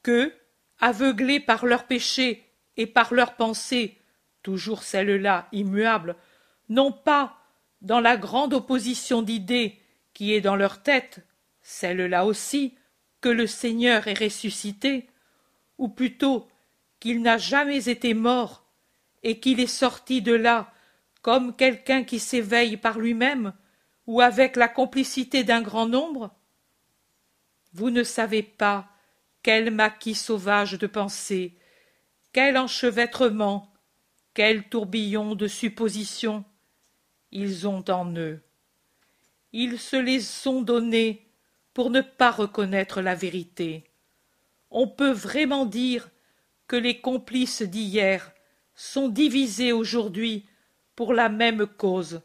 [0.03, 0.35] que,
[0.81, 2.45] aveuglés par leurs péchés
[2.77, 3.97] et par leurs pensées,
[4.43, 6.17] toujours celles-là immuables,
[6.69, 7.39] non pas
[7.81, 9.79] dans la grande opposition d'idées
[10.13, 11.21] qui est dans leur tête,
[11.63, 12.75] celle-là aussi,
[13.21, 15.09] que le Seigneur est ressuscité,
[15.79, 16.49] ou plutôt
[16.99, 18.65] qu'il n'a jamais été mort,
[19.23, 20.73] et qu'il est sorti de là
[21.23, 23.53] comme quelqu'un qui s'éveille par lui-même,
[24.07, 26.35] ou avec la complicité d'un grand nombre?
[27.73, 28.89] Vous ne savez pas
[29.43, 31.57] quel maquis sauvage de pensées,
[32.33, 33.73] quel enchevêtrement,
[34.35, 36.45] quel tourbillon de suppositions
[37.33, 38.41] ils ont en eux.
[39.53, 41.27] Ils se les sont donnés
[41.75, 43.85] pour ne pas reconnaître la vérité.
[44.71, 46.11] On peut vraiment dire
[46.67, 48.33] que les complices d'hier
[48.75, 50.47] sont divisés aujourd'hui
[50.95, 52.23] pour la même cause,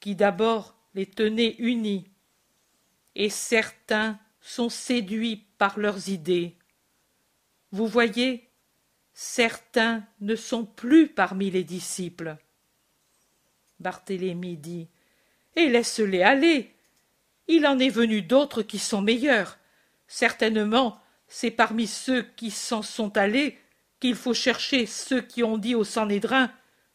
[0.00, 2.08] qui d'abord les tenait unis,
[3.14, 6.56] et certains sont séduits par leurs idées.
[7.72, 8.48] Vous voyez,
[9.12, 12.36] certains ne sont plus parmi les disciples.
[13.80, 14.88] Barthélemy dit
[15.54, 16.72] Et laisse-les aller.
[17.48, 19.58] Il en est venu d'autres qui sont meilleurs.
[20.08, 23.58] Certainement, c'est parmi ceux qui s'en sont allés
[24.00, 26.50] qu'il faut chercher ceux qui ont dit au Sanhédrin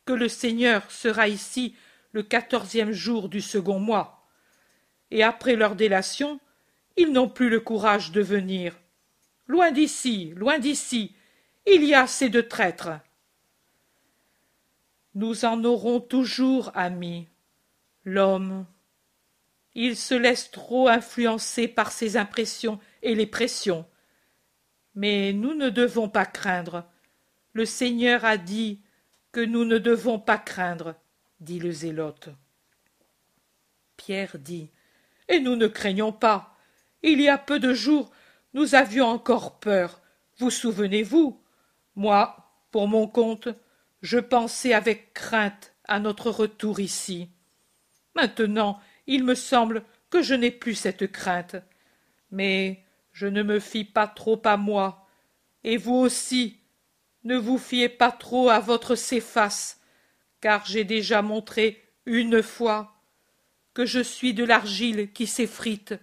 [0.05, 1.75] que le Seigneur sera ici
[2.11, 4.27] le quatorzième jour du second mois.
[5.09, 6.39] Et après leur délation,
[6.97, 8.77] ils n'ont plus le courage de venir.
[9.47, 11.15] Loin d'ici, loin d'ici,
[11.65, 12.91] il y a assez de traîtres.
[15.15, 17.27] Nous en aurons toujours, amis.
[18.05, 18.65] L'homme.
[19.75, 23.85] Il se laisse trop influencer par ses impressions et les pressions.
[24.95, 26.85] Mais nous ne devons pas craindre.
[27.53, 28.81] Le Seigneur a dit
[29.31, 30.95] que nous ne devons pas craindre,
[31.39, 32.29] dit le zélote.
[33.97, 34.69] Pierre dit
[35.29, 36.57] Et nous ne craignons pas.
[37.03, 38.11] Il y a peu de jours,
[38.53, 40.01] nous avions encore peur.
[40.37, 41.41] Vous souvenez-vous?
[41.95, 42.35] Moi,
[42.71, 43.49] pour mon compte,
[44.01, 47.29] je pensais avec crainte à notre retour ici.
[48.15, 51.55] Maintenant, il me semble que je n'ai plus cette crainte.
[52.31, 55.07] Mais je ne me fie pas trop à moi.
[55.63, 56.59] Et vous aussi,
[57.23, 59.77] ne vous fiez pas trop à votre céphas,
[60.39, 62.95] car j'ai déjà montré une fois
[63.73, 65.93] que je suis de l'argile qui s'effrite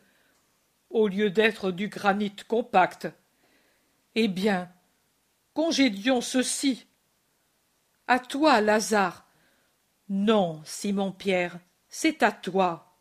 [0.90, 3.08] au lieu d'être du granit compact.
[4.14, 4.70] Eh bien,
[5.54, 6.87] congédions ceci.
[8.10, 9.26] À toi, Lazare.
[10.08, 11.60] Non, Simon Pierre,
[11.90, 12.96] c'est à toi.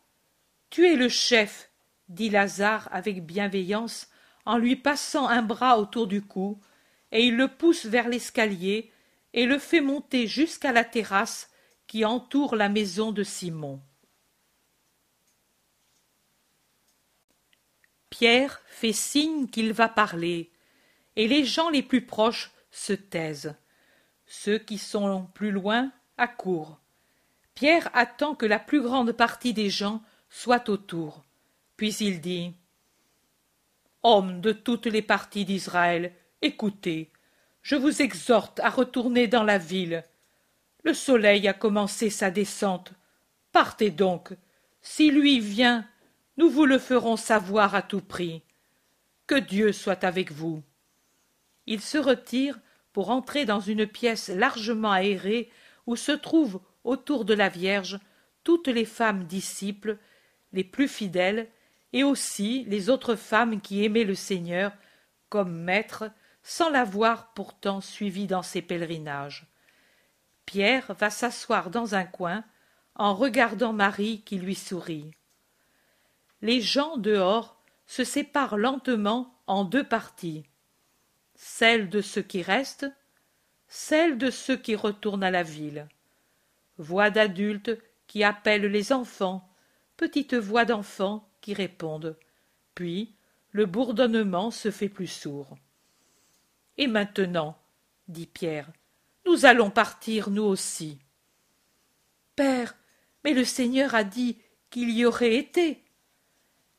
[0.68, 1.70] Tu es le chef,
[2.10, 4.10] dit Lazare avec bienveillance
[4.44, 6.60] en lui passant un bras autour du cou,
[7.10, 8.92] et il le pousse vers l'escalier
[9.32, 11.50] et le fait monter jusqu'à la terrasse
[11.86, 13.80] qui entoure la maison de Simon.
[18.10, 20.52] Pierre fait signe qu'il va parler,
[21.16, 23.54] et les gens les plus proches se taisent.
[24.30, 26.78] Ceux qui sont plus loin accourent.
[27.54, 31.24] Pierre attend que la plus grande partie des gens soit autour.
[31.78, 32.52] Puis il dit
[34.02, 37.10] Hommes de toutes les parties d'Israël, écoutez,
[37.62, 40.04] je vous exhorte à retourner dans la ville.
[40.84, 42.92] Le soleil a commencé sa descente.
[43.50, 44.34] Partez donc.
[44.82, 45.88] Si lui vient,
[46.36, 48.42] nous vous le ferons savoir à tout prix.
[49.26, 50.62] Que Dieu soit avec vous.
[51.66, 52.58] Il se retire
[52.98, 55.52] pour entrer dans une pièce largement aérée
[55.86, 58.00] où se trouvent autour de la Vierge
[58.42, 59.98] toutes les femmes disciples,
[60.52, 61.48] les plus fidèles,
[61.92, 64.72] et aussi les autres femmes qui aimaient le Seigneur
[65.28, 66.10] comme maître,
[66.42, 69.46] sans l'avoir pourtant suivi dans ses pèlerinages.
[70.44, 72.42] Pierre va s'asseoir dans un coin
[72.96, 75.12] en regardant Marie qui lui sourit.
[76.42, 80.47] Les gens dehors se séparent lentement en deux parties.
[81.40, 82.90] Celle de ceux qui restent,
[83.68, 85.86] celle de ceux qui retournent à la ville.
[86.78, 87.78] Voix d'adultes
[88.08, 89.48] qui appellent les enfants,
[89.96, 92.18] petites voix d'enfants qui répondent.
[92.74, 93.14] Puis
[93.52, 95.56] le bourdonnement se fait plus sourd.
[96.76, 97.56] Et maintenant,
[98.08, 98.68] dit Pierre,
[99.24, 100.98] nous allons partir nous aussi.
[102.34, 102.76] Père,
[103.22, 104.38] mais le Seigneur a dit
[104.70, 105.84] qu'il y aurait été.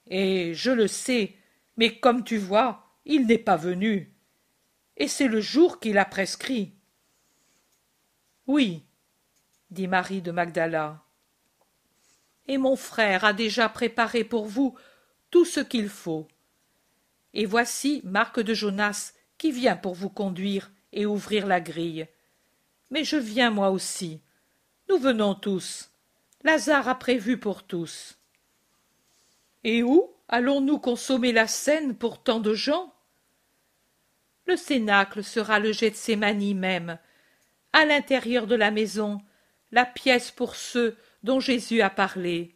[0.08, 1.38] Et je le sais,
[1.78, 4.14] mais comme tu vois, il n'est pas venu.
[5.00, 6.74] Et c'est le jour qu'il a prescrit.
[8.48, 8.84] Oui,
[9.72, 11.02] dit Marie de Magdala.
[12.48, 14.78] Et mon frère a déjà préparé pour vous
[15.32, 16.28] tout ce qu'il faut.
[17.34, 22.08] Et voici Marc de Jonas qui vient pour vous conduire et ouvrir la grille.
[22.90, 24.20] Mais je viens moi aussi.
[24.90, 25.92] Nous venons tous.
[26.44, 28.18] Lazare a prévu pour tous.
[29.64, 32.94] Et où allons-nous consommer la scène pour tant de gens?
[34.50, 36.98] Le cénacle sera le Gethsémani même,
[37.72, 39.22] à l'intérieur de la maison,
[39.72, 42.56] la pièce pour ceux dont Jésus a parlé.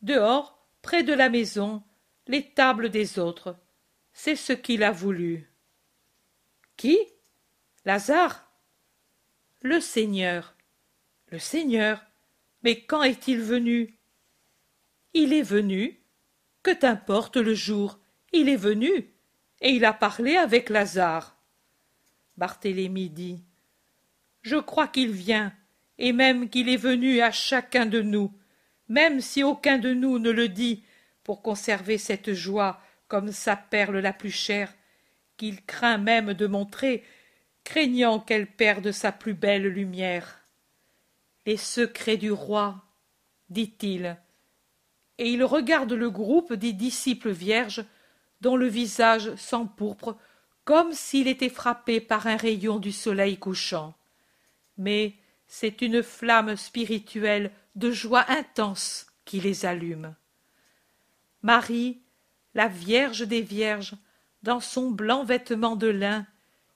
[0.00, 1.82] Dehors, près de la maison,
[2.28, 3.56] les tables des autres.
[4.12, 5.50] C'est ce qu'il a voulu.
[6.76, 6.96] Qui?
[7.84, 8.48] Lazare?
[9.62, 10.54] Le Seigneur.
[11.32, 12.00] Le Seigneur.
[12.62, 13.98] Mais quand est-il venu?
[15.14, 16.00] Il est venu.
[16.62, 17.98] Que t'importe le jour
[18.32, 19.12] Il est venu.
[19.60, 21.36] Et il a parlé avec Lazare.
[22.36, 23.42] Barthélemy dit.
[24.42, 25.52] Je crois qu'il vient,
[25.98, 28.32] et même qu'il est venu à chacun de nous,
[28.88, 30.84] même si aucun de nous ne le dit,
[31.24, 34.72] pour conserver cette joie comme sa perle la plus chère,
[35.36, 37.04] qu'il craint même de montrer,
[37.64, 40.40] craignant qu'elle perde sa plus belle lumière.
[41.46, 42.82] Les secrets du roi,
[43.50, 44.16] dit-il,
[45.18, 47.84] et il regarde le groupe des disciples vierges,
[48.40, 50.16] dont le visage s'empourpre
[50.64, 53.94] comme s'il était frappé par un rayon du soleil couchant.
[54.76, 55.14] Mais
[55.46, 60.14] c'est une flamme spirituelle de joie intense qui les allume.
[61.42, 62.02] Marie,
[62.54, 63.94] la Vierge des Vierges,
[64.42, 66.26] dans son blanc vêtement de lin,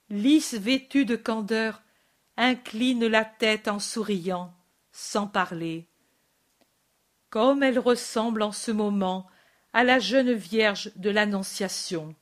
[0.09, 1.83] lisse vêtue de candeur,
[2.37, 4.55] incline la tête en souriant,
[4.91, 5.87] sans parler.
[7.31, 9.27] Comme elle ressemble en ce moment
[9.73, 12.15] à la jeune Vierge de l'Annonciation.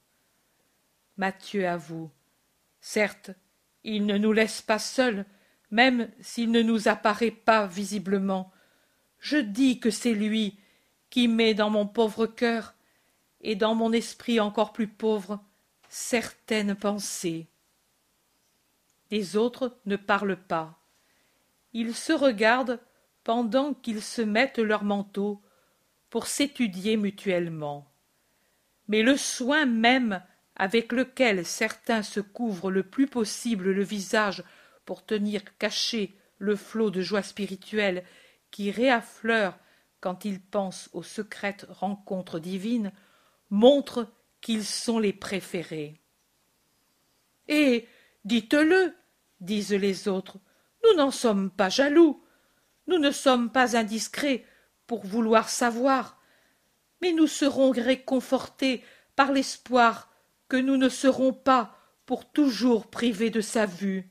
[1.17, 2.11] Matthieu avoue.
[2.81, 3.31] Certes,
[3.85, 5.27] il ne nous laisse pas seuls,
[5.71, 8.53] même s'il ne nous apparaît pas visiblement.
[9.19, 10.59] Je dis que c'est lui
[11.11, 12.75] qui met dans mon pauvre cœur,
[13.43, 15.43] et dans mon esprit encore plus pauvre,
[15.89, 17.49] certaines pensées.
[19.11, 20.79] Les autres ne parlent pas.
[21.73, 22.81] Ils se regardent
[23.25, 25.43] pendant qu'ils se mettent leurs manteaux
[26.11, 27.91] pour s'étudier mutuellement.
[28.89, 30.23] Mais le soin même
[30.57, 34.43] avec lequel certains se couvrent le plus possible le visage
[34.85, 38.05] pour tenir caché le flot de joie spirituelle
[38.51, 39.59] qui réaffleure
[40.01, 42.93] quand ils pensent aux secrètes rencontres divines,
[43.51, 44.09] montrent
[44.41, 46.01] qu'ils sont les préférés.
[47.49, 47.87] Et
[48.25, 48.95] dites-le,
[49.41, 50.39] disent les autres.
[50.85, 52.25] Nous n'en sommes pas jaloux.
[52.87, 54.45] Nous ne sommes pas indiscrets
[54.91, 56.21] pour vouloir savoir.
[57.01, 58.83] Mais nous serons réconfortés
[59.15, 60.11] par l'espoir
[60.49, 64.11] que nous ne serons pas pour toujours privés de sa vue.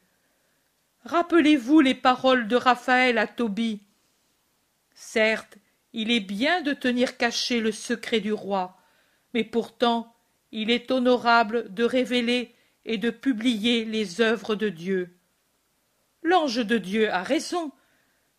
[1.04, 3.82] Rappelez-vous les paroles de Raphaël à Tobie.
[4.94, 5.58] Certes,
[5.92, 8.78] il est bien de tenir caché le secret du roi,
[9.34, 10.16] mais pourtant
[10.54, 15.14] il est honorable de révéler et de publier les œuvres de Dieu.
[16.24, 17.74] L'ange de Dieu a raison.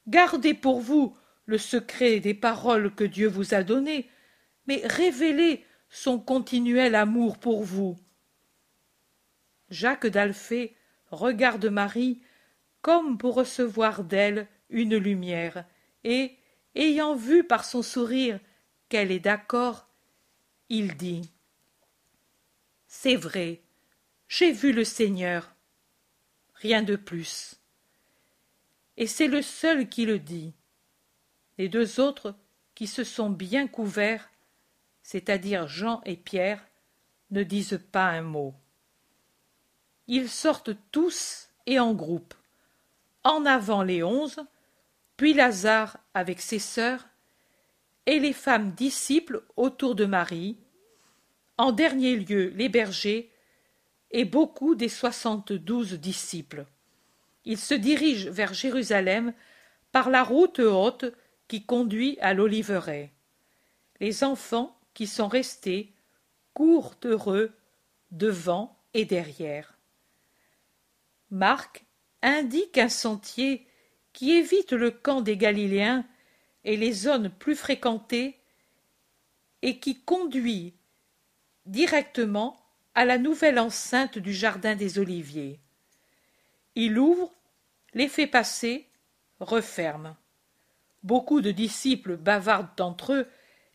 [0.06, 1.14] Gardez pour vous
[1.50, 4.08] le secret des paroles que Dieu vous a données,
[4.68, 7.98] mais révélez son continuel amour pour vous.
[9.68, 10.76] Jacques d'Alphée
[11.10, 12.22] regarde Marie
[12.82, 15.64] comme pour recevoir d'elle une lumière,
[16.04, 16.36] et,
[16.76, 18.38] ayant vu par son sourire
[18.88, 19.88] qu'elle est d'accord,
[20.68, 21.32] il dit
[22.86, 23.60] C'est vrai,
[24.28, 25.52] j'ai vu le Seigneur.
[26.54, 27.56] Rien de plus.
[28.96, 30.54] Et c'est le seul qui le dit.
[31.60, 32.34] Les deux autres,
[32.74, 34.30] qui se sont bien couverts,
[35.02, 36.66] c'est-à-dire Jean et Pierre,
[37.30, 38.54] ne disent pas un mot.
[40.06, 42.32] Ils sortent tous et en groupe.
[43.24, 44.40] En avant les onze,
[45.18, 47.06] puis Lazare avec ses sœurs,
[48.06, 50.56] et les femmes disciples autour de Marie,
[51.58, 53.30] en dernier lieu les bergers,
[54.12, 56.64] et beaucoup des soixante-douze disciples.
[57.44, 59.34] Ils se dirigent vers Jérusalem
[59.92, 61.04] par la route haute
[61.50, 63.10] qui conduit à l'Oliveraie.
[63.98, 65.92] Les enfants qui sont restés
[66.54, 67.52] courent heureux
[68.12, 69.76] devant et derrière.
[71.32, 71.84] Marc
[72.22, 73.66] indique un sentier
[74.12, 76.06] qui évite le camp des Galiléens
[76.62, 78.38] et les zones plus fréquentées
[79.62, 80.74] et qui conduit
[81.66, 82.64] directement
[82.94, 85.58] à la nouvelle enceinte du jardin des Oliviers.
[86.76, 87.32] Il ouvre,
[87.92, 88.86] les fait passer,
[89.40, 90.14] referme.
[91.02, 93.28] Beaucoup de disciples bavardent entre eux,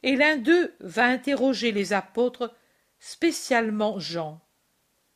[0.04, 2.54] et l'un d'eux va interroger les apôtres,
[3.00, 4.40] spécialement Jean.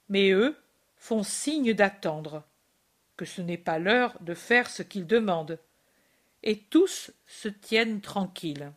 [0.09, 0.55] Mais eux
[0.97, 2.43] font signe d'attendre,
[3.15, 5.59] que ce n'est pas l'heure de faire ce qu'ils demandent,
[6.41, 8.71] et tous se tiennent tranquilles.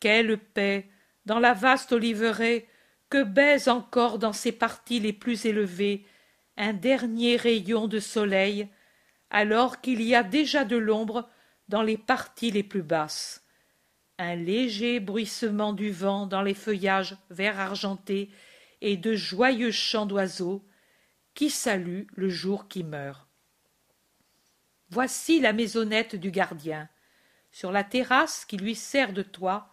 [0.00, 0.88] Quelle paix
[1.26, 2.66] dans la vaste oliveraie
[3.10, 6.06] que baise encore dans ses parties les plus élevées
[6.56, 8.68] un dernier rayon de soleil,
[9.30, 11.28] alors qu'il y a déjà de l'ombre
[11.68, 13.44] dans les parties les plus basses.
[14.18, 18.30] Un léger bruissement du vent dans les feuillages vert argentés
[18.80, 20.64] et de joyeux chants d'oiseaux
[21.34, 23.28] qui saluent le jour qui meurt.
[24.90, 26.88] Voici la maisonnette du gardien.
[27.52, 29.70] Sur la terrasse qui lui sert de toit,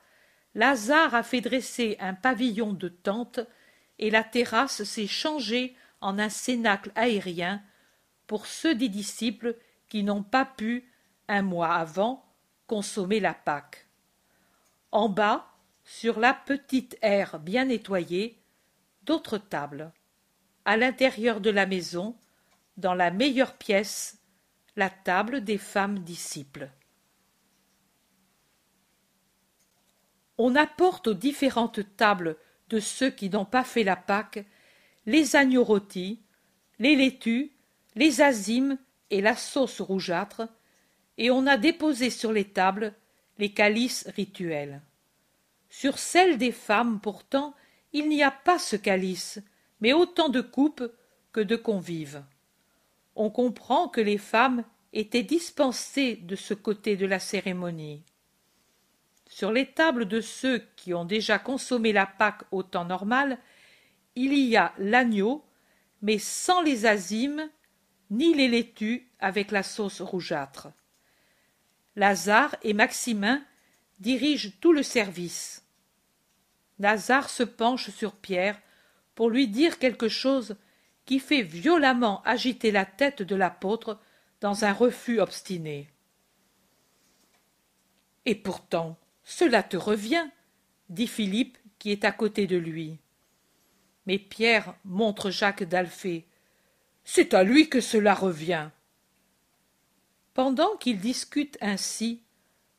[0.53, 3.39] Lazare a fait dresser un pavillon de tente
[3.99, 7.61] et la terrasse s'est changée en un cénacle aérien
[8.27, 9.57] pour ceux des disciples
[9.88, 10.91] qui n'ont pas pu,
[11.27, 12.26] un mois avant,
[12.68, 13.88] consommer la Pâque.
[14.91, 15.47] En bas,
[15.84, 18.41] sur la petite aire bien nettoyée,
[19.03, 19.91] d'autres tables.
[20.65, 22.18] À l'intérieur de la maison,
[22.77, 24.19] dans la meilleure pièce,
[24.76, 26.69] la table des femmes disciples.
[30.38, 32.38] On apporte aux différentes tables
[32.69, 34.45] de ceux qui n'ont pas fait la Pâque
[35.06, 36.19] les agneaux rôtis,
[36.80, 37.52] les laitues,
[37.95, 38.77] les azimes
[39.11, 40.47] et la sauce rougeâtre,
[41.17, 42.93] et on a déposé sur les tables
[43.37, 44.81] les calices rituels.
[45.69, 47.53] Sur celles des femmes, pourtant,
[47.91, 49.39] il n'y a pas ce calice,
[49.81, 50.89] mais autant de coupes
[51.31, 52.23] que de convives.
[53.15, 54.63] On comprend que les femmes
[54.93, 58.03] étaient dispensées de ce côté de la cérémonie.
[59.27, 63.37] Sur les tables de ceux qui ont déjà consommé la Pâque au temps normal,
[64.15, 65.43] il y a l'agneau,
[66.01, 67.49] mais sans les azimes,
[68.11, 70.69] ni les laitues avec la sauce rougeâtre.
[71.95, 73.43] Lazare et Maximin
[73.99, 75.65] dirigent tout le service.
[76.80, 78.61] Lazare se penche sur Pierre
[79.15, 80.57] pour lui dire quelque chose
[81.05, 83.99] qui fait violemment agiter la tête de l'apôtre
[84.41, 85.88] dans un refus obstiné.
[88.26, 90.27] Et pourtant, cela te revient,
[90.89, 92.97] dit Philippe qui est à côté de lui.
[94.05, 96.26] Mais Pierre montre Jacques d'Alphée.
[97.03, 98.69] C'est à lui que cela revient.
[100.36, 102.22] Pendant qu'ils discutent ainsi,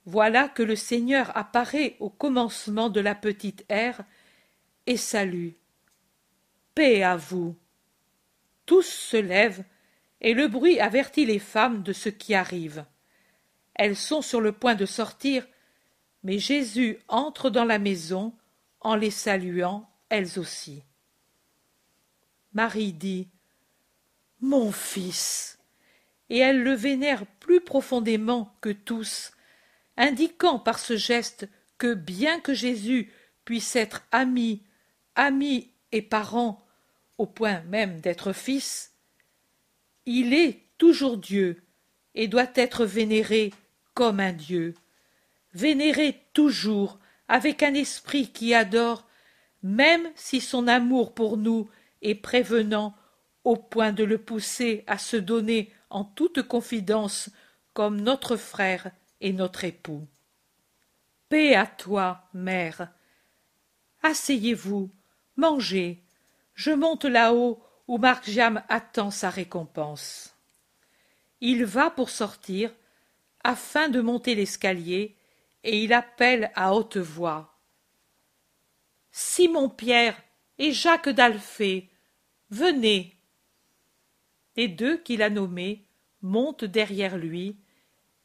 [0.04, 4.02] voilà que le Seigneur apparaît au commencement de la petite ère
[4.86, 5.52] et salue.
[6.74, 7.56] Paix à vous.
[8.66, 9.64] Tous se lèvent,
[10.20, 12.84] et le bruit avertit les femmes de ce qui arrive.
[13.74, 15.46] Elles sont sur le point de sortir,
[16.24, 18.34] mais Jésus entre dans la maison
[18.80, 20.82] en les saluant elles aussi.
[22.52, 23.28] Marie dit
[24.42, 25.55] Mon fils.
[26.28, 29.32] Et elle le vénère plus profondément que tous,
[29.96, 31.48] indiquant par ce geste
[31.78, 33.12] que bien que Jésus
[33.44, 34.62] puisse être ami,
[35.14, 36.66] ami et parent,
[37.18, 38.92] au point même d'être fils,
[40.04, 41.62] il est toujours Dieu
[42.14, 43.52] et doit être vénéré
[43.94, 44.74] comme un Dieu,
[45.54, 46.98] vénéré toujours
[47.28, 49.06] avec un esprit qui adore,
[49.62, 51.68] même si son amour pour nous
[52.02, 52.94] est prévenant
[53.44, 57.30] au point de le pousser à se donner en toute confidence
[57.72, 58.90] comme notre frère
[59.22, 60.06] et notre époux.
[61.30, 62.92] Paix à toi, mère.
[64.02, 64.90] Asseyez-vous,
[65.36, 66.04] mangez.
[66.52, 70.34] Je monte là-haut où Marc-Jam attend sa récompense.
[71.40, 72.74] Il va pour sortir,
[73.42, 75.16] afin de monter l'escalier,
[75.64, 77.58] et il appelle à haute voix.
[79.12, 80.22] Simon Pierre
[80.58, 81.88] et Jacques d'Alphée,
[82.50, 83.16] venez.
[84.56, 85.85] Les deux qu'il a nommés
[86.26, 87.56] montent derrière lui,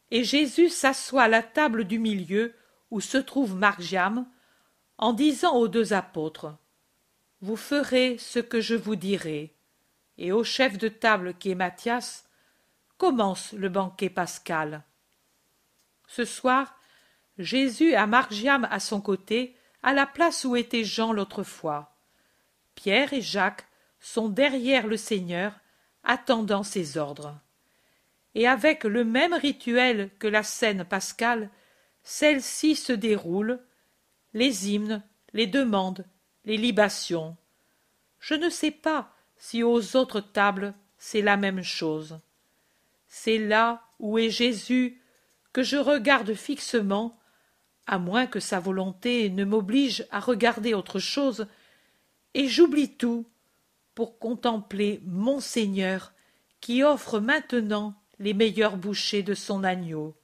[0.09, 2.53] et Jésus s'assoit à la table du milieu
[2.89, 4.27] où se trouve Marc-Jam,
[4.97, 6.57] en disant aux deux apôtres
[7.41, 9.55] Vous ferez ce que je vous dirai.
[10.17, 12.25] Et au chef de table qui est Matthias,
[12.97, 14.83] commence le banquet pascal.
[16.07, 16.75] Ce soir,
[17.37, 21.95] Jésus a Margiam à son côté, à la place où était Jean l'autre fois.
[22.75, 23.65] Pierre et Jacques
[23.99, 25.53] sont derrière le Seigneur,
[26.03, 27.39] attendant ses ordres.
[28.35, 31.49] Et avec le même rituel que la scène pascale,
[32.03, 33.59] celle-ci se déroule,
[34.33, 35.03] les hymnes,
[35.33, 36.05] les demandes,
[36.45, 37.35] les libations.
[38.19, 42.19] Je ne sais pas si aux autres tables c'est la même chose.
[43.07, 45.01] C'est là où est Jésus
[45.51, 47.19] que je regarde fixement,
[47.87, 51.47] à moins que sa volonté ne m'oblige à regarder autre chose,
[52.33, 53.25] et j'oublie tout
[53.95, 56.13] pour contempler mon Seigneur
[56.61, 60.15] qui offre maintenant les meilleurs bouchées de son agneau.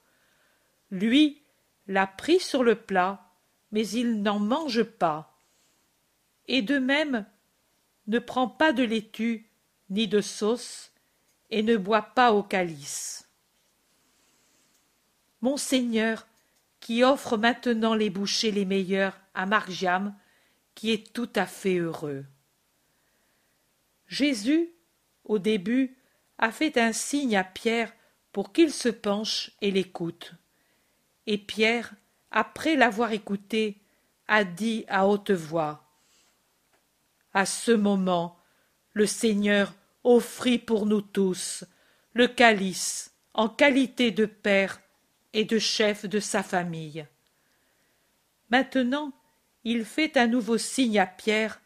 [0.92, 1.42] Lui
[1.88, 3.34] l'a pris sur le plat,
[3.72, 5.42] mais il n'en mange pas.
[6.48, 7.26] Et de même
[8.06, 9.50] ne prend pas de laitue
[9.90, 10.92] ni de sauce,
[11.50, 13.30] et ne boit pas au calice.
[15.42, 16.28] Mon Seigneur,
[16.82, 20.14] qui offre maintenant les bouchées les meilleurs à Margiam,
[20.76, 22.26] qui est tout à fait heureux.
[24.08, 24.70] Jésus,
[25.24, 25.97] au début,
[26.38, 27.94] a fait un signe à Pierre
[28.32, 30.34] pour qu'il se penche et l'écoute.
[31.26, 31.94] Et Pierre,
[32.32, 33.78] après l'avoir écouté,
[34.28, 35.84] a dit à haute voix
[37.34, 38.38] À ce moment,
[38.94, 39.74] le Seigneur
[40.04, 41.64] offrit pour nous tous
[42.14, 44.82] le calice en qualité de père
[45.34, 47.06] et de chef de sa famille.
[48.50, 49.12] Maintenant,
[49.64, 51.62] il fait un nouveau signe à Pierre,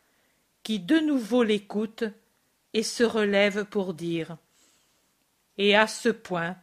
[0.64, 2.04] qui de nouveau l'écoute
[2.74, 4.38] et se relève pour dire
[5.58, 6.58] Et à ce point,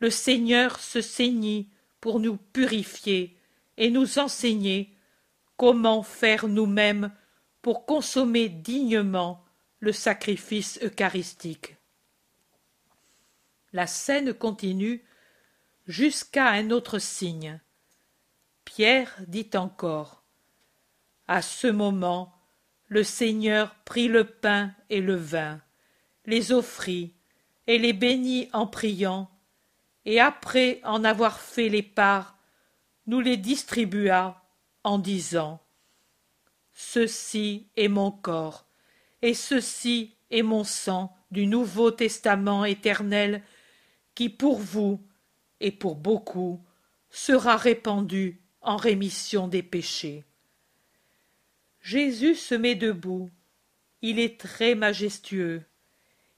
[0.00, 3.38] le Seigneur se saignit pour nous purifier
[3.76, 4.96] et nous enseigner
[5.56, 7.12] comment faire nous-mêmes
[7.62, 9.44] pour consommer dignement
[9.78, 11.76] le sacrifice eucharistique.
[13.72, 15.04] La scène continue
[15.86, 17.60] jusqu'à un autre signe.
[18.64, 20.24] Pierre dit encore
[21.28, 22.34] À ce moment,
[22.88, 25.60] le Seigneur prit le pain et le vin,
[26.26, 27.14] les offrit
[27.66, 29.30] et les bénit en priant,
[30.04, 32.36] et après en avoir fait les parts,
[33.06, 34.42] nous les distribua
[34.84, 35.60] en disant
[36.72, 38.66] Ceci est mon corps,
[39.20, 43.42] et ceci est mon sang du Nouveau Testament éternel,
[44.14, 45.00] qui pour vous
[45.60, 46.64] et pour beaucoup
[47.10, 50.24] sera répandu en rémission des péchés.
[51.80, 53.30] Jésus se met debout.
[54.02, 55.62] Il est très majestueux.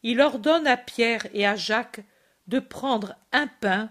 [0.04, 2.04] Il ordonne à Pierre et à Jacques
[2.46, 3.90] de prendre un pain,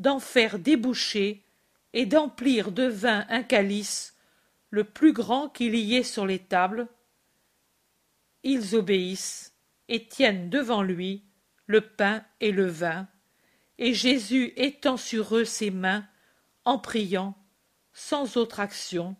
[0.00, 1.44] d'en faire déboucher
[1.92, 4.16] et d'emplir de vin un calice,
[4.70, 6.88] le plus grand qu'il y ait sur les tables.
[8.42, 9.54] Ils obéissent
[9.88, 11.22] et tiennent devant lui
[11.66, 13.06] le pain et le vin,
[13.78, 16.04] et Jésus étend sur eux ses mains
[16.64, 17.36] en priant,
[17.92, 19.14] sans autre action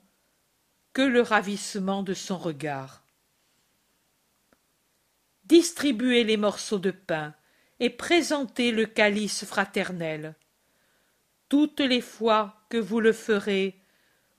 [0.92, 3.03] que le ravissement de son regard.
[5.46, 7.34] Distribuez les morceaux de pain
[7.78, 10.34] et présentez le calice fraternel.
[11.48, 13.78] Toutes les fois que vous le ferez,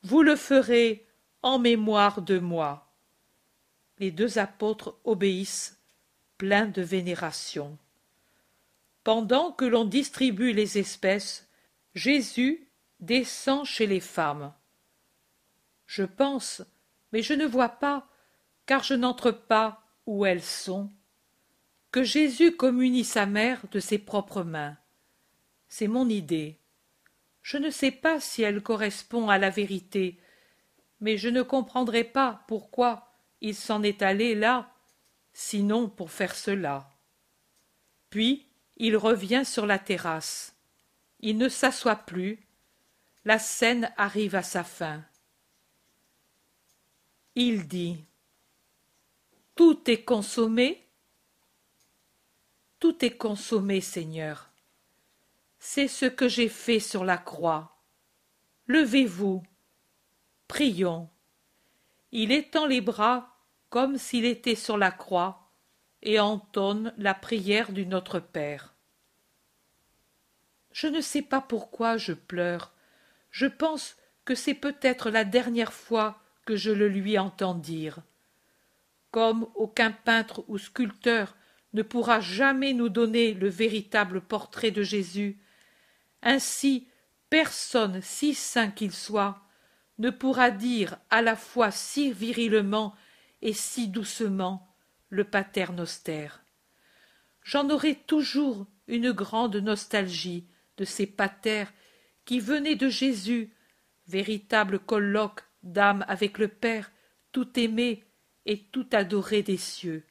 [0.04, 1.06] vous le ferez
[1.44, 2.92] en mémoire de moi.
[4.00, 5.80] Les deux apôtres obéissent,
[6.38, 7.78] pleins de vénération.
[9.04, 11.48] Pendant que l'on distribue les espèces,
[11.94, 12.68] Jésus
[13.00, 14.52] descend chez les femmes.
[15.86, 16.64] Je pense,
[17.14, 18.08] mais je ne vois pas,
[18.66, 20.92] car je n'entre pas où elles sont,
[21.92, 24.78] que Jésus communie sa mère de ses propres mains.
[25.68, 26.60] C'est mon idée.
[27.42, 30.20] Je ne sais pas si elle correspond à la vérité,
[31.00, 34.74] mais je ne comprendrai pas pourquoi il s'en est allé là,
[35.34, 36.90] sinon pour faire cela.
[38.10, 40.56] Puis il revient sur la terrasse.
[41.20, 42.40] Il ne s'assoit plus.
[43.24, 45.04] La scène arrive à sa fin.
[47.36, 48.04] Il dit
[49.56, 50.86] Tout est consommé
[52.82, 54.50] Tout est consommé, Seigneur.
[55.60, 57.78] C'est ce que j'ai fait sur la croix.
[58.68, 59.44] Levez-vous.
[60.50, 61.10] Prions.
[62.12, 63.38] Il étend les bras
[63.70, 65.50] comme s'il était sur la croix
[66.02, 68.76] et entonne la prière du Notre Père.
[70.74, 72.74] Je ne sais pas pourquoi je pleure.
[73.32, 73.96] Je pense
[74.26, 78.02] que c'est peut-être la dernière fois que je le lui entends dire.
[79.16, 81.38] Comme aucun peintre ou sculpteur
[81.72, 85.40] ne pourra jamais nous donner le véritable portrait de Jésus,
[86.22, 86.90] ainsi
[87.30, 89.42] personne, si saint qu'il soit,
[90.00, 92.94] ne pourra dire à la fois si virilement
[93.42, 94.68] et si doucement
[95.08, 96.28] le pater noster.
[97.42, 101.72] J'en aurai toujours une grande nostalgie de ces patères
[102.26, 103.54] qui venaient de Jésus,
[104.10, 106.92] véritable colloque d'âme avec le Père,
[107.32, 108.05] tout aimé
[108.46, 110.04] et tout adoré des cieux.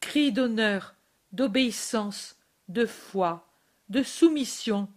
[0.00, 0.94] Cri d'honneur,
[1.32, 2.36] d'obéissance,
[2.68, 3.46] de foi,
[3.88, 4.88] de soumission,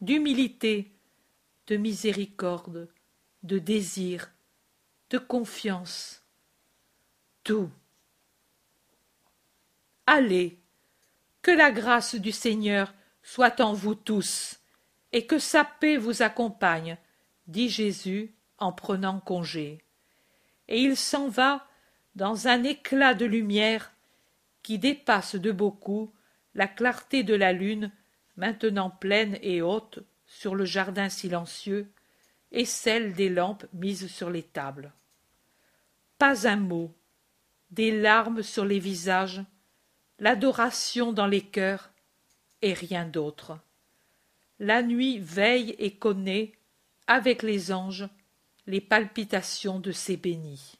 [0.00, 0.92] d'humilité,
[1.66, 2.88] de miséricorde,
[3.42, 4.30] de désir,
[5.10, 6.22] de confiance.
[7.44, 7.70] Tout.
[10.06, 10.58] Allez,
[11.42, 12.92] que la grâce du Seigneur
[13.22, 14.58] soit en vous tous,
[15.12, 16.98] et que sa paix vous accompagne,
[17.46, 19.82] dit Jésus en prenant congé.
[20.68, 21.66] Et il s'en va
[22.14, 23.92] dans un éclat de lumière
[24.62, 26.12] qui dépasse de beaucoup
[26.54, 27.92] la clarté de la lune
[28.36, 31.90] maintenant pleine et haute sur le jardin silencieux
[32.52, 34.92] et celle des lampes mises sur les tables.
[36.18, 36.92] Pas un mot,
[37.70, 39.42] des larmes sur les visages,
[40.18, 41.90] l'adoration dans les cœurs,
[42.62, 43.58] et rien d'autre.
[44.58, 46.52] La nuit veille et connaît,
[47.06, 48.08] avec les anges,
[48.66, 50.78] les palpitations de ces bénis.